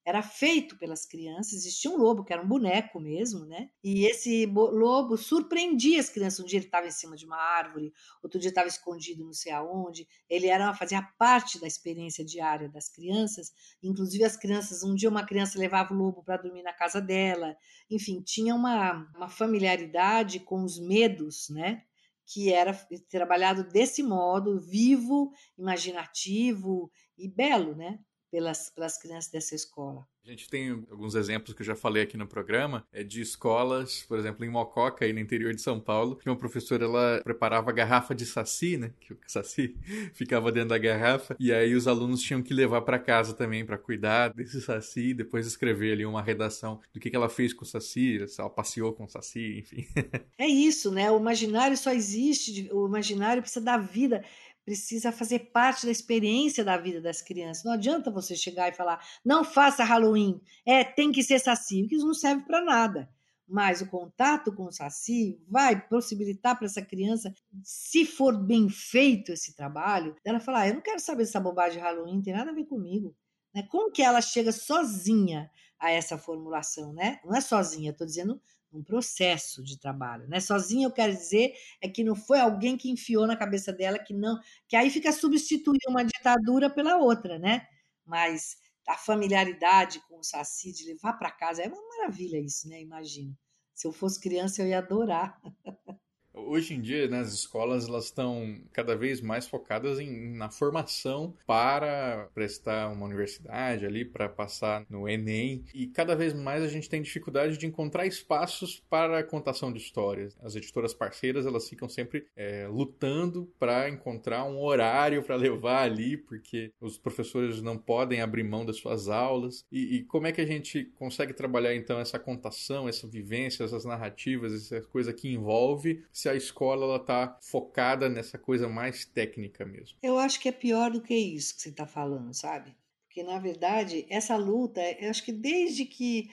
era 0.04 0.24
feito 0.24 0.78
pelas 0.78 1.06
crianças, 1.06 1.54
existia 1.54 1.92
um 1.92 1.98
lobo 1.98 2.24
que 2.24 2.34
era 2.34 2.42
um 2.42 2.48
boneco 2.48 3.00
mesmo, 3.00 3.46
né? 3.46 3.70
E 3.84 4.06
esse 4.06 4.48
lobo 4.48 5.16
surpreendia 5.16 6.00
as 6.00 6.10
crianças. 6.10 6.40
Um 6.40 6.46
dia 6.46 6.58
ele 6.58 6.66
estava 6.66 6.88
em 6.88 6.92
cima 6.92 7.16
de 7.16 7.26
uma 7.26 7.38
árvore, 7.38 7.94
outro 8.24 8.40
dia 8.40 8.50
estava 8.50 8.68
escondido 8.68 9.24
não 9.24 9.34
sei 9.34 9.52
aonde. 9.52 10.08
Ele 10.28 10.48
era 10.48 10.74
fazia 10.74 11.02
parte 11.20 11.60
da 11.60 11.68
experiência 11.68 12.26
diária 12.26 12.68
das 12.68 12.90
crianças. 12.90 13.52
Inclusive 13.84 14.24
as 14.24 14.36
crianças, 14.36 14.84
um 14.84 14.96
dia 14.96 15.10
uma 15.10 15.26
criança 15.26 15.60
levava 15.60 15.94
o 15.94 15.98
lobo 15.98 16.24
para 16.24 16.38
dormir 16.38 16.64
na 16.64 16.74
casa 16.74 17.00
dela. 17.00 17.56
Enfim, 17.90 18.22
tinha 18.22 18.56
uma, 18.56 19.08
uma 19.16 19.30
familiaridade 19.30 20.40
com 20.40 20.64
os 20.64 20.80
medos, 20.80 21.48
né? 21.50 21.84
Que 22.26 22.52
era 22.52 22.74
trabalhado 23.10 23.64
desse 23.68 24.02
modo, 24.02 24.60
vivo, 24.60 25.32
imaginativo 25.58 26.92
e 27.18 27.28
belo, 27.28 27.76
né? 27.76 28.00
Pelas, 28.32 28.70
pelas 28.70 28.98
crianças 28.98 29.30
dessa 29.30 29.54
escola. 29.54 30.08
A 30.24 30.30
gente 30.30 30.48
tem 30.50 30.70
alguns 30.70 31.15
exemplos 31.15 31.54
que 31.54 31.63
eu 31.63 31.65
já 31.65 31.76
falei 31.76 32.04
aqui 32.04 32.15
no 32.15 32.28
programa, 32.28 32.86
é 32.94 33.04
de 33.04 33.22
escolas, 33.22 34.06
por 34.08 34.20
exemplo, 34.20 34.46
em 34.46 34.50
Mococa, 34.50 35.04
aí 35.04 35.12
no 35.12 35.20
interior 35.20 35.54
de 35.54 35.62
São 35.62 35.80
Paulo, 35.80 36.15
que 36.15 36.30
uma 36.30 36.38
professora 36.38 36.86
ela 36.86 37.22
preparava 37.24 37.72
garrafa 37.72 38.13
de 38.13 38.26
saci, 38.26 38.78
né? 38.78 38.94
Que 39.00 39.13
o 39.13 39.17
saci 39.28 39.76
ficava 40.13 40.52
dentro 40.52 40.70
da 40.70 40.78
garrafa, 40.78 41.36
e 41.39 41.52
aí 41.52 41.74
os 41.74 41.88
alunos 41.88 42.22
tinham 42.22 42.44
que 42.44 42.54
levar 42.54 42.82
para 42.82 43.00
casa 43.00 43.34
também 43.34 43.65
para 43.65 43.80
cuidar 43.80 44.30
desse 44.30 44.62
saci 44.62 45.10
e 45.10 45.13
depois 45.15 45.48
escrever 45.48 45.94
ali 45.94 46.06
uma 46.06 46.22
redação 46.22 46.80
do 46.94 47.00
que, 47.00 47.10
que 47.10 47.15
ela 47.15 47.30
fez 47.30 47.52
com 47.52 47.63
o 47.63 47.67
saci, 47.67 48.28
se 48.28 48.39
ela 48.39 48.50
passeou 48.50 48.94
com 48.94 49.06
o 49.06 49.10
saci, 49.10 49.60
enfim. 49.60 49.88
É 50.38 50.48
isso, 50.48 50.91
né? 50.91 51.12
O 51.12 51.20
imaginário 51.20 51.78
só 51.78 51.91
existe, 51.91 52.70
o 52.72 52.88
imaginário 52.88 53.41
precisa 53.41 53.63
dar 53.63 53.78
vida 53.78 54.24
precisa 54.65 55.12
fazer 55.12 55.52
parte 55.52 55.86
da 55.86 55.91
experiência 55.91 56.63
da 56.63 56.78
vida 56.78 57.02
das 57.02 57.21
crianças. 57.21 57.63
Não 57.63 57.74
adianta 57.74 58.12
você 58.12 58.36
chegar 58.36 58.69
e 58.69 58.74
falar, 58.74 59.04
não 59.24 59.43
faça 59.43 59.84
Halloween, 59.84 60.41
é, 60.65 60.84
tem 60.84 61.12
que 61.12 61.24
ser 61.24 61.39
saci, 61.39 61.88
que 61.88 61.95
isso 61.95 62.06
não 62.06 62.13
serve 62.13 62.43
para 62.43 62.63
nada. 62.63 63.10
Mas 63.47 63.82
o 63.82 63.88
contato 63.88 64.54
com 64.54 64.65
o 64.65 64.71
saci 64.71 65.43
vai 65.47 65.80
possibilitar 65.88 66.56
para 66.58 66.67
essa 66.67 66.82
criança, 66.82 67.34
se 67.62 68.06
for 68.06 68.38
bem 68.38 68.69
feito 68.69 69.34
esse 69.34 69.56
trabalho, 69.56 70.15
ela 70.24 70.39
falar, 70.39 70.62
ah, 70.62 70.67
eu 70.69 70.76
não 70.76 70.82
quero 70.82 71.00
saber 71.00 71.24
dessa 71.24 71.39
bobagem 71.39 71.78
de 71.78 71.84
Halloween, 71.84 72.21
tem 72.21 72.34
nada 72.34 72.52
a 72.52 72.54
ver 72.54 72.65
comigo. 72.65 73.13
Né? 73.54 73.63
Como 73.63 73.91
que 73.91 74.02
ela 74.02 74.21
chega 74.21 74.52
sozinha 74.52 75.52
a 75.78 75.91
essa 75.91 76.17
formulação, 76.17 76.93
né? 76.93 77.19
Não 77.26 77.36
é 77.36 77.41
sozinha, 77.41 77.91
estou 77.91 78.06
dizendo 78.06 78.39
um 78.74 78.84
processo 78.84 79.64
de 79.64 79.78
trabalho, 79.78 80.28
né? 80.28 80.40
Sozinha 80.40 80.88
eu 80.88 80.92
quero 80.92 81.14
dizer 81.14 81.54
é 81.82 81.90
que 81.90 82.04
não 82.04 82.16
foi 82.16 82.40
alguém 82.40 82.78
que 82.78 82.90
enfiou 82.90 83.28
na 83.28 83.36
cabeça 83.36 83.74
dela 83.74 84.00
que 84.00 84.14
não, 84.14 84.40
que 84.68 84.76
aí 84.76 84.90
fica 84.90 85.12
substituir 85.12 85.80
uma 85.88 86.04
ditadura 86.04 86.70
pela 86.70 86.98
outra, 86.98 87.38
né? 87.40 87.68
Mas 88.06 88.58
a 88.88 88.98
familiaridade 88.98 90.02
com 90.08 90.20
o 90.20 90.24
Saci 90.24 90.72
de 90.74 90.86
levar 90.86 91.14
para 91.14 91.32
casa 91.32 91.62
é 91.62 91.68
uma 91.68 91.88
maravilha 91.98 92.40
isso, 92.40 92.68
né? 92.68 92.82
Imagino. 92.82 93.36
Se 93.74 93.88
eu 93.88 93.92
fosse 93.92 94.20
criança 94.20 94.62
eu 94.62 94.68
ia 94.68 94.80
adorar. 94.80 95.40
Hoje 96.34 96.74
em 96.74 96.82
dia, 96.82 97.08
né, 97.08 97.20
as 97.20 97.34
escolas 97.34 97.88
elas 97.88 98.06
estão 98.06 98.62
cada 98.72 98.96
vez 98.96 99.20
mais 99.22 99.48
focadas 99.48 100.00
em, 100.00 100.34
na 100.36 100.50
formação 100.50 101.34
para 101.46 102.30
prestar 102.34 102.89
uma 102.89 103.06
universidade 103.06 103.86
ali, 103.86 104.06
para 104.06 104.30
passar 104.30 104.86
no 104.89 105.08
Enem. 105.10 105.65
E 105.74 105.88
cada 105.88 106.15
vez 106.15 106.34
mais 106.34 106.63
a 106.63 106.67
gente 106.67 106.89
tem 106.89 107.02
dificuldade 107.02 107.58
de 107.58 107.67
encontrar 107.67 108.06
espaços 108.06 108.82
para 108.89 109.20
a 109.20 109.24
contação 109.24 109.72
de 109.74 109.80
histórias. 109.80 110.38
As 110.41 110.56
editoras 110.56 110.94
parceiras 110.94 111.46
elas 111.46 111.67
ficam 111.67 111.89
sempre 111.89 112.26
é, 112.36 112.65
lutando 112.67 113.52
para 113.60 113.89
encontrar 113.89 114.46
um 114.46 114.62
horário 114.62 115.24
para 115.24 115.36
levar 115.41 115.84
ali, 115.84 116.15
porque 116.15 116.72
os 116.80 116.98
professores 116.98 117.62
não 117.62 117.78
podem 117.78 118.22
abrir 118.22 118.44
mão 118.44 118.65
das 118.65 118.78
suas 118.78 119.10
aulas. 119.10 119.65
E, 119.72 119.98
e 119.98 120.04
como 120.04 120.28
é 120.28 120.32
que 120.32 120.41
a 120.41 120.48
gente 120.48 120.86
consegue 120.96 121.34
trabalhar 121.34 121.76
então 121.76 122.00
essa 122.00 122.17
contação, 122.17 122.88
essa 122.88 123.08
vivência, 123.08 123.63
essas 123.63 123.84
narrativas, 123.84 124.54
essa 124.54 124.82
coisa 124.88 125.12
que 125.12 125.28
envolve 125.28 126.04
se 126.22 126.30
a 126.30 126.36
escola 126.36 126.98
está 126.98 127.40
focada 127.42 128.08
nessa 128.08 128.38
coisa 128.38 128.70
mais 128.70 129.06
técnica 129.06 129.66
mesmo. 129.66 129.98
Eu 130.04 130.20
acho 130.20 130.40
que 130.40 130.50
é 130.50 130.52
pior 130.52 130.92
do 130.92 131.02
que 131.02 131.16
isso 131.16 131.56
que 131.56 131.62
você 131.64 131.70
está 131.70 131.88
falando, 131.88 132.32
sabe? 132.32 132.76
Porque, 133.06 133.24
na 133.24 133.40
verdade, 133.40 134.06
essa 134.08 134.36
luta, 134.36 134.80
eu 135.00 135.10
acho 135.10 135.24
que 135.26 135.32
desde 135.32 135.84
que. 135.86 136.30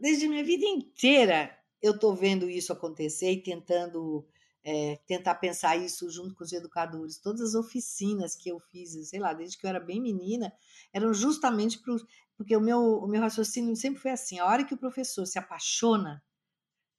Desde 0.00 0.28
minha 0.28 0.44
vida 0.44 0.66
inteira 0.66 1.56
eu 1.80 1.92
estou 1.92 2.14
vendo 2.14 2.48
isso 2.48 2.72
acontecer 2.72 3.30
e 3.30 3.42
tentando 3.42 4.26
é, 4.64 4.98
tentar 5.06 5.36
pensar 5.36 5.76
isso 5.76 6.10
junto 6.10 6.34
com 6.34 6.42
os 6.42 6.52
educadores. 6.52 7.18
Todas 7.18 7.40
as 7.40 7.54
oficinas 7.54 8.34
que 8.34 8.48
eu 8.48 8.58
fiz, 8.58 8.92
sei 9.08 9.20
lá, 9.20 9.32
desde 9.32 9.56
que 9.58 9.64
eu 9.64 9.70
era 9.70 9.80
bem 9.80 10.00
menina, 10.00 10.52
eram 10.92 11.14
justamente 11.14 11.78
pro, 11.78 11.96
porque 12.36 12.56
o 12.56 12.60
meu, 12.60 12.80
o 12.80 13.06
meu 13.06 13.20
raciocínio 13.20 13.76
sempre 13.76 14.00
foi 14.00 14.10
assim: 14.10 14.38
a 14.38 14.46
hora 14.46 14.64
que 14.64 14.74
o 14.74 14.78
professor 14.78 15.24
se 15.26 15.38
apaixona 15.38 16.22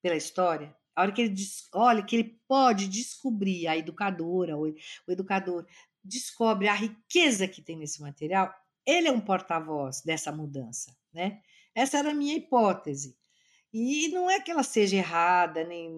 pela 0.02 0.16
história, 0.16 0.76
a 0.96 1.02
hora 1.02 1.12
que 1.12 1.22
ele 1.22 1.36
olha 1.74 2.04
que 2.04 2.16
ele 2.16 2.40
pode 2.48 2.88
descobrir 2.88 3.68
a 3.68 3.76
educadora, 3.76 4.58
o, 4.58 4.64
o 4.64 5.12
educador 5.12 5.66
descobre 6.04 6.68
a 6.68 6.74
riqueza 6.74 7.48
que 7.48 7.62
tem 7.62 7.78
nesse 7.78 8.02
material, 8.02 8.54
ele 8.86 9.08
é 9.08 9.12
um 9.12 9.20
porta-voz 9.20 10.02
dessa 10.02 10.32
mudança, 10.32 10.96
né? 11.14 11.42
Essa 11.74 11.98
era 11.98 12.12
a 12.12 12.14
minha 12.14 12.36
hipótese. 12.36 13.18
E 13.78 14.08
não 14.08 14.32
é 14.32 14.40
que 14.40 14.50
ela 14.50 14.64
seja 14.64 14.96
errada, 14.96 15.62
nem 15.66 15.92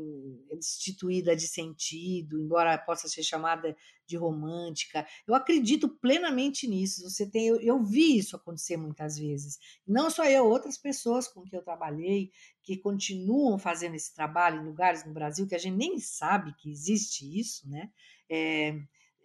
destituída 0.51 1.35
de 1.35 1.47
sentido, 1.47 2.41
embora 2.41 2.75
possa 2.75 3.07
ser 3.07 3.21
chamada 3.21 3.77
de 4.07 4.17
romântica. 4.17 5.05
Eu 5.27 5.35
acredito 5.35 5.87
plenamente 5.87 6.67
nisso. 6.67 7.07
Você 7.07 7.29
tem, 7.29 7.45
eu, 7.45 7.61
eu 7.61 7.83
vi 7.83 8.17
isso 8.17 8.35
acontecer 8.35 8.77
muitas 8.77 9.19
vezes. 9.19 9.59
Não 9.87 10.09
só 10.09 10.25
eu, 10.25 10.45
outras 10.45 10.75
pessoas 10.75 11.27
com 11.27 11.43
que 11.43 11.55
eu 11.55 11.61
trabalhei, 11.61 12.31
que 12.63 12.77
continuam 12.77 13.59
fazendo 13.59 13.93
esse 13.93 14.11
trabalho 14.11 14.59
em 14.59 14.65
lugares 14.65 15.05
no 15.05 15.13
Brasil 15.13 15.45
que 15.45 15.53
a 15.53 15.59
gente 15.59 15.77
nem 15.77 15.99
sabe 15.99 16.55
que 16.57 16.71
existe 16.71 17.39
isso, 17.39 17.69
né? 17.69 17.91
É, 18.27 18.75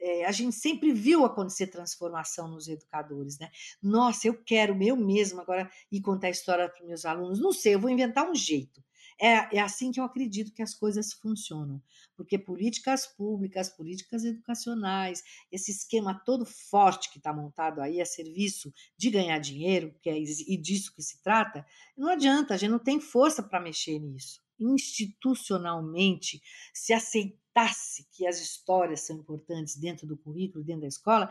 é, 0.03 0.25
a 0.25 0.33
gente 0.33 0.57
sempre 0.57 0.93
viu 0.93 1.25
acontecer 1.25 1.69
transformação 1.69 2.49
nos 2.49 2.67
educadores, 2.67 3.39
né? 3.39 3.51
Nossa, 3.81 4.27
eu 4.27 4.35
quero 4.35 4.83
eu 4.83 4.97
mesmo 4.97 5.41
agora 5.41 5.71
ir 5.91 6.01
contar 6.01 6.27
a 6.27 6.31
história 6.31 6.69
para 6.69 6.85
meus 6.85 7.05
alunos. 7.05 7.39
Não 7.39 7.53
sei, 7.53 7.77
eu 7.77 7.81
vou 7.81 7.89
inventar 7.89 8.29
um 8.29 8.35
jeito. 8.35 8.83
É, 9.21 9.57
é 9.57 9.61
assim 9.61 9.93
que 9.93 10.01
eu 10.01 10.05
acredito 10.05 10.53
que 10.53 10.63
as 10.63 10.75
coisas 10.75 11.13
funcionam, 11.13 11.81
porque 12.17 12.37
políticas 12.37 13.07
públicas, 13.07 13.69
políticas 13.69 14.25
educacionais, 14.25 15.23
esse 15.53 15.71
esquema 15.71 16.21
todo 16.25 16.45
forte 16.45 17.09
que 17.11 17.19
está 17.19 17.33
montado 17.33 17.81
aí 17.81 18.01
a 18.01 18.07
serviço 18.07 18.73
de 18.97 19.11
ganhar 19.11 19.39
dinheiro, 19.39 19.95
que 20.03 20.11
é 20.11 20.19
e 20.19 20.57
disso 20.57 20.93
que 20.93 21.03
se 21.03 21.23
trata, 21.23 21.65
não 21.97 22.09
adianta, 22.09 22.55
a 22.55 22.57
gente 22.57 22.71
não 22.71 22.81
tem 22.81 23.01
força 23.01 23.43
para 23.43 23.61
mexer 23.61 24.01
nisso 24.01 24.43
institucionalmente 24.63 26.41
se 26.73 26.93
aceitasse 26.93 28.09
que 28.13 28.27
as 28.27 28.41
histórias 28.41 29.03
são 29.03 29.17
importantes 29.17 29.77
dentro 29.77 30.07
do 30.07 30.17
currículo, 30.17 30.65
dentro 30.65 30.83
da 30.83 30.89
escola, 30.89 31.31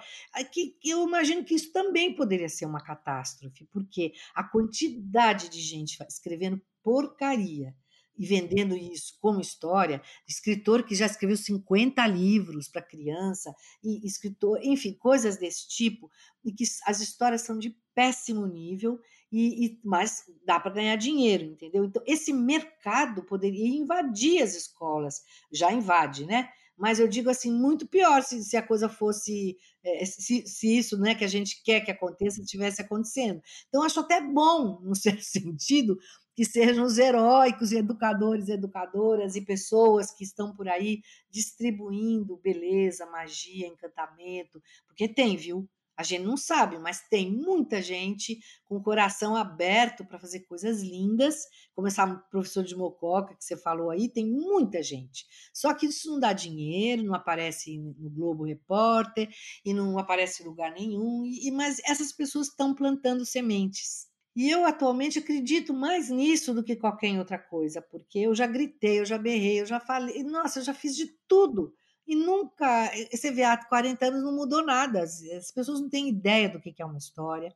que 0.51 0.77
eu 0.83 1.07
imagino 1.07 1.43
que 1.43 1.55
isso 1.55 1.71
também 1.71 2.15
poderia 2.15 2.49
ser 2.49 2.65
uma 2.65 2.83
catástrofe, 2.83 3.65
porque 3.71 4.13
a 4.35 4.43
quantidade 4.43 5.49
de 5.49 5.59
gente 5.59 5.97
escrevendo 6.07 6.61
porcaria 6.83 7.75
e 8.17 8.25
vendendo 8.25 8.77
isso 8.77 9.17
como 9.19 9.41
história, 9.41 10.01
escritor 10.27 10.83
que 10.83 10.93
já 10.93 11.07
escreveu 11.07 11.37
50 11.37 12.05
livros 12.05 12.67
para 12.67 12.81
criança, 12.81 13.51
e 13.83 14.05
escritor, 14.05 14.59
enfim, 14.61 14.93
coisas 14.93 15.37
desse 15.37 15.67
tipo, 15.67 16.07
e 16.43 16.51
que 16.51 16.63
as 16.85 16.99
histórias 16.99 17.41
são 17.41 17.57
de 17.57 17.75
péssimo 17.95 18.45
nível 18.45 18.99
e, 19.31 19.65
e 19.65 19.79
mas 19.83 20.23
dá 20.45 20.59
para 20.59 20.71
ganhar 20.71 20.95
dinheiro, 20.95 21.45
entendeu? 21.45 21.85
Então 21.85 22.03
esse 22.05 22.33
mercado 22.33 23.23
poderia 23.23 23.67
invadir 23.67 24.41
as 24.41 24.55
escolas, 24.55 25.21
já 25.51 25.71
invade, 25.71 26.25
né? 26.25 26.49
Mas 26.77 26.99
eu 26.99 27.07
digo 27.07 27.29
assim, 27.29 27.51
muito 27.51 27.87
pior 27.87 28.23
se, 28.23 28.43
se 28.43 28.57
a 28.57 28.65
coisa 28.65 28.89
fosse, 28.89 29.55
é, 29.83 30.03
se, 30.03 30.47
se 30.47 30.77
isso 30.77 30.97
né, 30.97 31.13
que 31.13 31.23
a 31.23 31.27
gente 31.27 31.61
quer 31.63 31.81
que 31.81 31.91
aconteça 31.91 32.41
estivesse 32.41 32.81
acontecendo. 32.81 33.39
Então, 33.67 33.83
acho 33.83 33.99
até 33.99 34.19
bom, 34.19 34.79
num 34.83 34.95
certo 34.95 35.21
sentido, 35.21 35.95
que 36.35 36.43
sejam 36.43 36.83
os 36.83 36.97
heróicos 36.97 37.71
educadores 37.71 38.49
educadoras 38.49 39.35
e 39.35 39.45
pessoas 39.45 40.11
que 40.11 40.23
estão 40.23 40.55
por 40.55 40.67
aí 40.67 41.01
distribuindo 41.29 42.37
beleza, 42.37 43.05
magia, 43.05 43.67
encantamento, 43.67 44.59
porque 44.87 45.07
tem, 45.07 45.37
viu? 45.37 45.69
A 46.01 46.03
gente 46.03 46.23
não 46.23 46.35
sabe, 46.35 46.79
mas 46.79 47.07
tem 47.11 47.31
muita 47.31 47.79
gente 47.79 48.39
com 48.65 48.77
o 48.77 48.81
coração 48.81 49.35
aberto 49.35 50.03
para 50.03 50.17
fazer 50.17 50.39
coisas 50.47 50.81
lindas, 50.81 51.45
como 51.75 51.87
essa 51.87 52.07
professor 52.31 52.63
de 52.63 52.75
Mococa 52.75 53.35
que 53.35 53.45
você 53.45 53.55
falou 53.55 53.91
aí, 53.91 54.09
tem 54.09 54.25
muita 54.25 54.81
gente. 54.81 55.27
Só 55.53 55.75
que 55.75 55.85
isso 55.85 56.09
não 56.09 56.19
dá 56.19 56.33
dinheiro, 56.33 57.03
não 57.03 57.13
aparece 57.13 57.77
no 57.77 58.09
Globo 58.09 58.45
Repórter 58.45 59.29
e 59.63 59.75
não 59.75 59.99
aparece 59.99 60.41
em 60.41 60.47
lugar 60.47 60.73
nenhum, 60.73 61.23
e, 61.23 61.51
mas 61.51 61.77
essas 61.85 62.11
pessoas 62.11 62.47
estão 62.47 62.73
plantando 62.73 63.23
sementes. 63.23 64.07
E 64.35 64.49
eu 64.49 64.65
atualmente 64.65 65.19
acredito 65.19 65.71
mais 65.71 66.09
nisso 66.09 66.51
do 66.51 66.63
que 66.63 66.75
qualquer 66.75 67.15
outra 67.19 67.37
coisa, 67.37 67.79
porque 67.79 68.17
eu 68.17 68.33
já 68.33 68.47
gritei, 68.47 69.01
eu 69.01 69.05
já 69.05 69.19
berrei, 69.19 69.61
eu 69.61 69.67
já 69.67 69.79
falei, 69.79 70.23
nossa, 70.23 70.61
eu 70.61 70.63
já 70.63 70.73
fiz 70.73 70.95
de 70.95 71.15
tudo 71.27 71.75
e 72.11 72.15
nunca, 72.15 72.91
você 73.09 73.31
vê, 73.31 73.41
há 73.41 73.55
40 73.55 74.05
anos 74.05 74.21
não 74.21 74.35
mudou 74.35 74.61
nada. 74.65 75.01
As, 75.01 75.23
as 75.23 75.49
pessoas 75.49 75.79
não 75.79 75.89
têm 75.89 76.09
ideia 76.09 76.49
do 76.49 76.59
que 76.59 76.75
é 76.77 76.85
uma 76.85 76.97
história, 76.97 77.55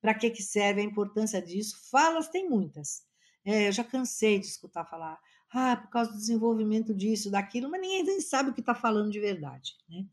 para 0.00 0.14
que, 0.14 0.30
que 0.30 0.44
serve 0.44 0.80
a 0.80 0.84
importância 0.84 1.42
disso. 1.42 1.76
Falas 1.90 2.28
tem 2.28 2.48
muitas. 2.48 3.02
É, 3.44 3.66
eu 3.66 3.72
já 3.72 3.82
cansei 3.82 4.38
de 4.38 4.46
escutar 4.46 4.84
falar, 4.84 5.18
ah, 5.52 5.76
por 5.76 5.90
causa 5.90 6.12
do 6.12 6.18
desenvolvimento 6.18 6.94
disso, 6.94 7.32
daquilo, 7.32 7.68
mas 7.68 7.80
ninguém 7.80 8.04
nem 8.04 8.20
sabe 8.20 8.50
o 8.50 8.54
que 8.54 8.60
está 8.60 8.76
falando 8.76 9.10
de 9.10 9.18
verdade. 9.18 9.72
Né? 9.88 10.06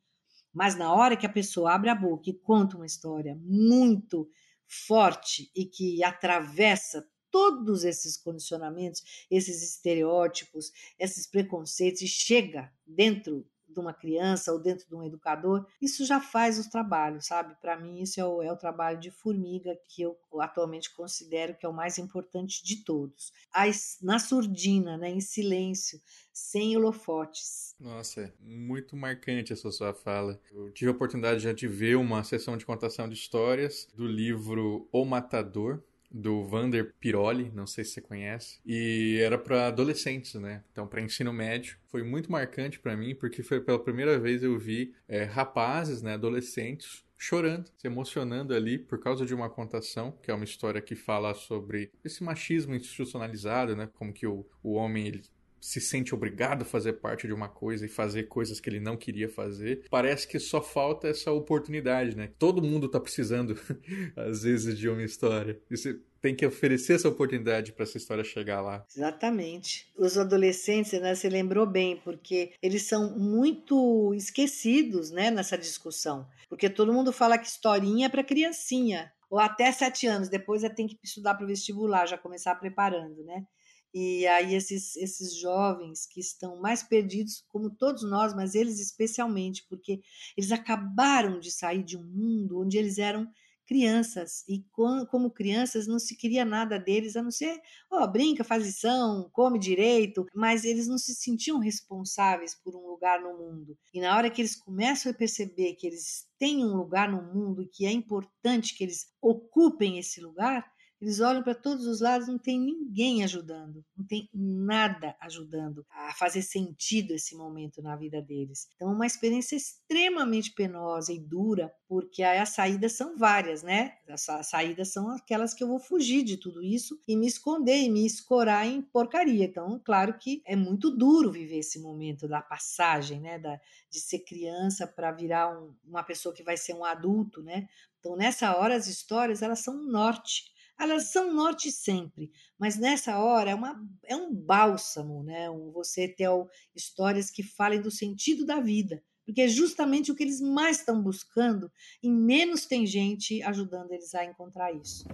Mas 0.51 0.75
na 0.75 0.91
hora 0.91 1.15
que 1.15 1.27
a 1.27 1.32
pessoa 1.32 1.71
abre 1.71 1.91
a 1.91 1.95
boca 1.95 2.32
e 2.32 2.34
conta 2.34 2.75
uma 2.75 2.88
história 2.88 3.39
muito 3.43 4.27
forte 4.65 5.51
e 5.56 5.67
que 5.67 6.03
atravessa 6.03 7.08
todos 7.29 7.84
esses 7.84 8.17
condicionamentos, 8.17 9.25
esses 9.29 9.62
estereótipos, 9.62 10.71
esses 10.97 11.27
preconceitos 11.27 12.01
e 12.01 12.08
chega 12.08 12.73
dentro 12.88 13.47
de 13.73 13.79
uma 13.79 13.93
criança 13.93 14.51
ou 14.51 14.59
dentro 14.59 14.88
de 14.88 14.95
um 14.95 15.03
educador, 15.03 15.65
isso 15.81 16.05
já 16.05 16.19
faz 16.19 16.59
o 16.59 16.69
trabalho, 16.69 17.21
sabe? 17.21 17.55
Para 17.62 17.77
mim, 17.77 18.01
isso 18.01 18.19
é 18.19 18.25
o, 18.25 18.41
é 18.41 18.51
o 18.51 18.57
trabalho 18.57 18.99
de 18.99 19.12
formiga 19.12 19.77
que 19.89 20.01
eu 20.01 20.17
atualmente 20.39 20.93
considero 20.93 21.55
que 21.55 21.65
é 21.65 21.69
o 21.69 21.73
mais 21.73 21.97
importante 21.97 22.63
de 22.63 22.83
todos. 22.83 23.31
As, 23.51 23.97
na 24.01 24.19
surdina, 24.19 24.97
né, 24.97 25.09
em 25.09 25.21
silêncio, 25.21 25.99
sem 26.31 26.75
holofotes. 26.75 27.75
Nossa, 27.79 28.21
é 28.21 28.34
muito 28.39 28.95
marcante 28.95 29.53
essa 29.53 29.71
sua 29.71 29.93
fala. 29.93 30.39
Eu 30.51 30.71
tive 30.71 30.89
a 30.89 30.93
oportunidade 30.93 31.41
já 31.41 31.53
de 31.53 31.67
ver 31.67 31.95
uma 31.95 32.24
sessão 32.24 32.57
de 32.57 32.65
contação 32.65 33.07
de 33.07 33.13
histórias 33.13 33.88
do 33.93 34.07
livro 34.07 34.88
O 34.91 35.05
Matador, 35.05 35.84
do 36.14 36.43
Vander 36.43 36.93
Piroli, 36.99 37.51
não 37.55 37.66
sei 37.66 37.84
se 37.84 37.93
você 37.93 38.01
conhece, 38.01 38.59
e 38.64 39.18
era 39.20 39.38
para 39.38 39.68
adolescentes, 39.68 40.36
né? 40.36 40.64
Então, 40.72 40.86
para 40.88 41.01
ensino 41.01 41.34
médio. 41.34 41.78
Foi 41.88 42.03
muito 42.03 42.32
marcante 42.32 42.80
para 42.80 42.95
mim, 42.95 43.16
porque 43.16 43.41
foi 43.41 43.59
pela 43.59 43.80
primeira 43.80 44.20
vez 44.20 44.43
eu 44.43 44.57
vi 44.57 44.93
é, 45.07 45.24
rapazes, 45.24 46.01
né, 46.01 46.14
adolescentes, 46.14 47.03
chorando, 47.18 47.70
se 47.78 47.88
emocionando 47.88 48.53
ali 48.53 48.78
por 48.78 48.99
causa 48.99 49.26
de 49.26 49.34
uma 49.34 49.49
contação, 49.49 50.11
que 50.22 50.30
é 50.30 50.34
uma 50.34 50.43
história 50.43 50.82
que 50.82 50.95
fala 50.95 51.34
sobre 51.34 51.91
esse 52.03 52.24
machismo 52.24 52.76
institucionalizado, 52.76 53.76
né? 53.76 53.89
Como 53.93 54.14
que 54.14 54.28
o, 54.28 54.45
o 54.61 54.74
homem 54.74 55.07
ele 55.07 55.22
se 55.64 55.80
sente 55.80 56.14
obrigado 56.14 56.64
a 56.64 56.66
fazer 56.66 56.91
parte 56.93 57.26
de 57.26 57.32
uma 57.32 57.47
coisa 57.47 57.86
e 57.86 57.89
fazer 57.89 58.24
coisas 58.24 58.59
que 58.59 58.70
ele 58.70 58.82
não 58.82 58.97
queria 58.97 59.30
fazer. 59.30 59.86
Parece 59.89 60.28
que 60.28 60.38
só 60.38 60.61
falta 60.61 61.07
essa 61.07 61.32
oportunidade, 61.32 62.18
né? 62.18 62.30
Todo 62.38 62.61
mundo 62.61 62.89
tá 62.89 62.99
precisando, 62.99 63.57
às 64.14 64.43
vezes, 64.43 64.78
de 64.78 64.89
uma 64.89 65.01
história. 65.01 65.57
E 65.72 65.78
você 65.78 65.97
tem 66.20 66.36
que 66.36 66.45
oferecer 66.45 66.95
essa 66.95 67.07
oportunidade 67.07 67.72
para 67.72 67.84
essa 67.84 67.95
história 67.95 68.26
chegar 68.26 68.59
lá. 68.59 68.86
Exatamente. 68.93 69.89
Os 69.97 70.18
adolescentes, 70.18 70.99
né, 70.99 71.16
você 71.16 71.30
lembrou 71.30 71.66
bem, 71.66 71.95
porque 72.03 72.51
eles 72.61 72.84
são 72.84 73.18
muito 73.18 74.14
esquecidos, 74.14 75.11
né, 75.11 75.32
nessa 75.32 75.57
discussão. 75.57 76.28
Porque 76.49 76.70
todo 76.70 76.91
mundo 76.91 77.14
fala 77.14 77.38
que 77.38 77.47
historinha 77.47 78.07
é 78.07 78.09
para 78.09 78.24
criancinha, 78.24 79.14
ou 79.30 79.39
até 79.39 79.72
sete 79.72 80.07
anos, 80.07 80.28
depois 80.28 80.61
é 80.61 80.70
tem 80.70 80.88
que 80.88 80.99
estudar 81.01 81.36
para 81.36 81.45
o 81.45 81.47
vestibular, 81.47 82.05
já 82.05 82.18
começar 82.18 82.53
preparando, 82.55 83.24
né? 83.24 83.45
E 83.93 84.25
aí 84.25 84.55
esses, 84.55 84.95
esses 84.95 85.35
jovens 85.39 86.07
que 86.07 86.19
estão 86.19 86.59
mais 86.59 86.81
perdidos, 86.81 87.43
como 87.47 87.69
todos 87.69 88.03
nós, 88.03 88.33
mas 88.33 88.55
eles 88.55 88.79
especialmente, 88.79 89.65
porque 89.69 90.01
eles 90.35 90.51
acabaram 90.51 91.39
de 91.39 91.51
sair 91.51 91.83
de 91.83 91.97
um 91.97 92.03
mundo 92.03 92.59
onde 92.59 92.77
eles 92.77 92.97
eram 92.97 93.29
crianças 93.65 94.43
e 94.47 94.63
como 94.73 95.31
crianças 95.31 95.87
não 95.87 95.97
se 95.97 96.15
queria 96.15 96.43
nada 96.43 96.77
deles 96.77 97.15
a 97.15 97.23
não 97.23 97.31
ser, 97.31 97.59
ó, 97.89 98.03
oh, 98.03 98.07
brinca, 98.07 98.43
faz 98.43 98.63
lição, 98.63 99.29
come 99.31 99.57
direito, 99.57 100.25
mas 100.33 100.65
eles 100.65 100.87
não 100.87 100.97
se 100.97 101.15
sentiam 101.15 101.59
responsáveis 101.59 102.55
por 102.55 102.75
um 102.75 102.87
lugar 102.87 103.21
no 103.21 103.37
mundo. 103.37 103.77
E 103.93 104.01
na 104.01 104.15
hora 104.15 104.29
que 104.29 104.41
eles 104.41 104.55
começam 104.55 105.11
a 105.11 105.15
perceber 105.15 105.75
que 105.75 105.87
eles 105.87 106.27
têm 106.37 106.65
um 106.65 106.75
lugar 106.75 107.09
no 107.09 107.21
mundo 107.21 107.61
e 107.61 107.67
que 107.67 107.85
é 107.85 107.91
importante 107.91 108.75
que 108.75 108.83
eles 108.83 109.07
ocupem 109.21 109.97
esse 109.97 110.19
lugar, 110.19 110.69
eles 111.04 111.20
olham 111.20 111.43
para 111.43 111.54
todos 111.54 111.86
os 111.86 111.99
lados, 111.99 112.30
não 112.30 112.38
tem 112.38 112.58
ninguém 112.58 113.26
ajudando, 113.26 113.84
não 113.95 114.06
tem 114.06 114.30
nada 114.34 115.14
ajudando 115.20 115.86
a 115.91 116.14
fazer 116.14 116.41
sentido 116.41 117.12
esse 117.12 117.36
momento 117.36 117.82
na 117.82 117.93
vida 117.97 118.22
deles. 118.22 118.70
Então, 118.74 118.89
é 118.89 118.95
uma 118.95 119.06
experiência 119.06 119.58
extremamente 119.58 120.51
penosa 120.51 121.12
e 121.12 121.20
dura, 121.20 121.74
porque 121.89 122.24
as 122.24 122.49
saídas 122.49 122.93
são 122.93 123.18
várias, 123.18 123.62
né? 123.64 123.97
As 124.08 124.47
saídas 124.47 124.93
são 124.93 125.10
aquelas 125.10 125.54
que 125.54 125.62
eu 125.62 125.68
vou 125.68 125.78
fugir 125.78 126.24
de 126.24 126.38
tudo 126.38 126.64
isso 126.64 126.97
e 127.06 127.18
me 127.18 127.28
esconder 127.28 127.82
e 127.82 127.89
me 127.89 128.06
escorar 128.06 128.66
em 128.66 128.82
porcaria. 128.82 129.43
Então, 129.43 129.82
claro 129.84 130.18
que 130.18 130.41
é 130.45 130.56
muito 130.56 130.89
duro 130.89 131.34
viver 131.34 131.58
esse 131.58 131.82
momento 131.82 132.30
da 132.30 132.41
passagem, 132.41 133.20
né? 133.20 133.38
Da, 133.38 133.60
de 133.91 133.99
ser 133.99 134.20
criança 134.20 134.88
para 134.88 135.12
virar 135.12 135.49
um, 135.51 135.76
uma 135.84 136.01
pessoa 136.01 136.34
que 136.34 136.43
vai 136.43 136.56
ser 136.56 136.74
um 136.74 136.86
adulto, 136.86 137.43
né? 137.43 137.68
Então, 137.99 138.16
nessa 138.16 138.56
hora, 138.56 138.76
as 138.76 138.88
histórias 138.88 139.41
elas 139.41 139.60
são 139.60 139.76
um 139.76 139.91
norte 139.91 140.53
elas 140.80 141.11
são 141.11 141.34
norte 141.34 141.71
sempre, 141.71 142.32
mas 142.57 142.78
nessa 142.78 143.17
hora 143.19 143.51
é, 143.51 143.55
uma, 143.55 143.82
é 144.05 144.15
um 144.15 144.34
bálsamo, 144.34 145.24
né? 145.24 145.49
Um, 145.49 145.71
você 145.71 146.07
ter 146.07 146.28
histórias 146.76 147.30
que 147.30 147.43
falem 147.43 147.82
do 147.82 147.91
sentido 147.91 148.45
da 148.45 148.59
vida, 148.59 149.03
porque 149.26 149.41
é 149.41 149.47
justamente 149.47 150.11
o 150.11 150.15
que 150.15 150.24
eles 150.24 150.41
mais 150.41 150.80
estão 150.80 151.01
buscando 151.01 151.71
e 152.01 152.09
menos 152.09 152.65
tem 152.65 152.86
gente 152.86 153.41
ajudando 153.43 153.91
eles 153.91 154.13
a 154.13 154.26
encontrar 154.26 154.74
isso. 154.74 155.05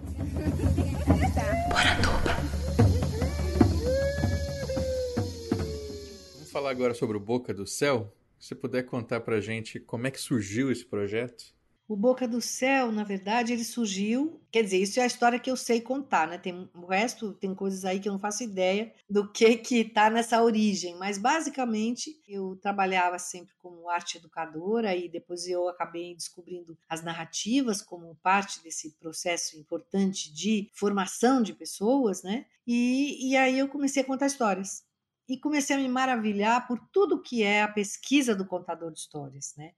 Vamos 6.34 6.50
falar 6.50 6.70
agora 6.70 6.94
sobre 6.94 7.16
o 7.16 7.20
Boca 7.20 7.54
do 7.54 7.66
Céu. 7.66 8.12
Se 8.38 8.48
você 8.48 8.54
puder 8.54 8.84
contar 8.84 9.20
pra 9.20 9.40
gente 9.40 9.78
como 9.78 10.06
é 10.06 10.10
que 10.10 10.20
surgiu 10.20 10.72
esse 10.72 10.84
projeto? 10.84 11.59
O 11.90 11.96
Boca 11.96 12.28
do 12.28 12.40
Céu, 12.40 12.92
na 12.92 13.02
verdade, 13.02 13.52
ele 13.52 13.64
surgiu. 13.64 14.40
Quer 14.52 14.62
dizer, 14.62 14.76
isso 14.76 15.00
é 15.00 15.02
a 15.02 15.06
história 15.08 15.40
que 15.40 15.50
eu 15.50 15.56
sei 15.56 15.80
contar, 15.80 16.28
né? 16.28 16.38
Tem, 16.38 16.70
o 16.72 16.86
resto 16.86 17.32
tem 17.32 17.52
coisas 17.52 17.84
aí 17.84 17.98
que 17.98 18.08
eu 18.08 18.12
não 18.12 18.20
faço 18.20 18.44
ideia 18.44 18.94
do 19.10 19.28
que 19.28 19.56
que 19.56 19.84
tá 19.84 20.08
nessa 20.08 20.40
origem. 20.40 20.96
Mas 20.96 21.18
basicamente 21.18 22.22
eu 22.28 22.54
trabalhava 22.62 23.18
sempre 23.18 23.52
como 23.58 23.90
arte 23.90 24.18
educadora 24.18 24.94
e 24.94 25.08
depois 25.08 25.48
eu 25.48 25.68
acabei 25.68 26.14
descobrindo 26.14 26.78
as 26.88 27.02
narrativas 27.02 27.82
como 27.82 28.14
parte 28.22 28.62
desse 28.62 28.92
processo 28.92 29.58
importante 29.58 30.32
de 30.32 30.70
formação 30.72 31.42
de 31.42 31.52
pessoas, 31.52 32.22
né? 32.22 32.46
E, 32.64 33.30
e 33.30 33.36
aí 33.36 33.58
eu 33.58 33.66
comecei 33.66 34.04
a 34.04 34.06
contar 34.06 34.26
histórias. 34.26 34.84
E 35.28 35.36
comecei 35.36 35.74
a 35.74 35.78
me 35.80 35.88
maravilhar 35.88 36.68
por 36.68 36.78
tudo 36.92 37.20
que 37.20 37.42
é 37.42 37.62
a 37.62 37.68
pesquisa 37.68 38.32
do 38.32 38.46
contador 38.46 38.92
de 38.92 39.00
histórias, 39.00 39.54
né? 39.56 39.72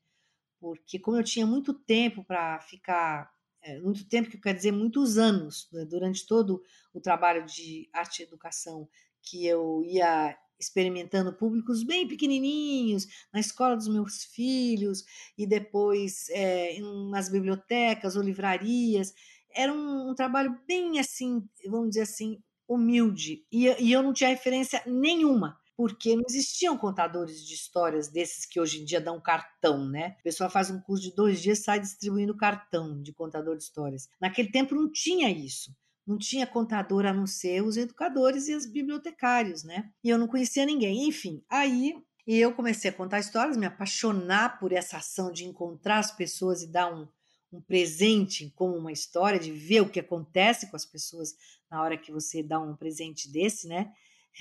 Porque 0.63 0.97
como 0.97 1.17
eu 1.17 1.25
tinha 1.25 1.45
muito 1.45 1.75
tempo 1.75 2.23
para 2.23 2.61
ficar, 2.61 3.29
é, 3.61 3.81
muito 3.81 4.09
tempo 4.09 4.31
que 4.31 4.39
quer 4.39 4.55
dizer 4.55 4.71
muitos 4.71 5.19
anos, 5.19 5.69
né, 5.73 5.85
durante 5.85 6.25
todo 6.25 6.63
o 6.95 7.01
trabalho 7.01 7.45
de 7.45 7.91
arte 7.93 8.21
e 8.21 8.23
educação, 8.23 8.89
que 9.21 9.45
eu 9.45 9.83
ia 9.85 10.39
experimentando 10.61 11.33
públicos 11.33 11.83
bem 11.83 12.07
pequenininhos, 12.07 13.09
na 13.33 13.41
escola 13.41 13.77
dos 13.77 13.89
meus 13.89 14.23
filhos, 14.23 15.05
e 15.37 15.49
depois 15.49 16.29
é, 16.31 16.79
nas 17.11 17.29
bibliotecas 17.29 18.15
ou 18.15 18.23
livrarias. 18.23 19.13
Era 19.53 19.73
um, 19.73 20.11
um, 20.11 20.15
trabalho 20.15 20.57
bem 20.65 21.01
assim, 21.01 21.45
vamos 21.67 21.89
dizer 21.89 22.03
assim, 22.03 22.41
humilde, 22.69 23.45
e, 23.51 23.67
e 23.83 23.93
eu 23.93 24.01
não 24.01 24.13
tinha 24.13 24.31
referência 24.31 24.81
nenhuma 24.87 25.61
porque 25.77 26.15
não 26.15 26.25
existiam 26.29 26.77
contadores 26.77 27.45
de 27.47 27.55
histórias 27.55 28.09
desses 28.09 28.45
que 28.45 28.61
hoje 28.61 28.81
em 28.81 28.85
dia 28.85 29.01
dão 29.01 29.21
cartão, 29.21 29.89
né? 29.89 30.17
A 30.19 30.23
pessoa 30.23 30.51
faz 30.51 30.71
um 30.71 30.81
curso 30.81 31.03
de 31.03 31.15
dois 31.15 31.41
dias 31.41 31.61
sai 31.61 31.81
distribuindo 31.81 32.37
cartão 32.37 33.01
de 33.01 33.13
contador 33.13 33.57
de 33.57 33.65
histórias. 33.65 34.09
Naquele 34.21 34.51
tempo 34.51 34.75
não 34.75 34.91
tinha 34.91 35.31
isso. 35.31 35.75
Não 36.07 36.19
tinha 36.19 36.47
contador 36.47 37.07
a 37.07 37.13
não 37.13 37.27
ser 37.27 37.63
os 37.63 37.77
educadores 37.77 38.49
e 38.49 38.55
os 38.55 38.67
bibliotecários, 38.67 39.63
né? 39.63 39.91
E 40.03 40.09
eu 40.09 40.19
não 40.19 40.27
conhecia 40.27 40.67
ninguém. 40.67 41.07
Enfim, 41.07 41.43
aí 41.49 41.95
eu 42.27 42.53
comecei 42.55 42.91
a 42.91 42.95
contar 42.95 43.21
histórias, 43.21 43.57
me 43.57 43.67
apaixonar 43.67 44.59
por 44.59 44.73
essa 44.73 44.97
ação 44.99 45.31
de 45.33 45.45
encontrar 45.45 45.99
as 45.99 46.11
pessoas 46.11 46.63
e 46.63 46.67
dar 46.67 46.93
um, 46.93 47.09
um 47.53 47.61
presente 47.61 48.53
como 48.57 48.77
uma 48.77 48.93
história, 48.93 49.39
de 49.39 49.53
ver 49.53 49.81
o 49.81 49.89
que 49.89 50.01
acontece 50.01 50.69
com 50.71 50.77
as 50.77 50.85
pessoas 50.85 51.35
na 51.71 51.83
hora 51.83 51.97
que 51.97 52.13
você 52.13 52.43
dá 52.43 52.61
um 52.61 52.77
presente 52.77 53.31
desse, 53.31 53.69
né? 53.69 53.93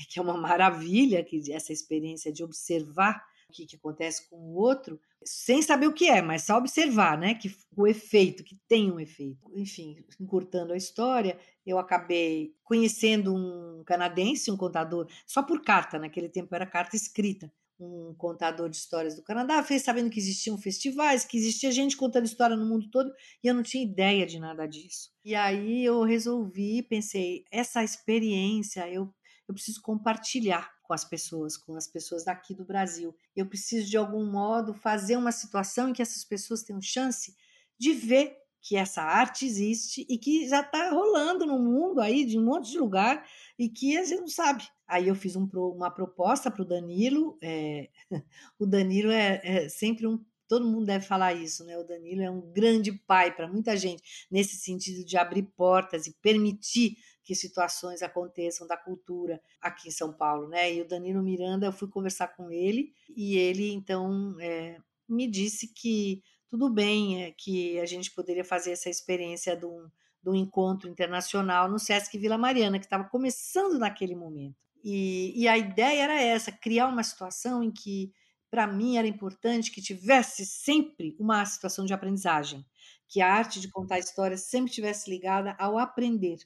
Que 0.09 0.19
é 0.19 0.21
uma 0.21 0.37
maravilha 0.37 1.23
que 1.23 1.51
essa 1.51 1.73
experiência 1.73 2.31
de 2.31 2.43
observar 2.43 3.21
o 3.49 3.53
que, 3.53 3.65
que 3.65 3.75
acontece 3.75 4.29
com 4.29 4.37
o 4.37 4.55
outro, 4.55 4.99
sem 5.23 5.61
saber 5.61 5.85
o 5.85 5.93
que 5.93 6.09
é, 6.09 6.21
mas 6.21 6.43
só 6.43 6.57
observar, 6.57 7.17
né? 7.17 7.35
Que 7.35 7.53
o 7.75 7.85
efeito, 7.85 8.43
que 8.43 8.57
tem 8.67 8.89
um 8.89 8.99
efeito. 8.99 9.51
Enfim, 9.53 9.97
encurtando 10.19 10.73
a 10.73 10.77
história, 10.77 11.37
eu 11.65 11.77
acabei 11.77 12.55
conhecendo 12.63 13.35
um 13.35 13.83
canadense, 13.85 14.49
um 14.49 14.57
contador, 14.57 15.07
só 15.27 15.43
por 15.43 15.61
carta, 15.61 15.99
naquele 15.99 16.29
tempo 16.29 16.55
era 16.55 16.65
carta 16.65 16.95
escrita, 16.95 17.51
um 17.79 18.13
contador 18.17 18.69
de 18.69 18.77
histórias 18.77 19.15
do 19.15 19.23
Canadá, 19.23 19.61
fez 19.63 19.81
sabendo 19.81 20.09
que 20.09 20.19
existiam 20.19 20.57
festivais, 20.57 21.25
que 21.25 21.37
existia 21.37 21.71
gente 21.71 21.97
contando 21.97 22.25
história 22.25 22.55
no 22.55 22.65
mundo 22.65 22.89
todo, 22.89 23.11
e 23.43 23.47
eu 23.47 23.53
não 23.53 23.63
tinha 23.63 23.83
ideia 23.83 24.25
de 24.25 24.39
nada 24.39 24.65
disso. 24.65 25.11
E 25.25 25.35
aí 25.35 25.83
eu 25.83 26.03
resolvi, 26.03 26.81
pensei, 26.81 27.43
essa 27.51 27.83
experiência 27.83 28.87
eu 28.89 29.13
eu 29.51 29.53
preciso 29.53 29.81
compartilhar 29.81 30.71
com 30.81 30.93
as 30.93 31.03
pessoas, 31.03 31.57
com 31.57 31.75
as 31.75 31.87
pessoas 31.87 32.23
daqui 32.23 32.55
do 32.55 32.65
Brasil. 32.65 33.15
Eu 33.35 33.45
preciso, 33.45 33.89
de 33.89 33.97
algum 33.97 34.25
modo, 34.25 34.73
fazer 34.73 35.17
uma 35.17 35.31
situação 35.31 35.89
em 35.89 35.93
que 35.93 36.01
essas 36.01 36.23
pessoas 36.23 36.63
tenham 36.63 36.81
chance 36.81 37.35
de 37.77 37.93
ver 37.93 38.37
que 38.61 38.75
essa 38.75 39.01
arte 39.01 39.45
existe 39.45 40.05
e 40.07 40.17
que 40.17 40.47
já 40.47 40.61
está 40.61 40.91
rolando 40.91 41.45
no 41.45 41.59
mundo 41.59 41.99
aí, 41.99 42.23
de 42.23 42.37
um 42.37 42.45
monte 42.45 42.71
de 42.71 42.77
lugar, 42.77 43.27
e 43.57 43.67
que 43.67 43.97
a 43.97 44.05
gente 44.05 44.21
não 44.21 44.27
sabe. 44.27 44.63
Aí 44.87 45.07
eu 45.07 45.15
fiz 45.15 45.35
um, 45.35 45.49
uma 45.53 45.89
proposta 45.89 46.49
para 46.49 46.61
o 46.61 46.65
Danilo. 46.65 47.37
É, 47.41 47.89
o 48.59 48.65
Danilo 48.65 49.11
é, 49.11 49.41
é 49.43 49.69
sempre 49.69 50.07
um 50.07 50.23
todo 50.47 50.67
mundo 50.67 50.85
deve 50.85 51.05
falar 51.05 51.33
isso, 51.33 51.63
né? 51.63 51.77
O 51.77 51.83
Danilo 51.85 52.21
é 52.21 52.29
um 52.29 52.41
grande 52.51 52.91
pai 52.91 53.33
para 53.33 53.47
muita 53.47 53.77
gente, 53.77 54.27
nesse 54.29 54.57
sentido 54.57 55.05
de 55.05 55.15
abrir 55.15 55.43
portas 55.43 56.07
e 56.07 56.13
permitir 56.21 56.97
que 57.23 57.35
situações 57.35 58.01
aconteçam 58.01 58.65
da 58.67 58.77
cultura 58.77 59.41
aqui 59.61 59.89
em 59.89 59.91
São 59.91 60.11
Paulo, 60.11 60.47
né? 60.47 60.73
E 60.73 60.81
o 60.81 60.87
Danilo 60.87 61.21
Miranda, 61.21 61.67
eu 61.67 61.73
fui 61.73 61.87
conversar 61.87 62.29
com 62.29 62.51
ele 62.51 62.93
e 63.15 63.37
ele 63.37 63.71
então 63.71 64.35
é, 64.39 64.77
me 65.07 65.27
disse 65.29 65.67
que 65.73 66.23
tudo 66.51 66.69
bem, 66.69 67.23
é, 67.23 67.31
que 67.31 67.79
a 67.79 67.85
gente 67.85 68.11
poderia 68.11 68.43
fazer 68.43 68.71
essa 68.71 68.89
experiência 68.89 69.55
de 69.55 69.65
um, 69.65 69.89
de 70.21 70.29
um 70.29 70.35
encontro 70.35 70.89
internacional 70.89 71.69
no 71.69 71.79
Sesc 71.79 72.17
Vila 72.17 72.37
Mariana, 72.37 72.77
que 72.77 72.85
estava 72.85 73.05
começando 73.05 73.79
naquele 73.79 74.15
momento. 74.15 74.57
E, 74.83 75.31
e 75.33 75.47
a 75.47 75.57
ideia 75.57 76.03
era 76.03 76.21
essa: 76.21 76.51
criar 76.51 76.87
uma 76.87 77.03
situação 77.03 77.63
em 77.63 77.71
que, 77.71 78.11
para 78.49 78.67
mim, 78.67 78.97
era 78.97 79.07
importante 79.07 79.71
que 79.71 79.81
tivesse 79.81 80.45
sempre 80.45 81.15
uma 81.17 81.45
situação 81.45 81.85
de 81.85 81.93
aprendizagem, 81.93 82.65
que 83.07 83.21
a 83.21 83.31
arte 83.31 83.61
de 83.61 83.69
contar 83.69 83.99
histórias 83.99 84.41
sempre 84.41 84.71
estivesse 84.71 85.09
ligada 85.09 85.55
ao 85.57 85.77
aprender. 85.77 86.39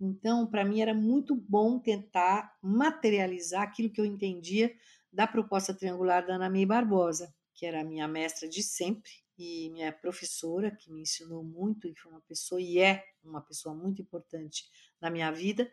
Então, 0.00 0.46
para 0.46 0.64
mim, 0.64 0.80
era 0.80 0.94
muito 0.94 1.34
bom 1.34 1.78
tentar 1.78 2.56
materializar 2.62 3.62
aquilo 3.62 3.90
que 3.90 4.00
eu 4.00 4.04
entendia 4.04 4.74
da 5.12 5.26
proposta 5.26 5.72
triangular 5.72 6.26
da 6.26 6.34
Ana 6.34 6.50
May 6.50 6.66
Barbosa, 6.66 7.32
que 7.54 7.64
era 7.64 7.80
a 7.80 7.84
minha 7.84 8.08
mestra 8.08 8.48
de 8.48 8.62
sempre 8.62 9.10
e 9.38 9.70
minha 9.70 9.92
professora, 9.92 10.70
que 10.70 10.92
me 10.92 11.02
ensinou 11.02 11.42
muito 11.42 11.88
e 11.88 11.94
foi 11.96 12.12
uma 12.12 12.20
pessoa 12.22 12.60
e 12.60 12.78
é 12.78 13.04
uma 13.22 13.40
pessoa 13.40 13.74
muito 13.74 14.02
importante 14.02 14.64
na 15.00 15.10
minha 15.10 15.30
vida 15.30 15.70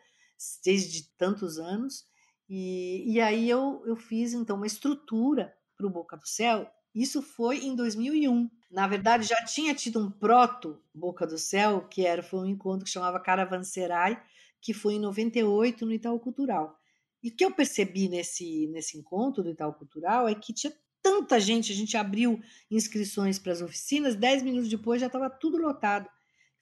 desde 0.64 1.08
tantos 1.16 1.58
anos. 1.58 2.04
E, 2.48 3.04
e 3.12 3.20
aí 3.20 3.48
eu, 3.48 3.82
eu 3.86 3.96
fiz 3.96 4.32
então 4.32 4.56
uma 4.56 4.66
estrutura 4.66 5.54
para 5.76 5.86
o 5.86 5.90
Boca 5.90 6.16
do 6.16 6.26
Céu. 6.26 6.68
Isso 6.94 7.22
foi 7.22 7.64
em 7.64 7.74
2001. 7.74 8.50
Na 8.72 8.86
verdade, 8.86 9.28
já 9.28 9.44
tinha 9.44 9.74
tido 9.74 10.00
um 10.00 10.10
proto 10.10 10.80
Boca 10.94 11.26
do 11.26 11.36
Céu, 11.36 11.86
que 11.88 12.06
era 12.06 12.22
foi 12.22 12.40
um 12.40 12.46
encontro 12.46 12.86
que 12.86 12.90
chamava 12.90 13.20
Caravanserai, 13.20 14.20
que 14.62 14.72
foi 14.72 14.94
em 14.94 14.98
98 14.98 15.84
no 15.84 15.92
Itaú 15.92 16.18
Cultural. 16.18 16.80
E 17.22 17.28
o 17.28 17.36
que 17.36 17.44
eu 17.44 17.52
percebi 17.52 18.08
nesse, 18.08 18.66
nesse 18.68 18.96
encontro 18.96 19.42
do 19.42 19.50
Itaú 19.50 19.74
Cultural 19.74 20.26
é 20.26 20.34
que 20.34 20.54
tinha 20.54 20.72
tanta 21.02 21.38
gente, 21.38 21.70
a 21.70 21.74
gente 21.74 21.98
abriu 21.98 22.40
inscrições 22.70 23.38
para 23.38 23.52
as 23.52 23.60
oficinas, 23.60 24.16
dez 24.16 24.42
minutos 24.42 24.70
depois 24.70 25.02
já 25.02 25.06
estava 25.06 25.28
tudo 25.28 25.58
lotado. 25.58 26.08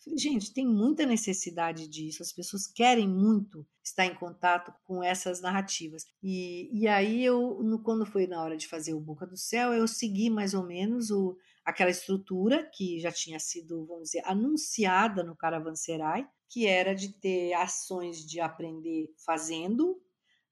Falei, 0.02 0.18
gente, 0.18 0.52
tem 0.52 0.66
muita 0.66 1.06
necessidade 1.06 1.86
disso, 1.86 2.22
as 2.22 2.32
pessoas 2.32 2.66
querem 2.66 3.06
muito 3.06 3.64
estar 3.84 4.06
em 4.06 4.14
contato 4.14 4.72
com 4.84 5.04
essas 5.04 5.40
narrativas. 5.40 6.06
E, 6.20 6.70
e 6.72 6.88
aí, 6.88 7.22
eu, 7.22 7.62
no, 7.62 7.78
quando 7.82 8.04
foi 8.04 8.26
na 8.26 8.42
hora 8.42 8.56
de 8.56 8.66
fazer 8.66 8.94
o 8.94 9.00
Boca 9.00 9.26
do 9.26 9.36
Céu, 9.36 9.72
eu 9.72 9.86
segui 9.86 10.28
mais 10.28 10.54
ou 10.54 10.66
menos 10.66 11.10
o, 11.10 11.36
aquela 11.70 11.90
estrutura 11.90 12.68
que 12.74 13.00
já 13.00 13.10
tinha 13.10 13.38
sido, 13.38 13.86
vamos 13.86 14.10
dizer, 14.10 14.22
anunciada 14.24 15.22
no 15.22 15.36
Caravanserai, 15.36 16.28
que 16.48 16.66
era 16.66 16.94
de 16.94 17.10
ter 17.10 17.52
ações 17.54 18.26
de 18.26 18.40
aprender 18.40 19.08
fazendo, 19.24 20.00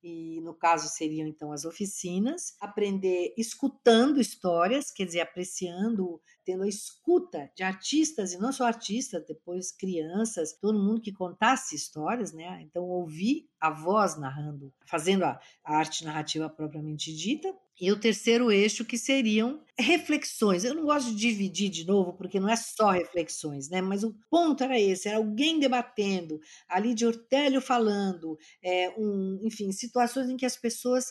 e 0.01 0.41
no 0.43 0.55
caso 0.55 0.89
seriam 0.89 1.27
então 1.27 1.53
as 1.53 1.65
oficinas, 1.65 2.57
aprender 2.61 3.35
escutando 3.37 4.21
histórias, 4.21 4.93
quer 4.93 5.05
dizer, 5.05 5.21
apreciando, 5.21 6.21
tendo 6.45 6.63
a 6.63 6.69
escuta 6.69 7.51
de 7.57 7.65
artistas 7.65 8.33
e 8.33 8.39
não 8.39 8.53
só 8.53 8.65
artistas, 8.65 9.27
depois 9.27 9.73
crianças, 9.73 10.53
todo 10.53 10.79
mundo 10.79 11.01
que 11.01 11.13
contasse 11.13 11.75
histórias, 11.75 12.33
né? 12.33 12.63
Então 12.63 12.85
ouvir 12.85 13.51
a 13.61 13.71
voz 13.71 14.17
narrando, 14.17 14.73
fazendo 14.87 15.25
a, 15.25 15.41
a 15.65 15.77
arte 15.77 16.05
narrativa 16.05 16.49
propriamente 16.49 17.13
dita, 17.13 17.53
e 17.81 17.93
o 17.93 17.99
terceiro 17.99 18.51
eixo 18.51 18.85
que 18.85 18.99
seriam 18.99 19.63
reflexões. 19.79 20.65
Eu 20.65 20.75
não 20.75 20.85
gosto 20.85 21.11
de 21.11 21.17
dividir 21.17 21.71
de 21.71 21.87
novo, 21.87 22.13
porque 22.13 22.41
não 22.41 22.49
é 22.49 22.57
só 22.57 22.91
reflexões, 22.91 23.69
né? 23.69 23.81
Mas 23.81 24.03
o 24.03 24.15
ponto 24.31 24.65
era 24.65 24.79
esse: 24.79 25.09
era 25.09 25.19
alguém 25.19 25.59
debatendo, 25.61 26.41
ali 26.69 26.95
de 26.95 27.07
Ortélio 27.07 27.61
falando, 27.61 28.37
é, 28.63 28.91
um, 28.99 29.39
enfim, 29.43 29.71
situações 29.73 30.29
em 30.29 30.37
que 30.37 30.47
as 30.47 30.57
pessoas 30.57 31.07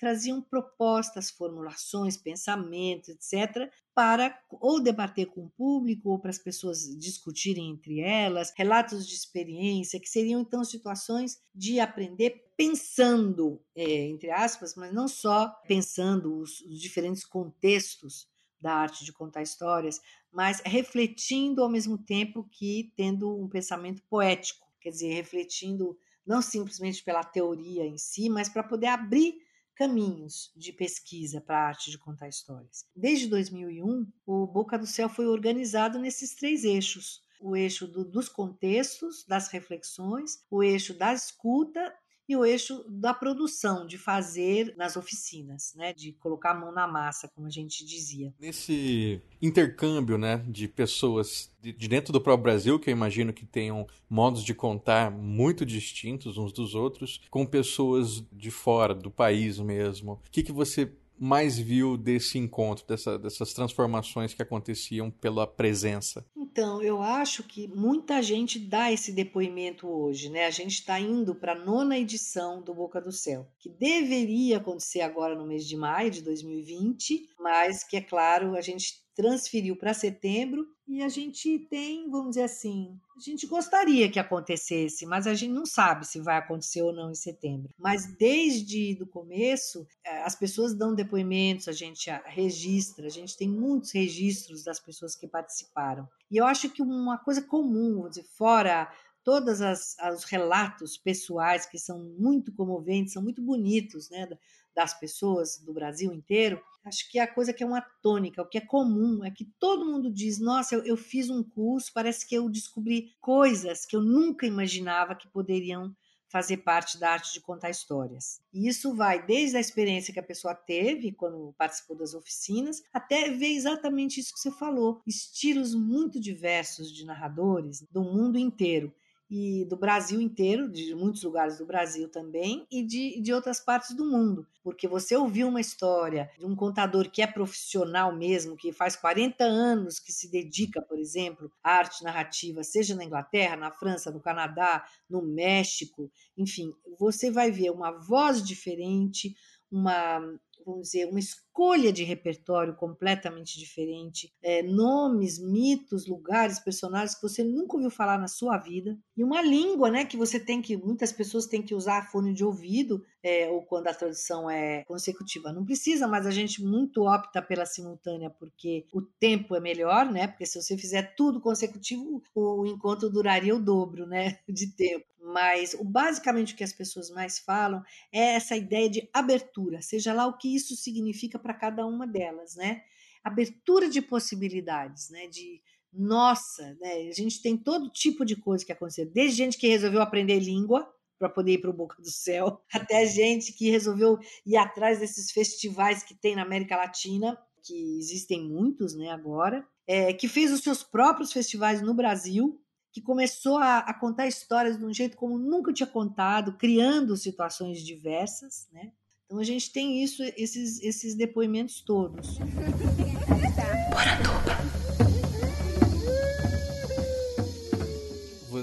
traziam 0.00 0.40
propostas, 0.40 1.30
formulações, 1.30 2.16
pensamentos, 2.16 3.10
etc., 3.10 3.70
para 3.94 4.40
ou 4.48 4.82
debater 4.82 5.26
com 5.26 5.44
o 5.44 5.50
público, 5.50 6.08
ou 6.08 6.18
para 6.18 6.30
as 6.30 6.38
pessoas 6.38 6.88
discutirem 6.98 7.68
entre 7.70 8.00
elas, 8.00 8.50
relatos 8.56 9.06
de 9.06 9.14
experiência, 9.14 10.00
que 10.00 10.08
seriam 10.08 10.40
então 10.40 10.64
situações 10.64 11.38
de 11.54 11.78
aprender 11.78 12.46
pensando, 12.56 13.62
é, 13.76 14.06
entre 14.06 14.30
aspas, 14.30 14.74
mas 14.74 14.90
não 14.92 15.06
só 15.06 15.48
pensando 15.68 16.38
os, 16.38 16.62
os 16.62 16.80
diferentes 16.80 17.24
contextos 17.24 18.26
da 18.58 18.72
arte 18.72 19.04
de 19.04 19.12
contar 19.12 19.42
histórias, 19.42 20.00
mas 20.32 20.62
refletindo 20.64 21.62
ao 21.62 21.68
mesmo 21.68 21.98
tempo 21.98 22.48
que 22.50 22.90
tendo 22.96 23.38
um 23.38 23.48
pensamento 23.48 24.02
poético, 24.08 24.66
quer 24.80 24.90
dizer, 24.90 25.12
refletindo 25.12 25.98
não 26.26 26.40
simplesmente 26.40 27.02
pela 27.02 27.24
teoria 27.24 27.84
em 27.84 27.98
si, 27.98 28.30
mas 28.30 28.48
para 28.48 28.62
poder 28.62 28.86
abrir 28.86 29.49
caminhos 29.80 30.52
de 30.54 30.74
pesquisa 30.74 31.40
para 31.40 31.56
a 31.56 31.68
arte 31.68 31.90
de 31.90 31.96
contar 31.96 32.28
histórias. 32.28 32.84
Desde 32.94 33.26
2001, 33.28 34.06
o 34.26 34.46
Boca 34.46 34.78
do 34.78 34.86
Céu 34.86 35.08
foi 35.08 35.26
organizado 35.26 35.98
nesses 35.98 36.34
três 36.34 36.64
eixos: 36.64 37.22
o 37.40 37.56
eixo 37.56 37.88
do, 37.88 38.04
dos 38.04 38.28
contextos, 38.28 39.24
das 39.26 39.48
reflexões, 39.48 40.44
o 40.50 40.62
eixo 40.62 40.92
da 40.92 41.14
escuta 41.14 41.94
e 42.30 42.36
o 42.36 42.44
eixo 42.44 42.84
da 42.88 43.12
produção, 43.12 43.84
de 43.84 43.98
fazer 43.98 44.72
nas 44.76 44.96
oficinas, 44.96 45.74
né, 45.74 45.92
de 45.92 46.12
colocar 46.12 46.52
a 46.52 46.54
mão 46.54 46.70
na 46.70 46.86
massa, 46.86 47.26
como 47.28 47.48
a 47.48 47.50
gente 47.50 47.84
dizia. 47.84 48.32
Nesse 48.38 49.20
intercâmbio, 49.42 50.16
né, 50.16 50.36
de 50.46 50.68
pessoas 50.68 51.50
de, 51.60 51.72
dentro 51.72 52.12
do 52.12 52.20
próprio 52.20 52.44
Brasil, 52.44 52.78
que 52.78 52.88
eu 52.88 52.92
imagino 52.92 53.32
que 53.32 53.44
tenham 53.44 53.84
modos 54.08 54.44
de 54.44 54.54
contar 54.54 55.10
muito 55.10 55.66
distintos 55.66 56.38
uns 56.38 56.52
dos 56.52 56.74
outros, 56.74 57.20
com 57.30 57.44
pessoas 57.44 58.24
de 58.32 58.50
fora 58.50 58.94
do 58.94 59.10
país 59.10 59.58
mesmo. 59.58 60.12
O 60.12 60.30
que, 60.30 60.44
que 60.44 60.52
você 60.52 60.92
mais 61.20 61.58
viu 61.58 61.98
desse 61.98 62.38
encontro, 62.38 62.86
dessa, 62.86 63.18
dessas 63.18 63.52
transformações 63.52 64.32
que 64.32 64.40
aconteciam 64.40 65.10
pela 65.10 65.46
presença? 65.46 66.24
Então, 66.34 66.82
eu 66.82 67.02
acho 67.02 67.42
que 67.42 67.68
muita 67.68 68.22
gente 68.22 68.58
dá 68.58 68.90
esse 68.90 69.12
depoimento 69.12 69.86
hoje, 69.86 70.30
né? 70.30 70.46
A 70.46 70.50
gente 70.50 70.72
está 70.72 70.98
indo 70.98 71.34
para 71.34 71.52
a 71.52 71.58
nona 71.58 71.98
edição 71.98 72.62
do 72.62 72.74
Boca 72.74 73.02
do 73.02 73.12
Céu, 73.12 73.46
que 73.58 73.68
deveria 73.68 74.56
acontecer 74.56 75.02
agora 75.02 75.36
no 75.36 75.46
mês 75.46 75.66
de 75.66 75.76
maio 75.76 76.10
de 76.10 76.22
2020, 76.22 77.28
mas 77.38 77.84
que, 77.84 77.98
é 77.98 78.00
claro, 78.00 78.56
a 78.56 78.62
gente 78.62 79.02
transferiu 79.20 79.76
para 79.76 79.92
setembro 79.92 80.66
e 80.88 81.02
a 81.02 81.08
gente 81.08 81.58
tem, 81.68 82.10
vamos 82.10 82.30
dizer 82.30 82.44
assim, 82.44 82.98
a 83.14 83.20
gente 83.20 83.46
gostaria 83.46 84.10
que 84.10 84.18
acontecesse, 84.18 85.04
mas 85.04 85.26
a 85.26 85.34
gente 85.34 85.52
não 85.52 85.66
sabe 85.66 86.06
se 86.06 86.18
vai 86.20 86.38
acontecer 86.38 86.80
ou 86.80 86.90
não 86.90 87.10
em 87.10 87.14
setembro. 87.14 87.68
Mas 87.78 88.16
desde 88.16 88.98
o 88.98 89.06
começo, 89.06 89.86
eh, 90.02 90.22
as 90.22 90.34
pessoas 90.34 90.74
dão 90.74 90.94
depoimentos, 90.94 91.68
a 91.68 91.72
gente 91.72 92.10
registra, 92.24 93.06
a 93.06 93.10
gente 93.10 93.36
tem 93.36 93.46
muitos 93.46 93.92
registros 93.92 94.64
das 94.64 94.80
pessoas 94.80 95.14
que 95.14 95.28
participaram. 95.28 96.08
E 96.30 96.38
eu 96.38 96.46
acho 96.46 96.70
que 96.70 96.80
uma 96.80 97.18
coisa 97.18 97.42
comum, 97.42 98.08
dizer, 98.08 98.24
fora 98.24 98.90
todos 99.22 99.60
os 99.60 100.24
relatos 100.24 100.96
pessoais 100.96 101.66
que 101.66 101.78
são 101.78 102.02
muito 102.18 102.52
comoventes, 102.52 103.12
são 103.12 103.22
muito 103.22 103.42
bonitos, 103.42 104.08
né, 104.08 104.26
das 104.74 104.98
pessoas 104.98 105.58
do 105.58 105.72
Brasil 105.72 106.12
inteiro, 106.12 106.60
acho 106.84 107.10
que 107.10 107.18
é 107.18 107.22
a 107.22 107.32
coisa 107.32 107.52
que 107.52 107.62
é 107.62 107.66
uma 107.66 107.80
tônica, 108.02 108.42
o 108.42 108.46
que 108.46 108.58
é 108.58 108.60
comum 108.60 109.24
é 109.24 109.30
que 109.30 109.44
todo 109.58 109.86
mundo 109.86 110.10
diz: 110.10 110.38
Nossa, 110.38 110.74
eu, 110.74 110.84
eu 110.84 110.96
fiz 110.96 111.28
um 111.30 111.42
curso, 111.42 111.92
parece 111.92 112.26
que 112.26 112.34
eu 112.34 112.48
descobri 112.48 113.14
coisas 113.20 113.84
que 113.84 113.96
eu 113.96 114.00
nunca 114.00 114.46
imaginava 114.46 115.14
que 115.14 115.28
poderiam 115.28 115.94
fazer 116.30 116.58
parte 116.58 116.96
da 116.96 117.10
arte 117.10 117.32
de 117.32 117.40
contar 117.40 117.70
histórias. 117.70 118.40
E 118.52 118.68
isso 118.68 118.94
vai 118.94 119.24
desde 119.26 119.56
a 119.56 119.60
experiência 119.60 120.14
que 120.14 120.20
a 120.20 120.22
pessoa 120.22 120.54
teve 120.54 121.10
quando 121.10 121.52
participou 121.58 121.96
das 121.96 122.14
oficinas, 122.14 122.82
até 122.92 123.30
ver 123.30 123.48
exatamente 123.48 124.20
isso 124.20 124.32
que 124.32 124.38
você 124.38 124.52
falou, 124.52 125.02
estilos 125.04 125.74
muito 125.74 126.20
diversos 126.20 126.92
de 126.92 127.04
narradores 127.04 127.84
do 127.90 128.02
mundo 128.02 128.38
inteiro 128.38 128.94
e 129.30 129.64
do 129.66 129.76
Brasil 129.76 130.20
inteiro, 130.20 130.68
de 130.68 130.92
muitos 130.94 131.22
lugares 131.22 131.56
do 131.56 131.64
Brasil 131.64 132.08
também, 132.08 132.66
e 132.70 132.82
de, 132.82 133.20
de 133.20 133.32
outras 133.32 133.60
partes 133.60 133.94
do 133.94 134.04
mundo. 134.04 134.44
Porque 134.62 134.88
você 134.88 135.16
ouviu 135.16 135.46
uma 135.46 135.60
história 135.60 136.28
de 136.36 136.44
um 136.44 136.56
contador 136.56 137.08
que 137.08 137.22
é 137.22 137.26
profissional 137.26 138.14
mesmo, 138.14 138.56
que 138.56 138.72
faz 138.72 138.96
40 138.96 139.44
anos 139.44 140.00
que 140.00 140.12
se 140.12 140.28
dedica, 140.28 140.82
por 140.82 140.98
exemplo, 140.98 141.50
à 141.62 141.74
arte 141.76 142.02
narrativa, 142.02 142.64
seja 142.64 142.96
na 142.96 143.04
Inglaterra, 143.04 143.56
na 143.56 143.70
França, 143.70 144.10
no 144.10 144.20
Canadá, 144.20 144.84
no 145.08 145.22
México, 145.22 146.10
enfim, 146.36 146.72
você 146.98 147.30
vai 147.30 147.52
ver 147.52 147.70
uma 147.70 147.92
voz 147.92 148.42
diferente, 148.42 149.36
uma, 149.70 150.18
vamos 150.66 150.82
dizer, 150.88 151.06
uma 151.06 151.20
escolha 151.50 151.92
de 151.92 152.04
repertório 152.04 152.74
completamente 152.74 153.58
diferente, 153.58 154.32
é, 154.40 154.62
nomes, 154.62 155.38
mitos, 155.38 156.06
lugares, 156.06 156.60
personagens 156.60 157.14
que 157.16 157.22
você 157.22 157.42
nunca 157.42 157.76
ouviu 157.76 157.90
falar 157.90 158.18
na 158.18 158.28
sua 158.28 158.56
vida, 158.56 158.96
e 159.16 159.24
uma 159.24 159.42
língua, 159.42 159.90
né, 159.90 160.04
que 160.04 160.16
você 160.16 160.38
tem 160.38 160.62
que, 160.62 160.76
muitas 160.76 161.12
pessoas 161.12 161.46
têm 161.46 161.60
que 161.60 161.74
usar 161.74 162.10
fone 162.10 162.32
de 162.32 162.44
ouvido, 162.44 163.04
é, 163.22 163.50
ou 163.50 163.62
quando 163.62 163.88
a 163.88 163.94
tradução 163.94 164.48
é 164.48 164.84
consecutiva. 164.84 165.52
Não 165.52 165.64
precisa, 165.64 166.08
mas 166.08 166.24
a 166.24 166.30
gente 166.30 166.62
muito 166.62 167.02
opta 167.02 167.42
pela 167.42 167.66
simultânea, 167.66 168.30
porque 168.30 168.86
o 168.92 169.02
tempo 169.02 169.54
é 169.54 169.60
melhor, 169.60 170.10
né, 170.10 170.28
porque 170.28 170.46
se 170.46 170.60
você 170.60 170.78
fizer 170.78 171.14
tudo 171.16 171.40
consecutivo, 171.40 172.22
o 172.34 172.64
encontro 172.64 173.10
duraria 173.10 173.54
o 173.54 173.60
dobro, 173.60 174.06
né, 174.06 174.38
de 174.48 174.68
tempo 174.68 175.10
mas 175.22 175.74
o, 175.74 175.84
basicamente 175.84 176.54
o 176.54 176.56
que 176.56 176.64
as 176.64 176.72
pessoas 176.72 177.10
mais 177.10 177.38
falam 177.38 177.82
é 178.12 178.34
essa 178.34 178.56
ideia 178.56 178.88
de 178.88 179.08
abertura, 179.12 179.82
seja 179.82 180.12
lá 180.12 180.26
o 180.26 180.36
que 180.36 180.54
isso 180.54 180.74
significa 180.74 181.38
para 181.40 181.54
cada 181.54 181.86
uma 181.86 182.06
delas, 182.06 182.56
né? 182.56 182.82
Abertura 183.24 183.88
de 183.88 184.00
possibilidades, 184.00 185.10
né? 185.10 185.26
De 185.26 185.60
nossa, 185.92 186.76
né? 186.80 187.08
A 187.08 187.12
gente 187.12 187.42
tem 187.42 187.56
todo 187.56 187.90
tipo 187.90 188.24
de 188.24 188.36
coisa 188.36 188.64
que 188.64 188.72
aconteceu, 188.72 189.10
desde 189.10 189.38
gente 189.38 189.58
que 189.58 189.68
resolveu 189.68 190.00
aprender 190.00 190.38
língua 190.38 190.88
para 191.18 191.28
poder 191.28 191.52
ir 191.52 191.58
para 191.58 191.70
o 191.70 191.74
Boca 191.74 192.00
do 192.00 192.10
Céu, 192.10 192.62
até 192.72 193.04
gente 193.06 193.52
que 193.52 193.70
resolveu 193.70 194.18
ir 194.46 194.56
atrás 194.56 195.00
desses 195.00 195.30
festivais 195.30 196.02
que 196.02 196.14
tem 196.14 196.34
na 196.34 196.42
América 196.42 196.76
Latina, 196.76 197.38
que 197.62 197.98
existem 197.98 198.48
muitos, 198.48 198.94
né? 198.94 199.10
Agora, 199.10 199.66
é, 199.86 200.12
que 200.12 200.28
fez 200.28 200.52
os 200.52 200.60
seus 200.60 200.82
próprios 200.82 201.32
festivais 201.32 201.82
no 201.82 201.92
Brasil, 201.92 202.58
que 202.92 203.00
começou 203.00 203.58
a, 203.58 203.78
a, 203.78 203.94
contar 203.94 204.26
histórias 204.26 204.78
de 204.78 204.84
um 204.84 204.92
jeito 204.92 205.16
como 205.16 205.38
nunca 205.38 205.72
tinha 205.72 205.86
contado, 205.86 206.56
criando 206.56 207.16
situações 207.16 207.84
diversas, 207.84 208.68
né? 208.72 208.92
Então 209.30 209.38
a 209.38 209.44
gente 209.44 209.70
tem 209.70 210.02
isso, 210.02 210.24
esses, 210.36 210.82
esses 210.82 211.14
depoimentos 211.14 211.80
todos. 211.80 212.36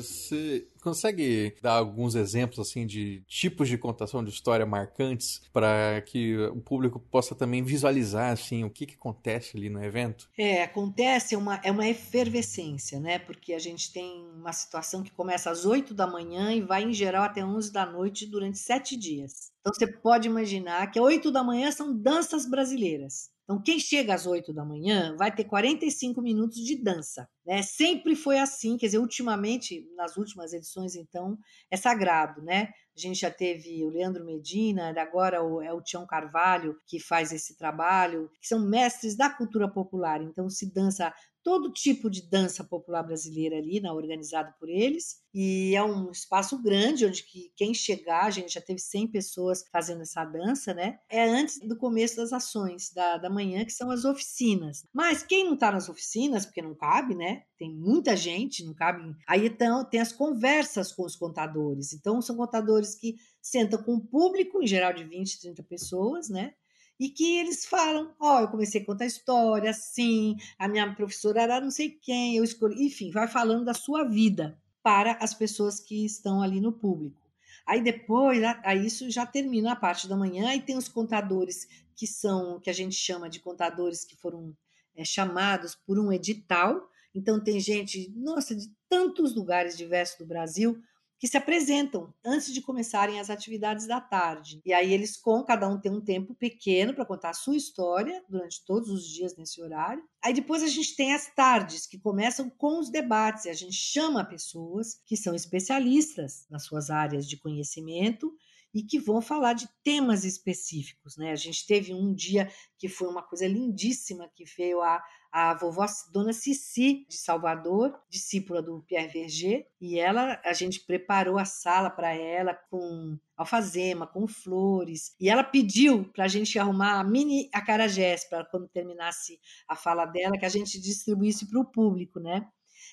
Você 0.01 0.67
consegue 0.81 1.55
dar 1.61 1.73
alguns 1.73 2.15
exemplos 2.15 2.59
assim 2.59 2.85
de 2.85 3.21
tipos 3.27 3.67
de 3.67 3.77
contação 3.77 4.23
de 4.23 4.29
história 4.29 4.65
marcantes 4.65 5.41
para 5.51 6.01
que 6.05 6.37
o 6.47 6.61
público 6.61 6.99
possa 6.99 7.35
também 7.35 7.63
visualizar 7.63 8.31
assim 8.31 8.63
o 8.63 8.69
que, 8.69 8.85
que 8.85 8.95
acontece 8.95 9.57
ali 9.57 9.69
no 9.69 9.83
evento? 9.83 10.29
É, 10.37 10.63
acontece 10.63 11.35
uma 11.35 11.59
é 11.63 11.71
uma 11.71 11.87
efervescência, 11.87 12.99
né? 12.99 13.19
Porque 13.19 13.53
a 13.53 13.59
gente 13.59 13.91
tem 13.91 14.25
uma 14.35 14.53
situação 14.53 15.03
que 15.03 15.11
começa 15.11 15.49
às 15.49 15.65
8 15.65 15.93
da 15.93 16.07
manhã 16.07 16.53
e 16.53 16.61
vai 16.61 16.83
em 16.83 16.93
geral 16.93 17.23
até 17.23 17.43
11 17.43 17.71
da 17.71 17.85
noite 17.85 18.25
durante 18.25 18.57
sete 18.57 18.95
dias. 18.95 19.51
Então 19.61 19.73
você 19.73 19.87
pode 19.87 20.27
imaginar 20.27 20.89
que 20.91 20.99
às 20.99 21.05
8 21.05 21.31
da 21.31 21.43
manhã 21.43 21.71
são 21.71 21.95
danças 21.95 22.45
brasileiras. 22.45 23.29
Então, 23.47 23.61
quem 23.61 23.79
chega 23.79 24.13
às 24.13 24.27
8 24.27 24.51
da 24.53 24.65
manhã 24.65 25.15
vai 25.15 25.33
ter 25.33 25.45
45 25.45 26.21
minutos 26.21 26.57
de 26.57 26.75
dança. 26.75 27.29
Né? 27.45 27.61
Sempre 27.61 28.13
foi 28.13 28.39
assim, 28.39 28.75
quer 28.75 28.87
dizer, 28.87 28.97
ultimamente, 28.97 29.89
nas 29.95 30.17
últimas 30.17 30.51
edições, 30.51 30.95
então, 30.95 31.37
é 31.71 31.77
sagrado, 31.77 32.41
né? 32.41 32.69
A 32.93 32.99
gente 32.99 33.21
já 33.21 33.31
teve 33.31 33.85
o 33.85 33.89
Leandro 33.89 34.25
Medina, 34.25 34.93
agora 34.99 35.37
é 35.37 35.71
o 35.71 35.81
Tião 35.81 36.05
Carvalho 36.05 36.75
que 36.85 36.99
faz 36.99 37.31
esse 37.31 37.57
trabalho, 37.57 38.29
que 38.41 38.47
são 38.49 38.59
mestres 38.59 39.15
da 39.15 39.29
cultura 39.29 39.71
popular. 39.71 40.21
Então, 40.21 40.49
se 40.49 40.69
dança 40.73 41.13
todo 41.47 41.71
tipo 41.71 42.09
de 42.09 42.23
dança 42.29 42.61
popular 42.61 43.03
brasileira 43.03 43.55
ali, 43.55 43.79
né, 43.79 43.89
organizado 43.89 44.53
por 44.59 44.67
eles. 44.67 45.21
E 45.33 45.73
é 45.73 45.81
um 45.81 46.11
espaço 46.11 46.61
grande, 46.61 47.05
onde 47.05 47.23
que 47.23 47.53
quem 47.55 47.73
chegar, 47.73 48.25
a 48.25 48.29
gente 48.29 48.55
já 48.55 48.59
teve 48.59 48.81
100 48.81 49.07
pessoas 49.07 49.63
fazendo 49.71 50.01
essa 50.01 50.25
dança, 50.25 50.73
né? 50.73 50.99
É 51.09 51.23
antes 51.23 51.57
do 51.65 51.77
começo 51.77 52.17
das 52.17 52.33
ações 52.33 52.91
da, 52.93 53.15
da 53.15 53.29
manhã, 53.29 53.63
que 53.63 53.71
são 53.71 53.89
as 53.89 54.03
oficinas. 54.03 54.85
Mas 54.93 55.23
quem 55.23 55.45
não 55.45 55.53
está 55.53 55.71
nas 55.71 55.87
oficinas, 55.87 56.45
porque 56.45 56.61
não 56.61 56.75
cabe, 56.75 57.15
né? 57.15 57.43
Tem 57.57 57.73
muita 57.73 58.13
gente, 58.13 58.65
não 58.65 58.73
cabe. 58.73 59.15
Aí 59.25 59.47
então 59.47 59.85
tem 59.85 60.01
as 60.01 60.11
conversas 60.11 60.91
com 60.91 61.05
os 61.05 61.15
contadores. 61.15 61.93
Então 61.93 62.21
são 62.21 62.35
contadores 62.35 62.93
que 62.93 63.15
sentam 63.41 63.81
com 63.81 63.93
o 63.93 64.05
público, 64.05 64.61
em 64.61 64.67
geral 64.67 64.91
de 64.91 65.05
20, 65.05 65.39
30 65.39 65.63
pessoas, 65.63 66.27
né? 66.27 66.53
E 66.99 67.09
que 67.09 67.37
eles 67.37 67.65
falam: 67.65 68.13
Ó, 68.19 68.37
oh, 68.37 68.41
eu 68.41 68.47
comecei 68.47 68.81
a 68.81 68.85
contar 68.85 69.05
história, 69.05 69.69
assim, 69.69 70.35
a 70.57 70.67
minha 70.67 70.93
professora 70.95 71.41
era 71.41 71.61
não 71.61 71.71
sei 71.71 71.89
quem, 71.89 72.35
eu 72.35 72.43
escolhi, 72.43 72.85
enfim, 72.85 73.11
vai 73.11 73.27
falando 73.27 73.65
da 73.65 73.73
sua 73.73 74.03
vida 74.03 74.57
para 74.81 75.13
as 75.21 75.33
pessoas 75.33 75.79
que 75.79 76.05
estão 76.05 76.41
ali 76.41 76.61
no 76.61 76.71
público. 76.71 77.21
Aí 77.65 77.83
depois, 77.83 78.41
aí 78.63 78.85
isso 78.85 79.09
já 79.11 79.25
termina 79.25 79.73
a 79.73 79.75
parte 79.75 80.07
da 80.07 80.15
manhã, 80.15 80.53
e 80.53 80.61
tem 80.61 80.77
os 80.77 80.87
contadores 80.87 81.67
que 81.95 82.07
são, 82.07 82.59
que 82.61 82.69
a 82.69 82.73
gente 82.73 82.95
chama 82.95 83.29
de 83.29 83.41
contadores 83.41 84.05
que 84.05 84.15
foram 84.15 84.55
é, 84.95 85.03
chamados 85.03 85.75
por 85.75 85.99
um 85.99 86.11
edital. 86.11 86.89
Então 87.13 87.43
tem 87.43 87.59
gente, 87.59 88.09
nossa, 88.15 88.55
de 88.55 88.71
tantos 88.87 89.35
lugares 89.35 89.75
diversos 89.75 90.17
do 90.17 90.25
Brasil, 90.25 90.81
que 91.19 91.27
se 91.27 91.37
apresentam 91.37 92.13
antes 92.23 92.53
de 92.53 92.61
começarem 92.61 93.19
as 93.19 93.29
atividades 93.29 93.87
da 93.87 93.99
tarde. 93.99 94.61
E 94.65 94.71
aí 94.71 94.93
eles 94.93 95.17
com 95.17 95.43
cada 95.43 95.67
um 95.67 95.79
tem 95.79 95.91
um 95.91 96.03
tempo 96.03 96.35
pequeno 96.35 96.93
para 96.93 97.05
contar 97.05 97.31
a 97.31 97.33
sua 97.33 97.55
história 97.55 98.23
durante 98.29 98.63
todos 98.65 98.89
os 98.89 99.07
dias 99.07 99.35
nesse 99.35 99.61
horário. 99.61 100.03
Aí 100.23 100.33
depois 100.33 100.61
a 100.61 100.67
gente 100.67 100.95
tem 100.95 101.13
as 101.13 101.33
tardes 101.33 101.87
que 101.87 101.97
começam 101.99 102.49
com 102.49 102.79
os 102.79 102.89
debates. 102.89 103.45
E 103.45 103.49
a 103.49 103.53
gente 103.53 103.75
chama 103.75 104.23
pessoas 104.23 105.01
que 105.05 105.17
são 105.17 105.33
especialistas 105.33 106.45
nas 106.49 106.65
suas 106.65 106.89
áreas 106.89 107.27
de 107.27 107.37
conhecimento 107.37 108.31
e 108.73 108.83
que 108.83 108.99
vão 108.99 109.21
falar 109.21 109.53
de 109.53 109.67
temas 109.83 110.23
específicos, 110.23 111.17
né? 111.17 111.31
A 111.31 111.35
gente 111.35 111.65
teve 111.65 111.93
um 111.93 112.13
dia 112.13 112.51
que 112.77 112.87
foi 112.87 113.07
uma 113.07 113.23
coisa 113.23 113.47
lindíssima 113.47 114.29
que 114.35 114.43
veio 114.45 114.81
a 114.81 115.01
a 115.31 115.53
vovó 115.53 115.85
Dona 116.11 116.33
Cici 116.33 117.05
de 117.07 117.17
Salvador, 117.17 117.97
discípula 118.09 118.61
do 118.61 118.83
Pierre 118.87 119.07
Verger, 119.07 119.67
e 119.79 119.99
ela 119.99 120.41
a 120.43 120.53
gente 120.53 120.85
preparou 120.85 121.37
a 121.37 121.45
sala 121.45 121.89
para 121.89 122.13
ela 122.13 122.53
com 122.69 123.17
alfazema, 123.35 124.07
com 124.07 124.27
flores, 124.27 125.15
e 125.19 125.29
ela 125.29 125.43
pediu 125.43 126.05
para 126.11 126.25
a 126.25 126.27
gente 126.27 126.57
arrumar 126.57 127.03
mini 127.03 127.49
acarajés 127.53 128.27
para 128.27 128.45
quando 128.45 128.67
terminasse 128.67 129.39
a 129.67 129.75
fala 129.75 130.05
dela 130.05 130.37
que 130.37 130.45
a 130.45 130.49
gente 130.49 130.81
distribuísse 130.81 131.47
para 131.47 131.59
o 131.59 131.65
público, 131.65 132.19
né? 132.19 132.47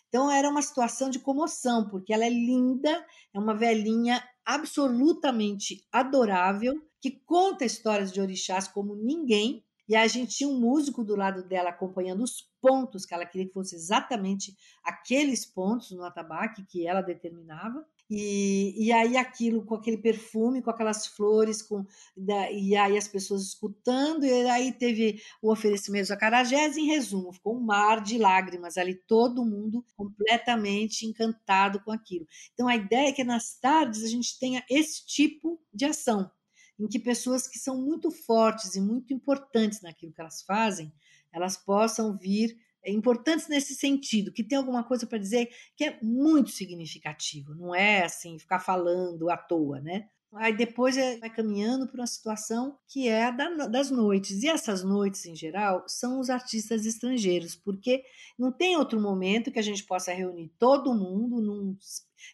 Então 0.08 0.30
era 0.30 0.48
uma 0.48 0.62
situação 0.62 1.10
de 1.10 1.18
comoção, 1.18 1.88
porque 1.88 2.12
ela 2.12 2.24
é 2.24 2.30
linda, 2.30 3.04
é 3.32 3.38
uma 3.38 3.54
velhinha 3.54 4.22
absolutamente 4.44 5.84
adorável, 5.90 6.74
que 7.00 7.10
conta 7.10 7.64
histórias 7.64 8.12
de 8.12 8.20
orixás 8.20 8.68
como 8.68 8.94
ninguém, 8.94 9.64
e 9.88 9.94
a 9.94 10.06
gente 10.06 10.36
tinha 10.36 10.48
um 10.48 10.58
músico 10.58 11.04
do 11.04 11.14
lado 11.14 11.42
dela 11.42 11.70
acompanhando 11.70 12.22
os 12.22 12.48
pontos 12.60 13.04
que 13.04 13.12
ela 13.12 13.26
queria 13.26 13.46
que 13.46 13.52
fosse 13.52 13.74
exatamente 13.74 14.56
aqueles 14.82 15.44
pontos 15.44 15.90
no 15.90 16.04
atabaque 16.04 16.64
que 16.66 16.86
ela 16.86 17.02
determinava. 17.02 17.84
E, 18.08 18.74
e 18.76 18.92
aí 18.92 19.16
aquilo 19.16 19.64
com 19.64 19.74
aquele 19.74 19.96
perfume, 19.96 20.62
com 20.62 20.70
aquelas 20.70 21.06
flores, 21.06 21.62
com 21.62 21.86
e 22.16 22.76
aí 22.76 22.98
as 22.98 23.08
pessoas 23.08 23.42
escutando, 23.42 24.24
e 24.24 24.48
aí 24.50 24.72
teve 24.72 25.20
o 25.40 25.50
oferecimento 25.50 26.08
da 26.08 26.16
Carajés, 26.16 26.76
em 26.76 26.86
resumo, 26.86 27.32
ficou 27.32 27.56
um 27.56 27.64
mar 27.64 28.02
de 28.02 28.18
lágrimas 28.18 28.76
ali, 28.76 28.94
todo 28.94 29.44
mundo 29.44 29.84
completamente 29.96 31.06
encantado 31.06 31.82
com 31.82 31.90
aquilo. 31.90 32.26
Então 32.52 32.68
a 32.68 32.76
ideia 32.76 33.08
é 33.08 33.12
que 33.12 33.24
nas 33.24 33.58
tardes 33.58 34.04
a 34.04 34.08
gente 34.08 34.38
tenha 34.38 34.62
esse 34.68 35.04
tipo 35.06 35.58
de 35.72 35.86
ação, 35.86 36.30
em 36.78 36.86
que 36.86 36.98
pessoas 36.98 37.46
que 37.46 37.58
são 37.58 37.80
muito 37.80 38.10
fortes 38.10 38.74
e 38.74 38.80
muito 38.80 39.12
importantes 39.12 39.80
naquilo 39.82 40.12
que 40.12 40.20
elas 40.20 40.42
fazem, 40.42 40.92
elas 41.32 41.56
possam 41.56 42.16
vir 42.16 42.56
é, 42.82 42.90
importantes 42.92 43.48
nesse 43.48 43.74
sentido, 43.74 44.32
que 44.32 44.44
tem 44.44 44.58
alguma 44.58 44.84
coisa 44.84 45.06
para 45.06 45.18
dizer 45.18 45.48
que 45.76 45.84
é 45.84 45.98
muito 46.02 46.50
significativo, 46.50 47.54
não 47.54 47.74
é 47.74 48.04
assim 48.04 48.38
ficar 48.38 48.60
falando 48.60 49.30
à 49.30 49.36
toa, 49.36 49.80
né? 49.80 50.08
Aí 50.36 50.56
depois 50.56 50.96
é, 50.96 51.16
vai 51.18 51.30
caminhando 51.30 51.86
para 51.86 52.00
uma 52.00 52.06
situação 52.06 52.76
que 52.88 53.08
é 53.08 53.26
a 53.26 53.30
das 53.30 53.90
noites. 53.90 54.42
E 54.42 54.48
essas 54.48 54.82
noites, 54.82 55.24
em 55.26 55.36
geral, 55.36 55.84
são 55.86 56.18
os 56.18 56.28
artistas 56.28 56.84
estrangeiros, 56.84 57.54
porque 57.54 58.02
não 58.36 58.50
tem 58.50 58.76
outro 58.76 59.00
momento 59.00 59.52
que 59.52 59.60
a 59.60 59.62
gente 59.62 59.84
possa 59.84 60.12
reunir 60.12 60.52
todo 60.58 60.92
mundo, 60.92 61.40
num, 61.40 61.76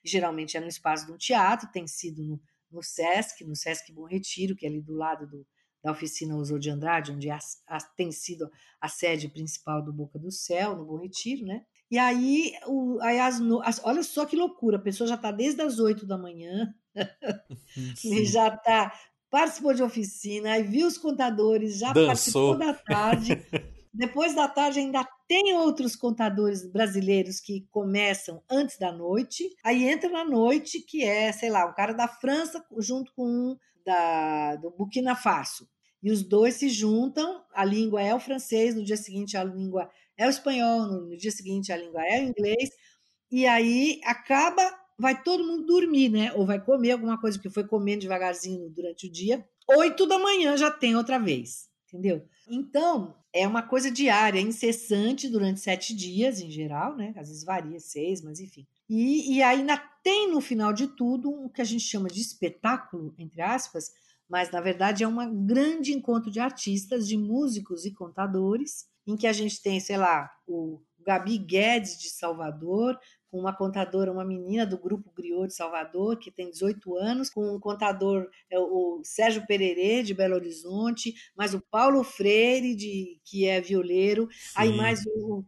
geralmente 0.03 0.57
é 0.57 0.61
no 0.61 0.66
espaço 0.68 1.07
de 1.07 1.12
um 1.12 1.18
teatro, 1.18 1.70
tem 1.70 1.86
sido 1.86 2.24
no, 2.24 2.41
no 2.70 2.82
SESC, 2.82 3.44
no 3.44 3.56
SESC 3.56 3.92
Bom 3.92 4.04
Retiro, 4.04 4.56
que 4.56 4.66
é 4.66 4.68
ali 4.68 4.80
do 4.80 4.94
lado 4.94 5.26
do, 5.26 5.46
da 5.82 5.92
oficina 5.92 6.36
Osou 6.36 6.58
de 6.58 6.70
Andrade, 6.70 7.12
onde 7.12 7.30
a, 7.30 7.38
a, 7.66 7.78
tem 7.96 8.12
sido 8.12 8.50
a 8.80 8.88
sede 8.88 9.28
principal 9.28 9.82
do 9.82 9.92
Boca 9.92 10.18
do 10.18 10.30
Céu, 10.30 10.76
no 10.76 10.84
Bom 10.84 10.98
Retiro, 10.98 11.46
né? 11.46 11.62
E 11.90 11.98
aí, 11.98 12.52
o, 12.66 13.00
aí 13.02 13.18
as, 13.18 13.40
as, 13.64 13.84
olha 13.84 14.02
só 14.02 14.24
que 14.24 14.36
loucura, 14.36 14.76
a 14.76 14.80
pessoa 14.80 15.08
já 15.08 15.16
está 15.16 15.32
desde 15.32 15.60
as 15.62 15.78
8 15.78 16.06
da 16.06 16.16
manhã, 16.16 16.72
já 18.24 18.48
está, 18.48 18.92
participou 19.28 19.74
de 19.74 19.82
oficina, 19.82 20.52
aí 20.52 20.62
viu 20.62 20.86
os 20.86 20.98
contadores, 20.98 21.78
já 21.78 21.92
Dançou. 21.92 22.06
participou 22.06 22.58
da 22.58 22.74
tarde. 22.74 23.44
Depois 23.93 24.34
da 24.34 24.47
tarde 24.47 24.78
ainda 24.78 25.07
tem 25.26 25.55
outros 25.55 25.97
contadores 25.97 26.64
brasileiros 26.70 27.41
que 27.41 27.66
começam 27.70 28.43
antes 28.49 28.78
da 28.78 28.93
noite. 28.93 29.49
Aí 29.64 29.84
entra 29.84 30.09
na 30.09 30.24
noite, 30.24 30.80
que 30.80 31.05
é, 31.05 31.32
sei 31.32 31.51
lá, 31.51 31.66
o 31.66 31.74
cara 31.74 31.93
da 31.93 32.07
França 32.07 32.64
junto 32.78 33.12
com 33.14 33.24
um 33.26 33.57
da, 33.84 34.57
do 34.57 34.70
Burkina 34.70 35.16
Faso. 35.16 35.68
E 36.03 36.11
os 36.11 36.22
dois 36.22 36.55
se 36.55 36.68
juntam, 36.68 37.45
a 37.53 37.64
língua 37.64 38.01
é 38.01 38.14
o 38.14 38.20
francês, 38.20 38.74
no 38.74 38.84
dia 38.84 38.97
seguinte 38.97 39.36
a 39.36 39.45
língua 39.45 39.91
é 40.16 40.26
o 40.26 40.30
espanhol, 40.30 40.86
no 40.86 41.16
dia 41.16 41.30
seguinte 41.30 41.72
a 41.72 41.76
língua 41.76 42.03
é 42.03 42.20
o 42.20 42.28
inglês, 42.28 42.70
e 43.30 43.47
aí 43.47 44.01
acaba, 44.05 44.62
vai 44.99 45.22
todo 45.22 45.47
mundo 45.47 45.66
dormir, 45.66 46.09
né? 46.09 46.32
Ou 46.34 46.47
vai 46.47 46.62
comer 46.62 46.93
alguma 46.93 47.20
coisa, 47.20 47.36
porque 47.36 47.51
foi 47.51 47.66
comendo 47.66 48.01
devagarzinho 48.01 48.70
durante 48.70 49.07
o 49.07 49.12
dia. 49.12 49.47
Oito 49.68 50.07
da 50.07 50.18
manhã 50.18 50.57
já 50.57 50.70
tem 50.70 50.97
outra 50.97 51.18
vez, 51.18 51.68
entendeu? 51.86 52.26
Então, 52.49 53.14
é 53.33 53.47
uma 53.47 53.62
coisa 53.62 53.91
diária, 53.91 54.41
incessante 54.41 55.28
durante 55.28 55.61
sete 55.61 55.95
dias, 55.95 56.41
em 56.41 56.51
geral, 56.51 56.97
né? 56.97 57.12
Às 57.16 57.28
vezes 57.28 57.45
varia 57.45 57.78
seis, 57.78 58.22
mas 58.22 58.41
enfim. 58.41 58.66
E, 58.89 59.37
e 59.37 59.43
ainda 59.43 59.76
tem 60.03 60.31
no 60.31 60.41
final 60.41 60.72
de 60.72 60.89
tudo 60.89 61.31
o 61.31 61.49
que 61.49 61.61
a 61.62 61.64
gente 61.64 61.85
chama 61.85 62.09
de 62.09 62.20
espetáculo, 62.20 63.14
entre 63.16 63.41
aspas, 63.41 63.93
mas 64.28 64.51
na 64.51 64.61
verdade 64.61 65.05
é 65.05 65.09
um 65.09 65.47
grande 65.47 65.93
encontro 65.93 66.31
de 66.31 66.41
artistas, 66.41 67.07
de 67.07 67.16
músicos 67.16 67.85
e 67.85 67.93
contadores, 67.93 68.89
em 69.07 69.16
que 69.16 69.26
a 69.26 69.33
gente 69.33 69.62
tem, 69.62 69.78
sei 69.78 69.97
lá, 69.97 70.31
o 70.47 70.81
Gabi 71.01 71.39
Guedes 71.39 71.99
de 71.99 72.11
Salvador, 72.11 72.99
com 73.31 73.39
uma 73.39 73.55
contadora, 73.55 74.12
uma 74.12 74.24
menina 74.24 74.66
do 74.66 74.76
grupo 74.76 75.12
Griot 75.12 75.49
de 75.49 75.55
Salvador, 75.55 76.18
que 76.18 76.31
tem 76.31 76.51
18 76.51 76.97
anos, 76.97 77.31
com 77.31 77.55
um 77.55 77.61
contador, 77.61 78.28
é, 78.51 78.59
o 78.59 79.01
Sérgio 79.05 79.47
Pererê, 79.47 80.03
de 80.03 80.12
Belo 80.12 80.35
Horizonte, 80.35 81.14
mais 81.37 81.55
o 81.55 81.61
Paulo 81.61 82.03
Freire, 82.03 82.74
de, 82.74 83.20
que 83.24 83.47
é 83.47 83.61
violeiro, 83.61 84.28
Sim. 84.33 84.53
aí 84.57 84.72
mais 84.76 85.05
o. 85.07 85.45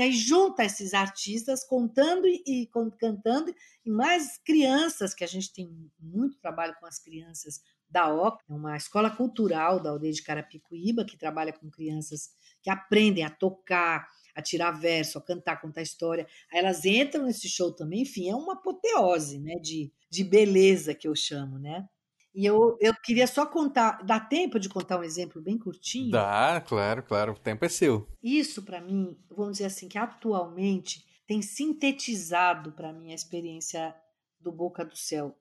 Aí 0.00 0.12
junta 0.12 0.64
esses 0.64 0.94
artistas 0.94 1.64
contando 1.64 2.28
e, 2.28 2.40
e 2.46 2.70
cantando, 3.00 3.52
e 3.84 3.90
mais 3.90 4.38
crianças, 4.38 5.12
que 5.12 5.24
a 5.24 5.26
gente 5.26 5.52
tem 5.52 5.68
muito 5.98 6.38
trabalho 6.38 6.76
com 6.78 6.86
as 6.86 7.00
crianças 7.00 7.60
da 7.88 8.12
OCA, 8.12 8.44
é 8.48 8.52
uma 8.52 8.76
escola 8.76 9.10
cultural 9.10 9.80
da 9.80 9.90
aldeia 9.90 10.12
de 10.12 10.22
Carapicuíba, 10.22 11.04
que 11.04 11.16
trabalha 11.16 11.52
com 11.52 11.70
crianças 11.70 12.30
que 12.62 12.70
aprendem 12.70 13.24
a 13.24 13.30
tocar, 13.30 14.08
a 14.36 14.42
tirar 14.42 14.70
verso, 14.72 15.18
a 15.18 15.22
cantar, 15.22 15.60
contar 15.60 15.80
história. 15.80 16.26
Aí 16.52 16.58
elas 16.58 16.84
entram 16.84 17.24
nesse 17.24 17.48
show 17.48 17.72
também, 17.72 18.02
enfim, 18.02 18.28
é 18.28 18.36
uma 18.36 18.52
apoteose, 18.52 19.40
né, 19.40 19.54
de, 19.54 19.90
de 20.10 20.22
beleza 20.22 20.94
que 20.94 21.08
eu 21.08 21.16
chamo, 21.16 21.58
né? 21.58 21.88
E 22.34 22.44
eu, 22.44 22.76
eu 22.82 22.92
queria 23.02 23.26
só 23.26 23.46
contar, 23.46 24.02
dá 24.04 24.20
tempo 24.20 24.60
de 24.60 24.68
contar 24.68 24.98
um 24.98 25.02
exemplo 25.02 25.40
bem 25.40 25.56
curtinho? 25.56 26.10
Dá, 26.10 26.60
claro, 26.60 27.02
claro, 27.02 27.32
o 27.32 27.38
tempo 27.38 27.64
é 27.64 27.68
seu. 27.68 28.06
Isso 28.22 28.62
para 28.62 28.78
mim, 28.78 29.16
vamos 29.30 29.52
dizer 29.52 29.64
assim, 29.64 29.88
que 29.88 29.96
atualmente 29.96 31.02
tem 31.26 31.40
sintetizado 31.40 32.72
para 32.72 32.92
mim 32.92 33.10
a 33.10 33.14
experiência 33.14 33.94
do 34.38 34.52
Boca 34.52 34.84
do 34.84 34.94
Céu. 34.94 35.34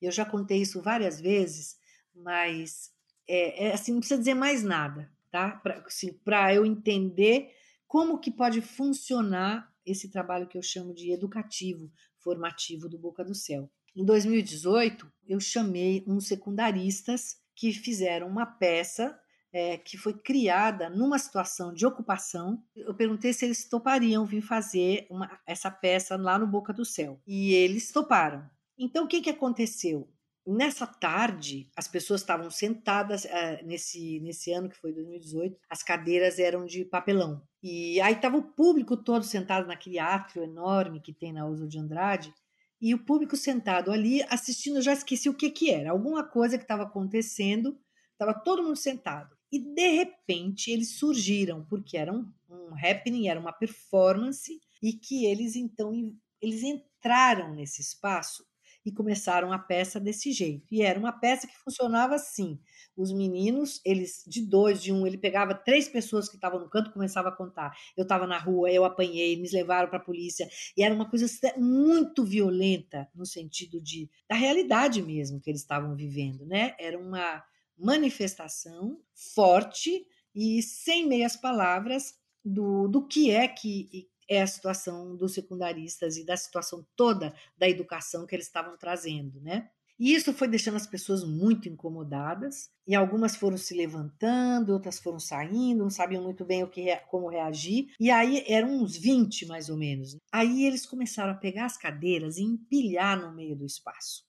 Eu 0.00 0.10
já 0.10 0.24
contei 0.24 0.62
isso 0.62 0.80
várias 0.80 1.20
vezes, 1.20 1.76
mas 2.14 2.90
é, 3.28 3.66
é 3.66 3.74
assim, 3.74 3.92
não 3.92 4.00
precisa 4.00 4.18
dizer 4.18 4.34
mais 4.34 4.62
nada, 4.62 5.12
tá? 5.30 5.50
Para 5.50 5.82
assim, 5.86 6.18
eu 6.54 6.64
entender 6.64 7.52
como 7.88 8.20
que 8.20 8.30
pode 8.30 8.60
funcionar 8.60 9.72
esse 9.84 10.10
trabalho 10.10 10.46
que 10.46 10.58
eu 10.58 10.62
chamo 10.62 10.94
de 10.94 11.10
educativo, 11.10 11.90
formativo 12.18 12.88
do 12.88 12.98
Boca 12.98 13.24
do 13.24 13.34
Céu. 13.34 13.70
Em 13.96 14.04
2018, 14.04 15.10
eu 15.26 15.40
chamei 15.40 16.04
uns 16.06 16.28
secundaristas 16.28 17.38
que 17.56 17.72
fizeram 17.72 18.28
uma 18.28 18.46
peça 18.46 19.18
é, 19.50 19.78
que 19.78 19.96
foi 19.96 20.12
criada 20.12 20.90
numa 20.90 21.18
situação 21.18 21.72
de 21.72 21.86
ocupação. 21.86 22.62
Eu 22.76 22.94
perguntei 22.94 23.32
se 23.32 23.46
eles 23.46 23.66
topariam 23.66 24.26
vir 24.26 24.42
fazer 24.42 25.06
uma, 25.10 25.40
essa 25.46 25.70
peça 25.70 26.16
lá 26.16 26.38
no 26.38 26.46
Boca 26.46 26.72
do 26.72 26.84
Céu. 26.84 27.18
E 27.26 27.54
eles 27.54 27.90
toparam. 27.90 28.48
Então, 28.78 29.04
o 29.04 29.08
que, 29.08 29.22
que 29.22 29.30
aconteceu? 29.30 30.08
Nessa 30.46 30.86
tarde, 30.86 31.70
as 31.74 31.88
pessoas 31.88 32.20
estavam 32.20 32.50
sentadas, 32.50 33.24
uh, 33.24 33.66
nesse, 33.66 34.20
nesse 34.20 34.52
ano 34.52 34.68
que 34.68 34.76
foi 34.76 34.92
2018, 34.92 35.58
as 35.68 35.82
cadeiras 35.82 36.38
eram 36.38 36.64
de 36.64 36.84
papelão. 36.84 37.42
E 37.62 38.00
aí 38.00 38.14
estava 38.14 38.36
o 38.36 38.42
público 38.42 38.96
todo 38.96 39.24
sentado 39.24 39.66
naquele 39.66 39.98
átrio 39.98 40.44
enorme 40.44 41.00
que 41.00 41.12
tem 41.12 41.32
na 41.32 41.46
Uso 41.46 41.66
de 41.66 41.78
Andrade, 41.78 42.32
e 42.80 42.94
o 42.94 43.04
público 43.04 43.36
sentado 43.36 43.90
ali 43.90 44.22
assistindo, 44.28 44.76
eu 44.76 44.82
já 44.82 44.92
esqueci 44.92 45.28
o 45.28 45.34
que, 45.34 45.50
que 45.50 45.70
era, 45.70 45.90
alguma 45.90 46.22
coisa 46.22 46.56
que 46.56 46.62
estava 46.62 46.84
acontecendo, 46.84 47.76
estava 48.12 48.32
todo 48.32 48.62
mundo 48.62 48.76
sentado. 48.76 49.36
E 49.50 49.58
de 49.58 49.88
repente 49.90 50.70
eles 50.70 50.90
surgiram, 50.90 51.64
porque 51.64 51.96
era 51.96 52.12
um, 52.12 52.30
um 52.48 52.74
happening, 52.74 53.28
era 53.28 53.40
uma 53.40 53.52
performance, 53.52 54.60
e 54.80 54.92
que 54.92 55.26
eles 55.26 55.56
então 55.56 55.92
eles 56.40 56.62
entraram 56.62 57.52
nesse 57.54 57.80
espaço 57.80 58.46
e 58.84 58.92
começaram 58.92 59.52
a 59.52 59.58
peça 59.58 60.00
desse 60.00 60.32
jeito. 60.32 60.66
E 60.72 60.82
era 60.82 60.98
uma 60.98 61.12
peça 61.12 61.46
que 61.46 61.56
funcionava 61.58 62.14
assim. 62.14 62.58
Os 62.96 63.12
meninos, 63.12 63.80
eles 63.84 64.24
de 64.26 64.40
dois, 64.44 64.82
de 64.82 64.92
um, 64.92 65.06
ele 65.06 65.18
pegava 65.18 65.54
três 65.54 65.88
pessoas 65.88 66.28
que 66.28 66.36
estavam 66.36 66.60
no 66.60 66.68
canto, 66.70 66.92
começava 66.92 67.28
a 67.28 67.36
contar. 67.36 67.72
Eu 67.96 68.02
estava 68.02 68.26
na 68.26 68.38
rua, 68.38 68.70
eu 68.70 68.84
apanhei, 68.84 69.36
me 69.40 69.48
levaram 69.50 69.88
para 69.88 69.98
a 69.98 70.02
polícia. 70.04 70.48
E 70.76 70.82
era 70.82 70.94
uma 70.94 71.08
coisa 71.08 71.26
muito 71.56 72.24
violenta 72.24 73.08
no 73.14 73.26
sentido 73.26 73.80
de 73.80 74.08
da 74.28 74.34
realidade 74.36 75.02
mesmo 75.02 75.40
que 75.40 75.50
eles 75.50 75.60
estavam 75.60 75.94
vivendo, 75.94 76.44
né? 76.46 76.74
Era 76.78 76.98
uma 76.98 77.42
manifestação 77.76 79.00
forte 79.34 80.04
e 80.34 80.62
sem 80.62 81.06
meias 81.06 81.36
palavras 81.36 82.14
do, 82.44 82.88
do 82.88 83.06
que 83.06 83.30
é 83.30 83.46
que 83.48 84.08
é 84.28 84.42
a 84.42 84.46
situação 84.46 85.16
dos 85.16 85.34
secundaristas 85.34 86.16
e 86.16 86.24
da 86.24 86.36
situação 86.36 86.86
toda 86.94 87.34
da 87.56 87.68
educação 87.68 88.26
que 88.26 88.34
eles 88.34 88.46
estavam 88.46 88.76
trazendo, 88.76 89.40
né? 89.40 89.70
E 89.98 90.14
isso 90.14 90.32
foi 90.32 90.46
deixando 90.46 90.76
as 90.76 90.86
pessoas 90.86 91.24
muito 91.24 91.68
incomodadas, 91.68 92.70
e 92.86 92.94
algumas 92.94 93.34
foram 93.34 93.56
se 93.56 93.74
levantando, 93.74 94.72
outras 94.72 95.00
foram 95.00 95.18
saindo, 95.18 95.82
não 95.82 95.90
sabiam 95.90 96.22
muito 96.22 96.44
bem 96.44 96.62
o 96.62 96.68
que 96.68 96.94
como 97.10 97.28
reagir. 97.28 97.88
E 97.98 98.08
aí 98.08 98.44
eram 98.46 98.68
uns 98.80 98.96
20 98.96 99.46
mais 99.46 99.68
ou 99.68 99.76
menos. 99.76 100.16
Aí 100.30 100.64
eles 100.64 100.86
começaram 100.86 101.32
a 101.32 101.36
pegar 101.36 101.64
as 101.64 101.76
cadeiras 101.76 102.36
e 102.36 102.42
empilhar 102.42 103.20
no 103.20 103.34
meio 103.34 103.56
do 103.56 103.66
espaço. 103.66 104.24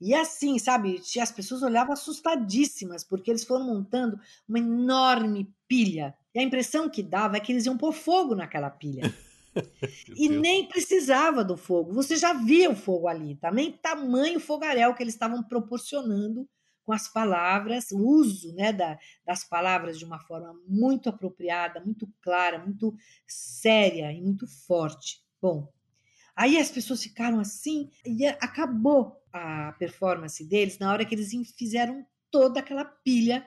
E 0.00 0.14
assim, 0.14 0.58
sabe, 0.58 1.02
as 1.20 1.32
pessoas 1.32 1.62
olhavam 1.62 1.92
assustadíssimas, 1.92 3.02
porque 3.02 3.30
eles 3.30 3.44
foram 3.44 3.66
montando 3.66 4.18
uma 4.48 4.60
enorme 4.60 5.52
pilha. 5.66 6.14
E 6.32 6.38
a 6.38 6.42
impressão 6.42 6.88
que 6.88 7.02
dava 7.02 7.36
é 7.36 7.40
que 7.40 7.50
eles 7.52 7.66
iam 7.66 7.76
pôr 7.76 7.92
fogo 7.92 8.36
naquela 8.36 8.70
pilha. 8.70 9.12
E 10.16 10.28
nem 10.28 10.66
precisava 10.68 11.44
do 11.44 11.56
fogo. 11.56 11.92
Você 11.92 12.16
já 12.16 12.32
via 12.32 12.70
o 12.70 12.76
fogo 12.76 13.08
ali, 13.08 13.36
também 13.36 13.72
tamanho 13.72 14.40
fogaréu 14.40 14.94
que 14.94 15.02
eles 15.02 15.14
estavam 15.14 15.42
proporcionando 15.42 16.48
com 16.84 16.92
as 16.92 17.06
palavras, 17.06 17.90
o 17.92 17.98
uso 17.98 18.52
né, 18.54 18.72
da, 18.72 18.98
das 19.24 19.44
palavras 19.44 19.98
de 19.98 20.04
uma 20.04 20.18
forma 20.18 20.54
muito 20.66 21.08
apropriada, 21.08 21.80
muito 21.80 22.08
clara, 22.20 22.58
muito 22.58 22.94
séria 23.26 24.12
e 24.12 24.20
muito 24.20 24.46
forte. 24.66 25.22
Bom, 25.40 25.72
aí 26.34 26.58
as 26.58 26.70
pessoas 26.70 27.02
ficaram 27.02 27.38
assim 27.38 27.90
e 28.04 28.26
acabou 28.26 29.16
a 29.32 29.72
performance 29.78 30.44
deles 30.44 30.78
na 30.78 30.92
hora 30.92 31.04
que 31.04 31.14
eles 31.14 31.30
fizeram 31.56 32.04
toda 32.30 32.60
aquela 32.60 32.84
pilha 32.84 33.46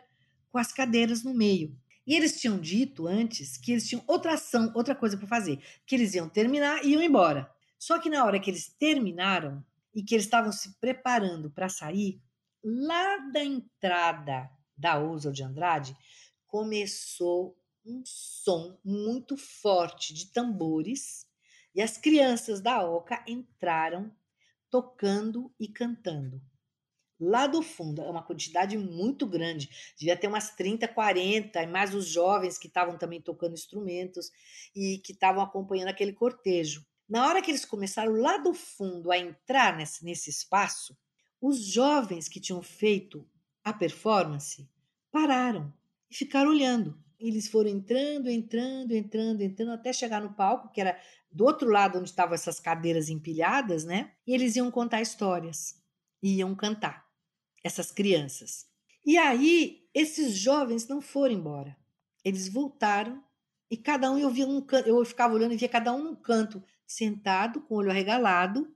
com 0.49 0.57
as 0.57 0.71
cadeiras 0.71 1.23
no 1.23 1.33
meio. 1.33 1.75
E 2.05 2.15
eles 2.15 2.39
tinham 2.39 2.59
dito 2.59 3.07
antes 3.07 3.57
que 3.57 3.71
eles 3.71 3.87
tinham 3.87 4.03
outra 4.07 4.33
ação, 4.33 4.71
outra 4.75 4.93
coisa 4.93 5.17
para 5.17 5.27
fazer, 5.27 5.63
que 5.85 5.95
eles 5.95 6.13
iam 6.13 6.27
terminar 6.27 6.83
e 6.83 6.91
iam 6.91 7.01
embora. 7.01 7.49
Só 7.79 7.99
que 7.99 8.09
na 8.09 8.25
hora 8.25 8.39
que 8.39 8.49
eles 8.49 8.67
terminaram 8.77 9.65
e 9.93 10.03
que 10.03 10.15
eles 10.15 10.25
estavam 10.25 10.51
se 10.51 10.77
preparando 10.79 11.49
para 11.49 11.69
sair, 11.69 12.21
lá 12.63 13.17
da 13.31 13.43
entrada 13.43 14.49
da 14.75 14.97
Ousa 14.99 15.31
de 15.31 15.43
Andrade, 15.43 15.95
começou 16.47 17.57
um 17.85 18.01
som 18.05 18.79
muito 18.83 19.35
forte 19.37 20.13
de 20.13 20.31
tambores 20.31 21.27
e 21.75 21.81
as 21.81 21.97
crianças 21.97 22.61
da 22.61 22.83
Oca 22.83 23.23
entraram 23.27 24.11
tocando 24.69 25.53
e 25.59 25.67
cantando 25.67 26.41
lá 27.23 27.47
do 27.47 27.61
fundo, 27.61 28.01
é 28.01 28.09
uma 28.09 28.23
quantidade 28.23 28.77
muito 28.77 29.25
grande, 29.25 29.69
devia 29.97 30.15
ter 30.15 30.27
umas 30.27 30.51
30, 30.55 30.87
40, 30.87 31.61
e 31.61 31.67
mais 31.67 31.93
os 31.95 32.07
jovens 32.07 32.57
que 32.57 32.67
estavam 32.67 32.97
também 32.97 33.21
tocando 33.21 33.53
instrumentos 33.53 34.31
e 34.75 34.97
que 34.99 35.13
estavam 35.13 35.41
acompanhando 35.41 35.89
aquele 35.89 36.13
cortejo. 36.13 36.85
Na 37.07 37.27
hora 37.27 37.41
que 37.41 37.51
eles 37.51 37.65
começaram 37.65 38.13
lá 38.13 38.37
do 38.37 38.53
fundo 38.53 39.11
a 39.11 39.17
entrar 39.17 39.77
nesse, 39.77 40.03
nesse 40.03 40.29
espaço, 40.29 40.97
os 41.41 41.65
jovens 41.65 42.27
que 42.27 42.39
tinham 42.39 42.61
feito 42.61 43.27
a 43.63 43.73
performance 43.73 44.67
pararam 45.11 45.73
e 46.09 46.15
ficaram 46.15 46.49
olhando. 46.51 46.97
Eles 47.19 47.47
foram 47.47 47.69
entrando, 47.69 48.29
entrando, 48.29 48.93
entrando, 48.93 49.41
entrando, 49.41 49.71
até 49.71 49.93
chegar 49.93 50.21
no 50.21 50.33
palco, 50.33 50.71
que 50.71 50.81
era 50.81 50.99
do 51.31 51.45
outro 51.45 51.69
lado 51.69 51.97
onde 51.97 52.09
estavam 52.09 52.33
essas 52.33 52.59
cadeiras 52.59 53.09
empilhadas, 53.09 53.85
né? 53.85 54.11
E 54.27 54.33
eles 54.33 54.55
iam 54.55 54.69
contar 54.69 55.01
histórias, 55.01 55.81
iam 56.21 56.53
cantar 56.55 57.12
essas 57.63 57.91
crianças. 57.91 58.65
E 59.05 59.17
aí, 59.17 59.87
esses 59.93 60.35
jovens 60.35 60.87
não 60.87 61.01
foram 61.01 61.33
embora. 61.33 61.77
Eles 62.23 62.47
voltaram 62.47 63.23
e 63.69 63.77
cada 63.77 64.11
um 64.11 64.17
eu 64.17 64.29
via 64.29 64.47
um 64.47 64.61
canto, 64.61 64.87
eu 64.87 65.03
ficava 65.03 65.33
olhando 65.33 65.53
e 65.53 65.57
via 65.57 65.67
cada 65.67 65.91
um 65.93 66.03
num 66.03 66.15
canto, 66.15 66.63
sentado, 66.85 67.61
com 67.61 67.75
o 67.75 67.77
olho 67.77 67.89
arregalado, 67.89 68.71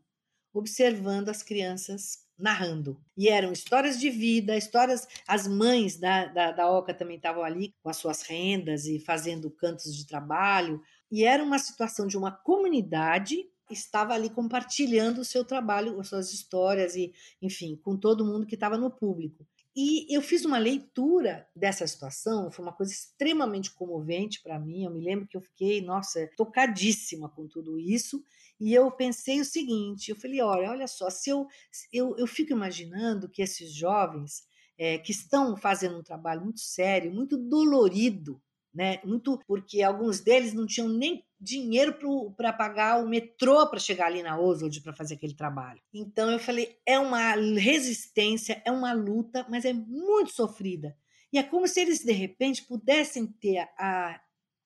observando 0.54 1.30
as 1.30 1.44
crianças 1.44 2.26
narrando. 2.38 3.00
E 3.16 3.30
eram 3.30 3.52
histórias 3.52 4.00
de 4.00 4.10
vida, 4.10 4.58
histórias. 4.58 5.08
As 5.28 5.48
mães 5.48 5.98
da, 5.98 6.26
da, 6.26 6.52
da 6.52 6.70
Oca 6.70 6.94
também 6.94 7.18
estavam 7.18 7.44
ali 7.44 7.74
com 7.82 7.90
as 7.90 7.98
suas 7.98 8.22
rendas 8.22 8.86
e 8.86 9.00
fazendo 9.00 9.50
cantos 9.50 9.96
de 9.96 10.06
trabalho. 10.06 10.82
E 11.12 11.24
era 11.24 11.44
uma 11.44 11.60
situação 11.60 12.08
de 12.08 12.18
uma 12.18 12.32
comunidade 12.32 13.38
estava 13.74 14.14
ali 14.14 14.30
compartilhando 14.30 15.20
o 15.22 15.26
seu 15.26 15.44
trabalho, 15.44 16.00
as 16.00 16.08
suas 16.08 16.34
histórias 16.34 16.96
e, 16.96 17.14
enfim, 17.42 17.76
com 17.76 17.98
todo 17.98 18.26
mundo 18.26 18.46
que 18.46 18.56
estava 18.56 18.78
no 18.78 18.90
público. 18.90 19.46
E 19.76 20.08
eu 20.10 20.24
fiz 20.24 20.44
uma 20.44 20.58
leitura 20.58 21.48
dessa 21.56 21.86
situação, 21.86 22.50
foi 22.50 22.66
uma 22.66 22.74
coisa 22.74 22.92
extremamente 22.92 23.72
comovente 23.72 24.42
para 24.42 24.58
mim. 24.58 24.84
Eu 24.84 24.92
me 24.92 25.00
lembro 25.00 25.28
que 25.28 25.38
eu 25.38 25.42
fiquei, 25.42 25.82
nossa, 25.82 26.28
tocadíssima 26.36 27.30
com 27.30 27.48
tudo 27.48 27.78
isso. 27.78 28.24
E 28.60 28.74
eu 28.74 28.90
pensei 28.92 29.40
o 29.40 29.46
seguinte: 29.46 30.10
eu 30.10 30.16
falei, 30.16 30.42
olha, 30.42 30.72
olha 30.72 30.88
só, 30.88 31.12
se 31.12 31.30
eu, 31.30 31.48
eu, 31.94 32.18
eu 32.18 32.26
fico 32.26 32.52
imaginando 32.52 33.30
que 33.30 33.40
esses 33.40 33.72
jovens 33.72 34.48
é, 34.80 34.98
que 34.98 35.12
estão 35.12 35.56
fazendo 35.56 36.00
um 36.00 36.04
trabalho 36.04 36.42
muito 36.44 36.60
sério, 36.60 37.14
muito 37.14 37.38
dolorido, 37.38 38.42
né? 38.78 39.02
Muito 39.04 39.40
porque 39.48 39.82
alguns 39.82 40.20
deles 40.20 40.54
não 40.54 40.68
tinham 40.68 40.88
nem 40.88 41.26
dinheiro 41.42 41.98
para 42.38 42.54
pagar 42.54 43.04
o 43.04 43.10
metrô 43.10 43.68
para 43.68 43.80
chegar 43.80 44.06
ali 44.06 44.22
na 44.22 44.40
Oswald 44.40 44.80
para 44.82 44.94
fazer 44.94 45.16
aquele 45.16 45.34
trabalho. 45.34 45.82
Então 45.92 46.30
eu 46.30 46.38
falei, 46.38 46.78
é 46.86 47.00
uma 47.00 47.34
resistência, 47.34 48.62
é 48.64 48.72
uma 48.72 48.94
luta, 48.94 49.48
mas 49.50 49.66
é 49.66 49.74
muito 49.74 50.32
sofrida. 50.32 50.96
E 51.34 51.40
é 51.40 51.44
como 51.44 51.68
se 51.68 51.80
eles 51.82 52.06
de 52.06 52.12
repente 52.12 52.66
pudessem 52.66 53.26
ter 53.26 53.68
a, 53.80 54.22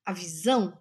a 0.05 0.11
visão 0.11 0.77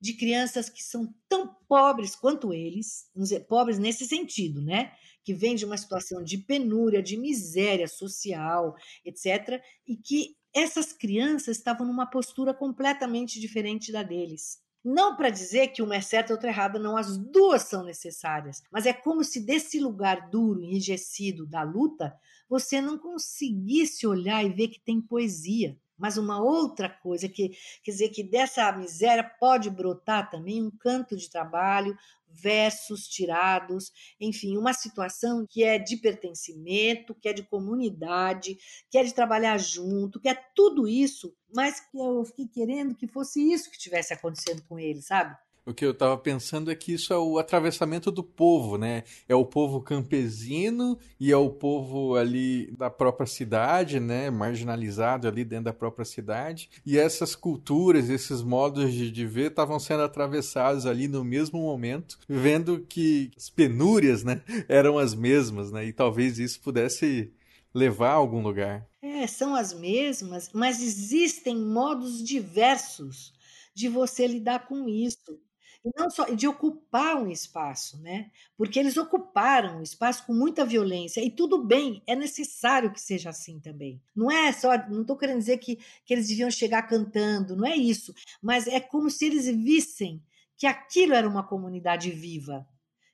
de 0.00 0.12
crianças 0.12 0.68
que 0.68 0.80
são 0.80 1.12
tão 1.28 1.52
pobres 1.68 2.14
quanto 2.14 2.54
eles, 2.54 3.10
pobres 3.48 3.76
nesse 3.76 4.06
sentido, 4.06 4.62
né? 4.62 4.92
Que 5.24 5.34
vêm 5.34 5.56
de 5.56 5.64
uma 5.64 5.76
situação 5.76 6.22
de 6.22 6.38
penúria, 6.38 7.02
de 7.02 7.16
miséria 7.16 7.88
social, 7.88 8.76
etc., 9.04 9.60
e 9.84 9.96
que 9.96 10.37
essas 10.54 10.92
crianças 10.92 11.56
estavam 11.56 11.86
numa 11.86 12.06
postura 12.06 12.54
completamente 12.54 13.40
diferente 13.40 13.92
da 13.92 14.02
deles. 14.02 14.58
Não 14.84 15.16
para 15.16 15.30
dizer 15.30 15.68
que 15.68 15.82
uma 15.82 15.96
é 15.96 16.00
certa 16.00 16.32
e 16.32 16.34
outra 16.34 16.48
é 16.48 16.52
errada, 16.52 16.78
não, 16.78 16.96
as 16.96 17.18
duas 17.18 17.62
são 17.62 17.84
necessárias, 17.84 18.62
mas 18.70 18.86
é 18.86 18.92
como 18.92 19.24
se 19.24 19.44
desse 19.44 19.80
lugar 19.80 20.30
duro, 20.30 20.62
enrijecido 20.62 21.46
da 21.46 21.62
luta, 21.62 22.14
você 22.48 22.80
não 22.80 22.96
conseguisse 22.96 24.06
olhar 24.06 24.44
e 24.44 24.50
ver 24.50 24.68
que 24.68 24.80
tem 24.80 25.00
poesia. 25.00 25.76
Mas 25.98 26.16
uma 26.16 26.40
outra 26.40 26.88
coisa, 26.88 27.28
que 27.28 27.50
quer 27.82 27.90
dizer 27.90 28.08
que 28.10 28.22
dessa 28.22 28.70
miséria 28.72 29.24
pode 29.24 29.68
brotar 29.68 30.30
também 30.30 30.62
um 30.62 30.70
canto 30.70 31.16
de 31.16 31.28
trabalho, 31.28 31.96
versos 32.30 33.08
tirados, 33.08 33.90
enfim, 34.20 34.56
uma 34.56 34.72
situação 34.72 35.46
que 35.48 35.64
é 35.64 35.78
de 35.78 35.96
pertencimento, 35.96 37.14
que 37.14 37.28
é 37.28 37.32
de 37.32 37.42
comunidade, 37.42 38.56
que 38.90 38.98
é 38.98 39.02
de 39.02 39.14
trabalhar 39.14 39.58
junto, 39.58 40.20
que 40.20 40.28
é 40.28 40.34
tudo 40.54 40.86
isso, 40.86 41.34
mas 41.54 41.80
que 41.80 41.98
eu 41.98 42.24
fiquei 42.24 42.46
querendo 42.46 42.94
que 42.94 43.08
fosse 43.08 43.52
isso 43.52 43.70
que 43.70 43.78
tivesse 43.78 44.12
acontecendo 44.12 44.62
com 44.68 44.78
ele, 44.78 45.02
sabe? 45.02 45.36
O 45.68 45.74
que 45.74 45.84
eu 45.84 45.90
estava 45.90 46.16
pensando 46.16 46.70
é 46.70 46.74
que 46.74 46.94
isso 46.94 47.12
é 47.12 47.18
o 47.18 47.38
atravessamento 47.38 48.10
do 48.10 48.24
povo, 48.24 48.78
né? 48.78 49.04
É 49.28 49.34
o 49.34 49.44
povo 49.44 49.82
campesino 49.82 50.98
e 51.20 51.30
é 51.30 51.36
o 51.36 51.50
povo 51.50 52.16
ali 52.16 52.70
da 52.70 52.88
própria 52.88 53.26
cidade, 53.26 54.00
né? 54.00 54.30
Marginalizado 54.30 55.28
ali 55.28 55.44
dentro 55.44 55.66
da 55.66 55.72
própria 55.74 56.06
cidade. 56.06 56.70
E 56.86 56.96
essas 56.96 57.36
culturas, 57.36 58.08
esses 58.08 58.40
modos 58.40 58.90
de, 58.94 59.10
de 59.10 59.26
ver 59.26 59.50
estavam 59.50 59.78
sendo 59.78 60.04
atravessados 60.04 60.86
ali 60.86 61.06
no 61.06 61.22
mesmo 61.22 61.60
momento, 61.60 62.18
vendo 62.26 62.80
que 62.88 63.30
as 63.36 63.50
penúrias, 63.50 64.24
né? 64.24 64.40
Eram 64.70 64.96
as 64.96 65.14
mesmas, 65.14 65.70
né? 65.70 65.84
E 65.84 65.92
talvez 65.92 66.38
isso 66.38 66.62
pudesse 66.62 67.30
levar 67.74 68.12
a 68.12 68.14
algum 68.14 68.40
lugar. 68.40 68.88
É, 69.02 69.26
são 69.26 69.54
as 69.54 69.74
mesmas, 69.74 70.48
mas 70.54 70.82
existem 70.82 71.54
modos 71.54 72.24
diversos 72.24 73.34
de 73.74 73.86
você 73.86 74.26
lidar 74.26 74.66
com 74.66 74.88
isso. 74.88 75.38
E 75.84 75.90
não 75.96 76.10
só 76.10 76.24
de 76.24 76.46
ocupar 76.46 77.16
um 77.16 77.30
espaço, 77.30 77.98
né? 78.02 78.30
Porque 78.56 78.78
eles 78.78 78.96
ocuparam 78.96 79.78
o 79.78 79.82
espaço 79.82 80.26
com 80.26 80.34
muita 80.34 80.64
violência 80.64 81.22
e 81.24 81.30
tudo 81.30 81.64
bem, 81.64 82.02
é 82.06 82.16
necessário 82.16 82.92
que 82.92 83.00
seja 83.00 83.30
assim 83.30 83.60
também. 83.60 84.00
Não 84.14 84.30
é 84.30 84.52
só, 84.52 84.76
não 84.88 85.02
estou 85.02 85.16
querendo 85.16 85.38
dizer 85.38 85.58
que, 85.58 85.76
que 86.04 86.12
eles 86.12 86.28
deviam 86.28 86.50
chegar 86.50 86.82
cantando, 86.82 87.56
não 87.56 87.66
é 87.66 87.76
isso, 87.76 88.12
mas 88.42 88.66
é 88.66 88.80
como 88.80 89.08
se 89.08 89.26
eles 89.26 89.46
vissem 89.46 90.22
que 90.56 90.66
aquilo 90.66 91.14
era 91.14 91.28
uma 91.28 91.46
comunidade 91.46 92.10
viva, 92.10 92.66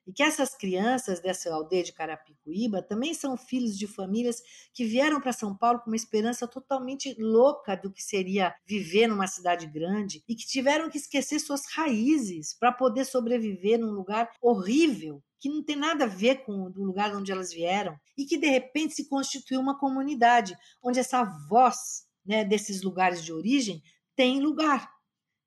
e 0.07 0.13
que 0.13 0.23
essas 0.23 0.55
crianças 0.55 1.21
dessa 1.21 1.53
aldeia 1.53 1.83
de 1.83 1.93
Carapicuíba 1.93 2.83
também 2.83 3.15
são 3.15 3.37
filhos 3.37 3.79
de 3.79 3.87
famílias 3.87 4.43
que 4.73 4.85
vieram 4.85 5.21
para 5.21 5.33
São 5.33 5.57
Paulo 5.57 5.81
com 5.81 5.91
uma 5.91 5.97
esperança 5.97 6.47
totalmente 6.47 7.15
louca 7.19 7.77
do 7.77 7.93
que 7.93 8.03
seria 8.03 8.55
viver 8.67 9.07
numa 9.07 9.27
cidade 9.27 9.67
grande 9.67 10.23
e 10.29 10.35
que 10.35 10.47
tiveram 10.47 10.91
que 10.91 10.99
esquecer 10.99 11.39
suas 11.39 11.63
raízes 11.75 12.55
para 12.59 12.73
poder 12.73 13.05
sobreviver 13.05 13.79
num 13.79 13.93
lugar 13.93 14.31
horrível 14.41 15.23
que 15.41 15.49
não 15.51 15.63
tem 15.63 15.77
nada 15.77 16.05
a 16.05 16.09
ver 16.09 16.45
com 16.45 16.53
o 16.53 16.69
lugar 16.69 17.15
onde 17.15 17.31
elas 17.31 17.53
vieram 17.53 17.99
e 18.17 18.25
que 18.25 18.39
de 18.39 18.47
repente 18.47 18.95
se 18.95 19.09
constituiu 19.09 19.61
uma 19.61 19.79
comunidade 19.79 20.57
onde 20.83 20.99
essa 20.99 21.23
voz 21.49 22.05
né, 22.25 22.45
desses 22.45 22.83
lugares 22.83 23.23
de 23.23 23.33
origem 23.33 23.83
tem 24.17 24.41
lugar 24.41 24.94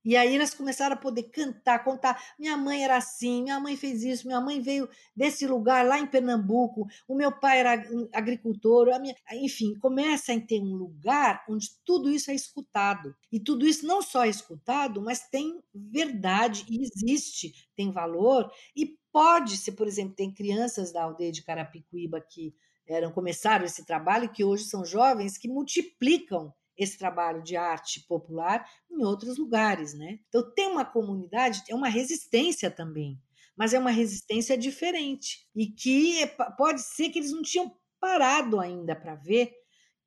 e 0.08 0.16
aí 0.16 0.36
elas 0.38 0.54
começaram 0.54 0.94
a 0.94 0.98
poder 0.98 1.24
cantar, 1.24 1.84
contar. 1.84 2.18
Minha 2.40 2.56
mãe 2.56 2.82
era 2.82 2.96
assim, 2.96 3.44
minha 3.44 3.60
mãe 3.60 3.76
fez 3.76 4.06
isso, 4.06 4.26
minha 4.26 4.40
mãe 4.40 4.62
veio 4.62 4.88
desse 5.14 5.46
lugar 5.46 5.86
lá 5.86 6.00
em 6.00 6.08
Pernambuco, 6.08 6.88
o 7.06 7.14
meu 7.14 7.30
pai 7.30 7.60
era 7.60 7.74
agricultor, 8.14 8.88
minha... 9.02 9.14
enfim, 9.34 9.78
começa 9.80 10.32
a 10.32 10.40
ter 10.40 10.62
um 10.62 10.76
lugar 10.76 11.44
onde 11.50 11.68
tudo 11.84 12.10
isso 12.10 12.32
é 12.32 12.34
escutado. 12.34 13.14
E 13.30 13.38
tudo 13.38 13.68
isso 13.68 13.86
não 13.86 14.02
só 14.02 14.24
é 14.24 14.30
escutado, 14.30 15.02
mas 15.02 15.28
tem 15.28 15.62
verdade 15.76 16.66
e 16.70 16.84
existe, 16.84 17.68
tem 17.76 17.92
valor 17.92 18.50
e 18.74 18.98
pode 19.12 19.58
ser, 19.58 19.74
por 19.74 19.88
exemplo, 19.88 20.16
tem 20.16 20.34
crianças 20.34 20.94
da 20.94 21.04
aldeia 21.04 21.34
de 21.34 21.44
Carapicuíba 21.44 22.22
que 22.22 22.56
eram 22.88 23.12
começaram 23.12 23.66
esse 23.66 23.86
trabalho 23.86 24.32
que 24.32 24.46
hoje 24.46 24.64
são 24.64 24.86
jovens 24.86 25.38
que 25.38 25.50
multiplicam 25.50 26.54
esse 26.78 26.98
trabalho 26.98 27.42
de 27.42 27.56
arte 27.56 28.02
popular 28.02 28.70
em 28.90 29.04
outros 29.04 29.38
lugares, 29.38 29.94
né? 29.94 30.20
Então 30.30 30.50
tem 30.54 30.68
uma 30.68 30.86
comunidade, 30.86 31.64
é 31.68 31.76
uma 31.76 31.90
resistência 31.90 32.70
também, 32.70 33.20
mas 33.56 33.74
é 33.74 33.80
uma 33.80 33.92
resistência 33.92 34.58
diferente 34.58 35.48
e 35.56 35.68
que 35.68 36.22
é 36.22 36.28
pode 36.28 36.82
ser 36.82 37.10
que 37.10 37.20
eles 37.20 37.32
não 37.32 37.42
tinham 37.42 37.76
parado 38.00 38.60
ainda 38.60 38.96
para 38.96 39.16
ver 39.16 39.54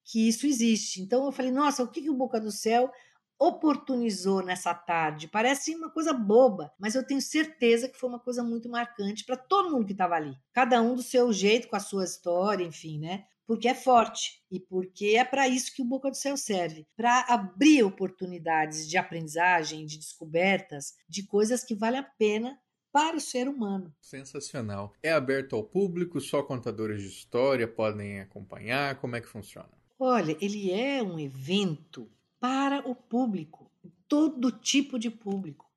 que 0.05 0.29
isso 0.29 0.47
existe. 0.47 1.01
Então 1.01 1.25
eu 1.25 1.33
falei, 1.33 1.51
nossa, 1.51 1.83
o 1.83 1.89
que, 1.89 2.03
que 2.03 2.11
o 2.11 2.15
Boca 2.15 2.41
do 2.41 2.51
Céu 2.51 2.91
oportunizou 3.39 4.43
nessa 4.43 4.75
tarde? 4.75 5.29
Parece 5.29 5.75
uma 5.75 5.91
coisa 5.91 6.13
boba, 6.13 6.73
mas 6.79 6.95
eu 6.95 7.07
tenho 7.07 7.21
certeza 7.23 7.89
que 7.89 7.99
foi 7.99 8.09
uma 8.09 8.21
coisa 8.21 8.43
muito 8.43 8.69
marcante 8.69 9.25
para 9.25 9.37
todo 9.37 9.71
mundo 9.71 9.87
que 9.87 9.93
estava 9.93 10.15
ali. 10.15 10.37
Cada 10.53 10.81
um 10.83 10.95
do 10.95 11.03
seu 11.03 11.33
jeito, 11.33 11.69
com 11.69 11.77
a 11.77 11.81
sua 11.81 12.05
história, 12.05 12.65
enfim, 12.65 12.99
né? 12.99 13.25
Porque 13.51 13.67
é 13.67 13.75
forte 13.75 14.45
e 14.49 14.61
porque 14.61 15.17
é 15.17 15.25
para 15.25 15.49
isso 15.49 15.75
que 15.75 15.83
o 15.83 15.85
Boca 15.85 16.09
do 16.09 16.17
Céu 16.17 16.37
serve 16.37 16.87
para 16.97 17.23
abrir 17.23 17.83
oportunidades 17.83 18.89
de 18.89 18.97
aprendizagem, 18.97 19.85
de 19.85 19.99
descobertas, 19.99 20.95
de 21.09 21.27
coisas 21.27 21.65
que 21.65 21.75
valem 21.75 21.99
a 21.99 22.05
pena 22.05 22.57
para 22.93 23.17
o 23.17 23.21
ser 23.21 23.49
humano. 23.49 23.93
Sensacional. 24.01 24.95
É 25.03 25.11
aberto 25.11 25.57
ao 25.57 25.65
público, 25.65 26.21
só 26.21 26.45
contadores 26.45 27.03
de 27.03 27.09
história 27.09 27.67
podem 27.67 28.21
acompanhar? 28.21 29.01
Como 29.01 29.17
é 29.17 29.21
que 29.21 29.27
funciona? 29.27 29.77
Olha, 29.99 30.37
ele 30.41 30.71
é 30.71 31.03
um 31.03 31.19
evento 31.19 32.09
para 32.39 32.89
o 32.89 32.95
público, 32.95 33.69
todo 34.07 34.53
tipo 34.53 34.97
de 34.97 35.11
público. 35.11 35.69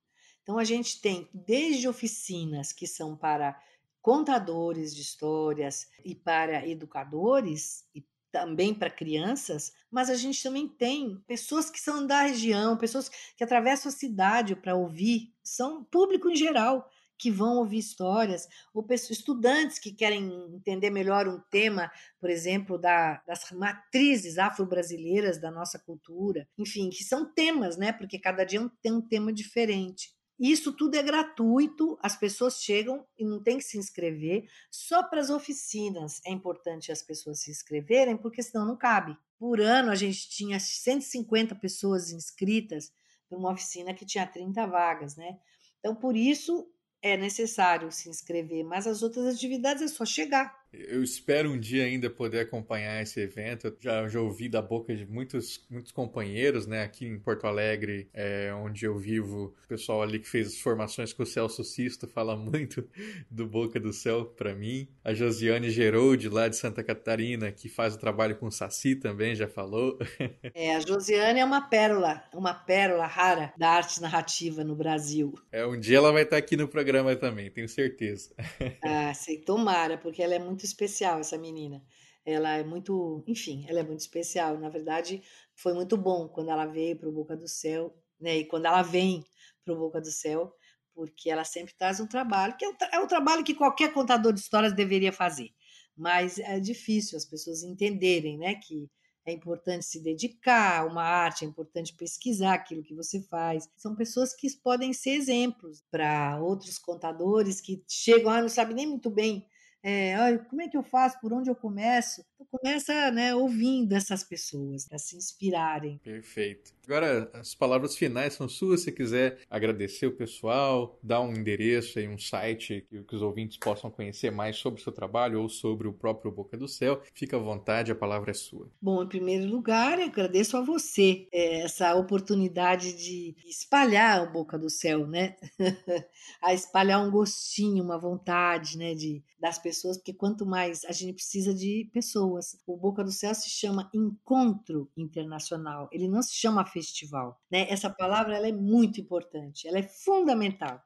Então 0.44 0.60
a 0.60 0.64
gente 0.64 1.02
tem 1.02 1.28
desde 1.34 1.88
oficinas 1.88 2.72
que 2.72 2.86
são 2.86 3.18
para 3.18 3.60
contadores 4.04 4.94
de 4.94 5.02
histórias 5.02 5.88
e 6.04 6.14
para 6.14 6.68
educadores 6.68 7.86
e 7.96 8.06
também 8.34 8.74
para 8.74 8.90
crianças, 8.90 9.72
mas 9.90 10.10
a 10.10 10.16
gente 10.16 10.44
também 10.44 10.68
tem 10.68 11.24
pessoas 11.26 11.70
que 11.70 11.80
são 11.80 12.06
da 12.06 12.24
região, 12.24 12.76
pessoas 12.76 13.08
que 13.38 13.44
atravessam 13.44 13.90
a 13.90 13.96
cidade 13.96 14.56
para 14.56 14.76
ouvir, 14.76 15.34
são 15.42 15.84
público 15.86 16.30
em 16.30 16.36
geral 16.36 16.90
que 17.18 17.32
vão 17.32 17.58
ouvir 17.58 17.78
histórias, 17.78 18.50
ou 18.74 18.84
pessoas, 18.84 19.20
estudantes 19.20 19.80
que 19.80 19.94
querem 19.94 20.30
entender 20.54 20.90
melhor 20.90 21.26
um 21.28 21.40
tema, 21.50 21.90
por 22.20 22.30
exemplo, 22.30 22.78
da, 22.78 23.22
das 23.26 23.50
matrizes 23.52 24.38
afro-brasileiras 24.38 25.40
da 25.40 25.50
nossa 25.50 25.80
cultura, 25.80 26.46
enfim, 26.58 26.90
que 26.90 27.04
são 27.04 27.32
temas, 27.32 27.78
né? 27.78 27.94
Porque 27.94 28.20
cada 28.20 28.44
dia 28.44 28.70
tem 28.82 28.92
um 28.92 29.00
tema 29.02 29.32
diferente. 29.32 30.12
Isso 30.40 30.74
tudo 30.74 30.96
é 30.96 31.04
gratuito, 31.04 31.98
as 32.02 32.16
pessoas 32.16 32.62
chegam 32.62 33.06
e 33.18 33.24
não 33.24 33.42
tem 33.42 33.58
que 33.58 33.64
se 33.64 33.78
inscrever. 33.78 34.50
Só 34.72 35.04
para 35.04 35.22
as 35.22 35.30
oficinas 35.30 36.20
é 36.26 36.32
importante 36.32 36.92
as 36.92 37.02
pessoas 37.02 37.40
se 37.42 37.52
inscreverem, 37.52 38.18
porque 38.18 38.42
senão 38.42 38.66
não 38.66 38.76
cabe. 38.76 39.18
Por 39.38 39.62
ano 39.62 39.92
a 39.92 39.96
gente 39.96 40.30
tinha 40.30 40.60
150 40.60 41.56
pessoas 41.56 42.12
inscritas 42.12 42.92
para 43.30 43.38
uma 43.38 43.52
oficina 43.52 43.94
que 43.94 44.06
tinha 44.06 44.26
30 44.26 44.66
vagas, 44.66 45.16
né? 45.16 45.38
Então, 45.80 45.96
por 45.96 46.16
isso 46.16 46.68
é 47.02 47.18
necessário 47.18 47.92
se 47.92 48.10
inscrever, 48.10 48.64
mas 48.64 48.88
as 48.88 49.04
outras 49.04 49.36
atividades 49.36 49.84
é 49.84 49.88
só 49.88 50.06
chegar. 50.06 50.63
Eu 50.74 51.04
espero 51.04 51.52
um 51.52 51.60
dia 51.60 51.86
ainda 51.86 52.10
poder 52.10 52.40
acompanhar 52.40 53.02
esse 53.02 53.20
evento. 53.20 53.68
Eu 53.68 53.78
já, 53.80 54.08
já 54.08 54.20
ouvi 54.20 54.50
da 54.50 54.62
boca 54.62 54.96
de 54.96 55.06
muitos, 55.06 55.64
muitos 55.70 55.92
companheiros, 55.92 56.66
né? 56.66 56.84
Aqui 56.84 57.06
em 57.06 57.20
Porto 57.20 57.46
Alegre, 57.46 58.10
é, 58.14 58.52
onde 58.54 58.86
eu 58.86 58.98
vivo, 58.98 59.54
o 59.66 59.68
pessoal 59.68 60.02
ali 60.02 60.20
que 60.20 60.28
fez 60.28 60.48
as 60.48 60.60
formações 60.60 61.14
com 61.14 61.24
o 61.24 61.26
Celso 61.26 61.64
Sisto 61.64 62.08
fala 62.08 62.36
muito 62.36 62.88
do 63.30 63.46
Boca 63.46 63.80
do 63.80 63.94
Céu 63.94 64.26
para 64.26 64.56
mim. 64.56 64.88
A 65.04 65.14
Josiane 65.14 65.70
Geroldi, 65.70 66.28
lá 66.28 66.48
de 66.48 66.56
Santa 66.56 66.84
Catarina, 66.84 67.52
que 67.52 67.70
faz 67.70 67.96
o 67.96 68.00
trabalho 68.00 68.36
com 68.36 68.48
o 68.48 68.52
Saci 68.52 68.96
também, 68.96 69.36
já 69.36 69.48
falou. 69.48 69.98
É, 70.56 70.76
a 70.76 70.80
Josiane 70.80 71.40
é 71.40 71.46
uma 71.46 71.62
pérola, 71.62 72.24
uma 72.34 72.54
pérola 72.54 73.08
rara 73.08 73.54
da 73.58 73.70
arte 73.70 74.02
narrativa 74.02 74.64
no 74.64 74.76
Brasil. 74.76 75.34
É, 75.52 75.66
um 75.66 75.80
dia 75.80 75.98
ela 75.98 76.12
vai 76.12 76.24
estar 76.24 76.38
aqui 76.38 76.56
no 76.56 76.68
programa 76.68 77.16
também, 77.16 77.50
tenho 77.50 77.68
certeza. 77.68 78.34
Ah, 78.84 79.14
sei, 79.14 79.38
tomara, 79.38 79.98
porque 79.98 80.22
ela 80.22 80.36
é 80.36 80.40
muito 80.40 80.63
especial, 80.66 81.20
essa 81.20 81.38
menina. 81.38 81.84
Ela 82.26 82.58
é 82.58 82.64
muito, 82.64 83.24
enfim, 83.28 83.66
ela 83.68 83.80
é 83.80 83.84
muito 83.84 84.00
especial. 84.00 84.58
Na 84.58 84.70
verdade, 84.70 85.22
foi 85.56 85.74
muito 85.74 85.98
bom 85.98 86.28
quando 86.28 86.50
ela 86.50 86.66
veio 86.66 86.98
para 86.98 87.10
o 87.10 87.12
Boca 87.12 87.36
do 87.36 87.48
Céu, 87.48 87.94
né? 88.20 88.38
E 88.38 88.46
quando 88.46 88.66
ela 88.66 88.82
vem 88.82 89.24
para 89.64 89.74
o 89.74 89.78
Boca 89.78 90.00
do 90.00 90.12
Céu, 90.12 90.54
porque 90.94 91.30
ela 91.30 91.44
sempre 91.44 91.74
traz 91.76 92.00
um 92.00 92.08
trabalho, 92.08 92.56
que 92.58 92.66
é 92.66 92.70
um, 92.70 92.76
é 92.94 93.00
um 93.00 93.08
trabalho 93.08 93.44
que 93.44 93.56
qualquer 93.56 93.94
contador 93.94 94.32
de 94.32 94.40
histórias 94.40 94.74
deveria 94.74 95.12
fazer. 95.12 95.50
Mas 95.96 96.40
é 96.40 96.60
difícil 96.60 97.18
as 97.18 97.26
pessoas 97.26 97.64
entenderem, 97.64 98.38
né? 98.38 98.56
Que 98.56 98.90
é 99.26 99.32
importante 99.32 99.86
se 99.86 100.02
dedicar 100.02 100.86
uma 100.86 101.04
arte, 101.04 101.46
é 101.46 101.48
importante 101.48 101.96
pesquisar 101.96 102.54
aquilo 102.54 102.84
que 102.84 102.94
você 102.94 103.22
faz. 103.24 103.70
São 103.78 103.96
pessoas 103.96 104.34
que 104.34 104.48
podem 104.62 104.92
ser 104.92 105.12
exemplos 105.12 105.84
para 105.90 106.42
outros 106.42 106.78
contadores 106.78 107.62
que 107.62 107.84
chegam 107.88 108.32
lá 108.32 108.40
e 108.40 108.42
não 108.42 108.50
sabem 108.50 108.76
nem 108.76 108.88
muito 108.88 109.10
bem 109.10 109.48
é, 109.84 110.38
como 110.50 110.62
é 110.62 110.70
que 110.70 110.78
eu 110.78 110.84
faço, 110.84 111.20
por 111.20 111.34
onde 111.34 111.50
eu 111.50 111.56
começo? 111.56 112.26
Começa 112.50 113.12
né, 113.12 113.36
ouvindo 113.36 113.94
essas 113.94 114.24
pessoas, 114.24 114.88
para 114.88 114.98
se 114.98 115.18
inspirarem. 115.18 115.98
Perfeito. 115.98 116.74
Agora, 116.86 117.32
as 117.34 117.56
palavras 117.56 117.96
finais 117.96 118.34
são 118.34 118.50
suas. 118.50 118.82
Se 118.82 118.92
quiser 118.92 119.40
agradecer 119.50 120.06
o 120.06 120.16
pessoal, 120.16 121.00
dar 121.02 121.22
um 121.22 121.34
endereço 121.34 122.00
e 122.00 122.08
um 122.08 122.18
site 122.18 122.86
que, 122.90 123.16
os 123.16 123.22
ouvintes 123.22 123.58
possam 123.58 123.90
conhecer 123.90 124.32
mais 124.32 124.58
sobre 124.58 124.82
o 124.82 124.84
seu 124.84 124.92
trabalho 124.92 125.42
ou 125.42 125.48
sobre 125.48 125.88
o 125.88 125.94
próprio 125.94 126.32
Boca 126.32 126.58
do 126.58 126.68
Céu, 126.68 127.02
fica 127.14 127.38
à 127.38 127.40
vontade, 127.40 127.92
a 127.92 127.96
palavra 127.96 128.32
é 128.32 128.34
sua. 128.34 128.70
Bom, 128.82 129.04
em 129.04 129.08
primeiro 129.08 129.50
lugar, 129.50 130.00
agradeço 130.00 130.58
a 130.58 130.62
você 130.62 131.28
é, 131.32 131.62
essa 131.62 131.96
oportunidade 131.96 132.94
de 132.94 133.36
espalhar 133.46 134.28
o 134.28 134.32
Boca 134.32 134.58
do 134.58 134.70
Céu, 134.70 135.08
né? 135.08 135.36
a 136.42 136.54
espalhar 136.54 137.06
um 137.06 137.12
gostinho, 137.12 137.84
uma 137.84 137.98
vontade, 137.98 138.78
né, 138.78 138.94
de, 138.94 139.24
das 139.40 139.58
pessoas, 139.58 139.98
porque 139.98 140.14
quanto 140.14 140.46
mais 140.46 140.84
a 140.86 140.92
gente 140.92 141.14
precisa 141.14 141.54
de 141.54 141.90
pessoas. 141.94 142.58
O 142.68 142.76
Boca 142.76 143.04
do 143.04 143.12
Céu 143.12 143.34
se 143.34 143.50
chama 143.50 143.90
Encontro 143.94 144.90
Internacional, 144.98 145.88
ele 145.92 146.08
não 146.08 146.22
se 146.22 146.34
chama 146.34 146.66
festival. 146.74 147.40
Né? 147.50 147.68
Essa 147.70 147.90
palavra 147.90 148.36
ela 148.36 148.48
é 148.48 148.52
muito 148.52 149.00
importante, 149.00 149.68
ela 149.68 149.80
é 149.80 149.84
fundamental, 149.84 150.82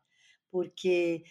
porque 0.52 1.24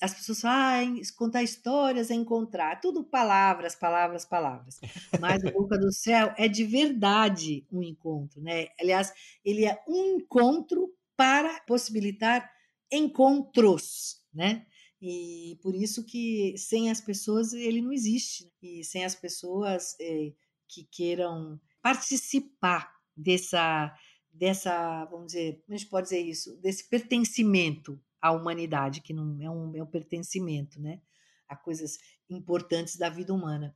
as 0.00 0.14
pessoas 0.14 0.40
falam, 0.40 0.96
ah, 0.96 1.16
contar 1.18 1.42
histórias 1.42 2.10
é 2.10 2.14
encontrar, 2.14 2.80
tudo 2.80 3.04
palavras, 3.04 3.74
palavras, 3.74 4.24
palavras. 4.24 4.80
Mas 5.20 5.44
o 5.44 5.52
Boca 5.52 5.76
do 5.78 5.92
Céu 5.92 6.32
é 6.38 6.48
de 6.48 6.64
verdade 6.64 7.66
um 7.70 7.82
encontro, 7.82 8.40
né? 8.40 8.68
Aliás, 8.80 9.12
ele 9.44 9.66
é 9.66 9.82
um 9.86 10.16
encontro 10.16 10.90
para 11.14 11.60
possibilitar 11.60 12.50
encontros, 12.90 14.22
né? 14.32 14.64
E 15.00 15.58
por 15.62 15.74
isso 15.74 16.02
que 16.06 16.54
sem 16.56 16.90
as 16.90 17.02
pessoas 17.02 17.52
ele 17.52 17.82
não 17.82 17.92
existe. 17.92 18.44
Né? 18.44 18.50
E 18.62 18.84
sem 18.84 19.04
as 19.04 19.14
pessoas 19.14 19.94
é, 20.00 20.32
que 20.66 20.88
queiram 20.90 21.60
participar 21.82 22.93
dessa, 23.16 23.94
dessa, 24.32 25.04
vamos 25.06 25.28
dizer, 25.28 25.62
a 25.68 25.72
gente 25.72 25.86
pode 25.86 26.08
dizer 26.08 26.20
isso, 26.20 26.56
desse 26.60 26.88
pertencimento 26.88 28.00
à 28.20 28.32
humanidade, 28.32 29.00
que 29.00 29.12
não 29.12 29.40
é 29.40 29.50
um, 29.50 29.76
é 29.76 29.82
um 29.82 29.86
pertencimento, 29.86 30.80
né? 30.80 31.00
A 31.48 31.56
coisas 31.56 31.98
importantes 32.28 32.96
da 32.96 33.08
vida 33.08 33.32
humana. 33.32 33.74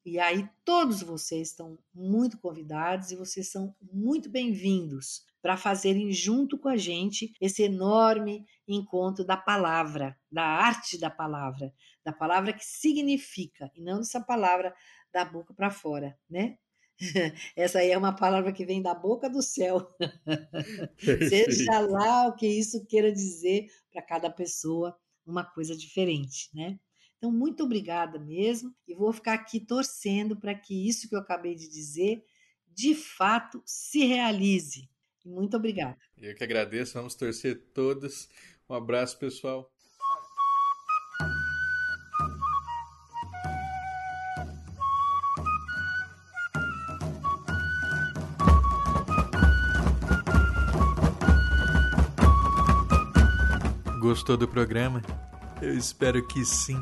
E 0.05 0.19
aí 0.19 0.49
todos 0.65 1.03
vocês 1.03 1.49
estão 1.49 1.79
muito 1.95 2.39
convidados 2.39 3.11
e 3.11 3.17
vocês 3.17 3.51
são 3.51 3.75
muito 3.93 4.29
bem-vindos 4.29 5.23
para 5.41 5.57
fazerem 5.57 6.13
junto 6.13 6.59
com 6.59 6.69
a 6.69 6.77
gente 6.77 7.33
esse 7.41 7.63
enorme 7.63 8.45
encontro 8.67 9.25
da 9.25 9.37
palavra, 9.37 10.17
da 10.31 10.45
arte 10.45 10.99
da 10.99 11.11
palavra, 11.11 11.73
da 12.05 12.13
palavra 12.13 12.53
que 12.53 12.65
significa 12.65 13.71
e 13.75 13.83
não 13.83 13.99
dessa 13.99 14.21
palavra 14.21 14.75
da 15.13 15.25
boca 15.25 15.55
para 15.55 15.71
fora, 15.71 16.19
né? 16.29 16.57
Essa 17.57 17.81
aí 17.81 17.91
é 17.91 17.99
uma 17.99 18.15
palavra 18.15 18.53
que 18.53 18.65
vem 18.65 18.83
da 18.83 18.95
boca 18.95 19.29
do 19.29 19.43
céu. 19.43 19.89
Seja 21.29 21.81
lá 21.81 22.29
o 22.29 22.35
que 22.35 22.47
isso 22.47 22.87
queira 22.87 23.13
dizer 23.13 23.67
para 23.91 24.03
cada 24.03 24.31
pessoa, 24.31 24.97
uma 25.27 25.45
coisa 25.45 25.77
diferente, 25.77 26.49
né? 26.55 26.79
Então, 27.19 27.31
muito 27.31 27.63
obrigada 27.63 28.19
mesmo, 28.19 28.75
e 28.87 28.97
vou 28.97 29.13
ficar 29.13 29.35
aqui 29.35 29.61
torcendo 29.61 30.37
para 30.37 30.57
que 30.57 30.89
isso 30.89 31.09
que 31.09 31.15
eu 31.15 31.21
acabei 31.21 31.55
de 31.55 31.69
dizer, 31.69 32.25
de 32.67 32.97
fato, 32.97 33.63
se 33.65 34.05
realize. 34.05 34.91
Muito 35.25 35.57
obrigada. 35.57 35.97
Eu 36.19 36.35
que 36.35 36.43
agradeço, 36.43 36.95
vamos 36.95 37.15
torcer 37.15 37.71
todos. 37.73 38.29
Um 38.69 38.75
abraço, 38.75 39.19
pessoal. 39.21 39.72
Gostou 54.13 54.37
do 54.37 54.47
programa? 54.47 55.01
Eu 55.63 55.75
espero 55.75 56.23
que 56.27 56.45
sim. 56.45 56.79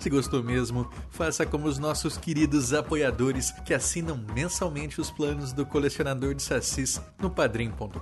Se 0.00 0.10
gostou 0.10 0.42
mesmo, 0.42 0.90
faça 1.10 1.46
como 1.46 1.68
os 1.68 1.78
nossos 1.78 2.18
queridos 2.18 2.74
apoiadores 2.74 3.52
que 3.64 3.72
assinam 3.72 4.20
mensalmente 4.34 5.00
os 5.00 5.08
planos 5.08 5.52
do 5.52 5.64
colecionador 5.64 6.34
de 6.34 6.42
sacis 6.42 7.00
no 7.20 7.30
padrim.com.br 7.30 8.00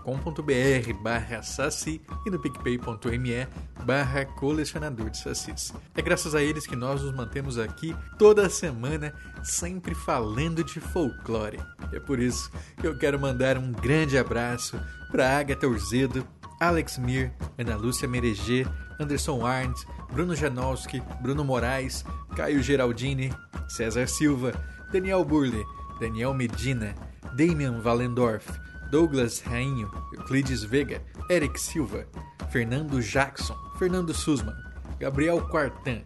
barra 1.03 1.43
saci 1.43 2.01
e 2.25 2.31
no 2.31 2.41
picpay.me 2.41 3.47
barra 3.85 4.25
colecionador 4.25 5.11
de 5.11 5.19
sacis. 5.19 5.75
É 5.95 6.01
graças 6.01 6.35
a 6.35 6.43
eles 6.43 6.67
que 6.67 6.75
nós 6.75 7.03
nos 7.03 7.15
mantemos 7.15 7.59
aqui 7.59 7.95
toda 8.19 8.49
semana, 8.49 9.13
sempre 9.43 9.95
falando 9.95 10.65
de 10.65 10.81
folclore. 10.81 11.61
É 11.93 12.01
por 12.01 12.19
isso 12.19 12.51
que 12.81 12.87
eu 12.87 12.97
quero 12.97 13.21
mandar 13.21 13.59
um 13.59 13.71
grande 13.71 14.17
abraço 14.17 14.81
para 15.15 15.39
Agatha 15.39 15.69
Urzedo, 15.69 16.27
Alex 16.61 16.99
Mir, 16.99 17.33
Ana 17.59 17.77
Lúcia 17.77 18.09
Mereger, 18.09 18.67
Anderson 19.01 19.43
Arndt, 19.43 19.85
Bruno 20.13 20.35
Janowski, 20.35 21.03
Bruno 21.23 21.45
Moraes, 21.45 22.05
Caio 22.37 22.61
Geraldini, 22.63 23.33
César 23.69 24.09
Silva, 24.09 24.53
Daniel 24.93 25.25
Burle, 25.25 25.65
Daniel 26.01 26.35
Medina, 26.35 26.95
Damian 27.37 27.81
Valendorf, 27.81 28.59
Douglas 28.91 29.41
Rainho, 29.41 29.91
Euclides 30.13 30.63
Vega, 30.65 31.01
Eric 31.29 31.59
Silva, 31.59 32.07
Fernando 32.51 33.01
Jackson, 33.01 33.57
Fernando 33.79 34.13
Sussman, 34.13 34.57
Gabriel 35.01 35.41
Quartan, 35.41 36.05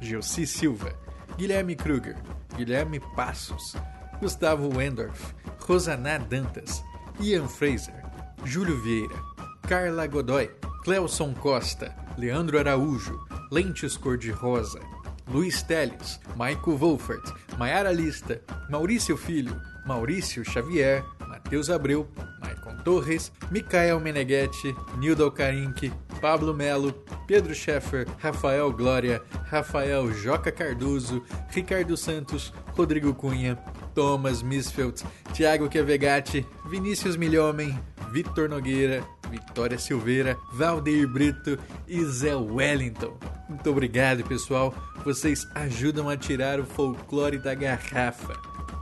Gelsi 0.00 0.46
Silva, 0.46 0.92
Guilherme 1.36 1.76
Kruger, 1.76 2.16
Guilherme 2.56 3.00
Passos, 3.14 3.76
Gustavo 4.20 4.68
Wendorf, 4.68 5.34
Rosaná 5.58 6.18
Dantas, 6.18 6.82
Ian 7.20 7.46
Fraser, 7.46 8.02
Júlio 8.44 8.80
Vieira, 8.82 9.29
Carla 9.70 10.08
Godoy, 10.08 10.50
Cleuson 10.82 11.32
Costa, 11.32 11.94
Leandro 12.18 12.58
Araújo, 12.58 13.24
Lentes 13.52 13.96
Cor-de-Rosa, 13.96 14.80
Luiz 15.28 15.62
Teles, 15.62 16.18
Maico 16.34 16.76
Wolfert, 16.76 17.22
Maiara 17.56 17.92
Lista, 17.92 18.40
Maurício 18.68 19.16
Filho, 19.16 19.54
Maurício 19.86 20.44
Xavier, 20.44 21.04
Matheus 21.20 21.70
Abreu, 21.70 22.08
Maicon 22.40 22.82
Torres, 22.82 23.30
Micael 23.48 24.00
Meneghetti, 24.00 24.74
Nildo 24.98 25.26
Alcarinque, 25.26 25.92
Pablo 26.20 26.52
Melo, 26.52 26.92
Pedro 27.28 27.54
Scheffer, 27.54 28.08
Rafael 28.18 28.72
Glória, 28.72 29.22
Rafael 29.52 30.12
Joca 30.12 30.50
Cardoso, 30.50 31.22
Ricardo 31.54 31.96
Santos, 31.96 32.52
Rodrigo 32.76 33.14
Cunha, 33.14 33.56
Thomas 33.94 34.42
Misfeld, 34.42 35.02
Thiago 35.34 35.68
Quevegatti, 35.68 36.46
Vinícius 36.66 37.16
Milhomem, 37.16 37.78
Vitor 38.12 38.48
Nogueira, 38.48 39.04
Vitória 39.30 39.78
Silveira, 39.78 40.36
Valdeir 40.52 41.08
Brito 41.08 41.58
e 41.86 42.04
Zé 42.04 42.34
Wellington. 42.34 43.16
Muito 43.48 43.70
obrigado, 43.70 44.24
pessoal. 44.24 44.74
Vocês 45.04 45.46
ajudam 45.54 46.08
a 46.08 46.16
tirar 46.16 46.60
o 46.60 46.64
folclore 46.64 47.38
da 47.38 47.54
garrafa. 47.54 48.34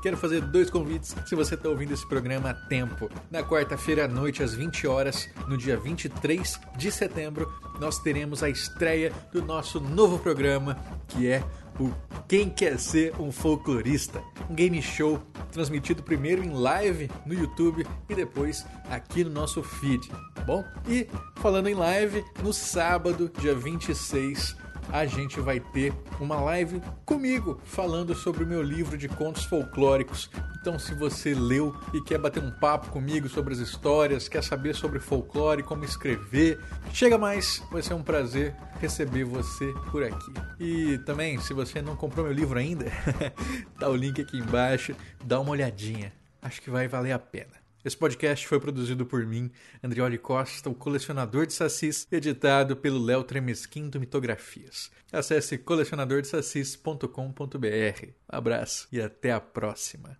Quero 0.02 0.16
fazer 0.16 0.40
dois 0.40 0.70
convites 0.70 1.14
se 1.26 1.34
você 1.34 1.54
está 1.54 1.68
ouvindo 1.68 1.92
esse 1.92 2.06
programa 2.06 2.50
a 2.50 2.54
tempo. 2.54 3.10
Na 3.30 3.42
quarta-feira 3.42 4.04
à 4.04 4.08
noite, 4.08 4.42
às 4.42 4.54
20 4.54 4.86
horas, 4.86 5.28
no 5.48 5.56
dia 5.56 5.76
23 5.76 6.60
de 6.76 6.92
setembro, 6.92 7.52
nós 7.80 7.98
teremos 7.98 8.42
a 8.42 8.48
estreia 8.48 9.12
do 9.32 9.42
nosso 9.42 9.80
novo 9.80 10.18
programa, 10.18 10.78
que 11.08 11.28
é 11.28 11.42
o 11.78 11.92
Quem 12.26 12.50
Quer 12.50 12.78
Ser 12.78 13.14
um 13.20 13.30
Folclorista? 13.30 14.22
Um 14.50 14.54
game 14.54 14.80
show 14.82 15.20
transmitido 15.52 16.02
primeiro 16.02 16.44
em 16.44 16.50
live 16.50 17.10
no 17.24 17.34
YouTube 17.34 17.86
e 18.08 18.14
depois 18.14 18.66
aqui 18.90 19.24
no 19.24 19.30
nosso 19.30 19.62
feed, 19.62 20.08
tá 20.34 20.42
bom? 20.42 20.64
E 20.86 21.06
falando 21.36 21.68
em 21.68 21.74
live, 21.74 22.24
no 22.42 22.52
sábado, 22.52 23.30
dia 23.40 23.54
26 23.54 24.56
a 24.92 25.06
gente 25.06 25.40
vai 25.40 25.60
ter 25.60 25.92
uma 26.20 26.40
live 26.40 26.82
comigo 27.04 27.60
falando 27.64 28.14
sobre 28.14 28.44
o 28.44 28.46
meu 28.46 28.62
livro 28.62 28.96
de 28.96 29.08
contos 29.08 29.44
folclóricos. 29.44 30.30
Então, 30.60 30.78
se 30.78 30.94
você 30.94 31.34
leu 31.34 31.76
e 31.92 32.00
quer 32.02 32.18
bater 32.18 32.42
um 32.42 32.50
papo 32.50 32.90
comigo 32.90 33.28
sobre 33.28 33.52
as 33.54 33.60
histórias, 33.60 34.28
quer 34.28 34.42
saber 34.42 34.74
sobre 34.74 34.98
folclore, 34.98 35.62
como 35.62 35.84
escrever, 35.84 36.60
chega 36.92 37.18
mais, 37.18 37.62
vai 37.70 37.82
ser 37.82 37.94
um 37.94 38.02
prazer 38.02 38.54
receber 38.80 39.24
você 39.24 39.72
por 39.90 40.02
aqui. 40.02 40.32
E 40.58 40.98
também, 40.98 41.40
se 41.40 41.52
você 41.52 41.80
não 41.82 41.96
comprou 41.96 42.24
meu 42.24 42.34
livro 42.34 42.58
ainda, 42.58 42.86
tá 43.78 43.88
o 43.88 43.96
link 43.96 44.20
aqui 44.20 44.38
embaixo, 44.38 44.94
dá 45.24 45.38
uma 45.40 45.50
olhadinha. 45.50 46.12
Acho 46.40 46.62
que 46.62 46.70
vai 46.70 46.88
valer 46.88 47.12
a 47.12 47.18
pena. 47.18 47.67
Esse 47.88 47.96
podcast 47.96 48.46
foi 48.46 48.60
produzido 48.60 49.04
por 49.06 49.24
mim, 49.24 49.50
Andrioli 49.82 50.18
Costa, 50.18 50.68
o 50.68 50.74
colecionador 50.74 51.46
de 51.46 51.54
sacis, 51.54 52.06
editado 52.12 52.76
pelo 52.76 53.02
Léo 53.02 53.24
Tremesquim 53.24 53.88
do 53.88 53.98
Mitografias. 53.98 54.90
Acesse 55.10 55.56
colecionadordesacis.com.br. 55.56 58.06
Um 58.06 58.12
abraço 58.28 58.88
e 58.92 59.00
até 59.00 59.32
a 59.32 59.40
próxima. 59.40 60.18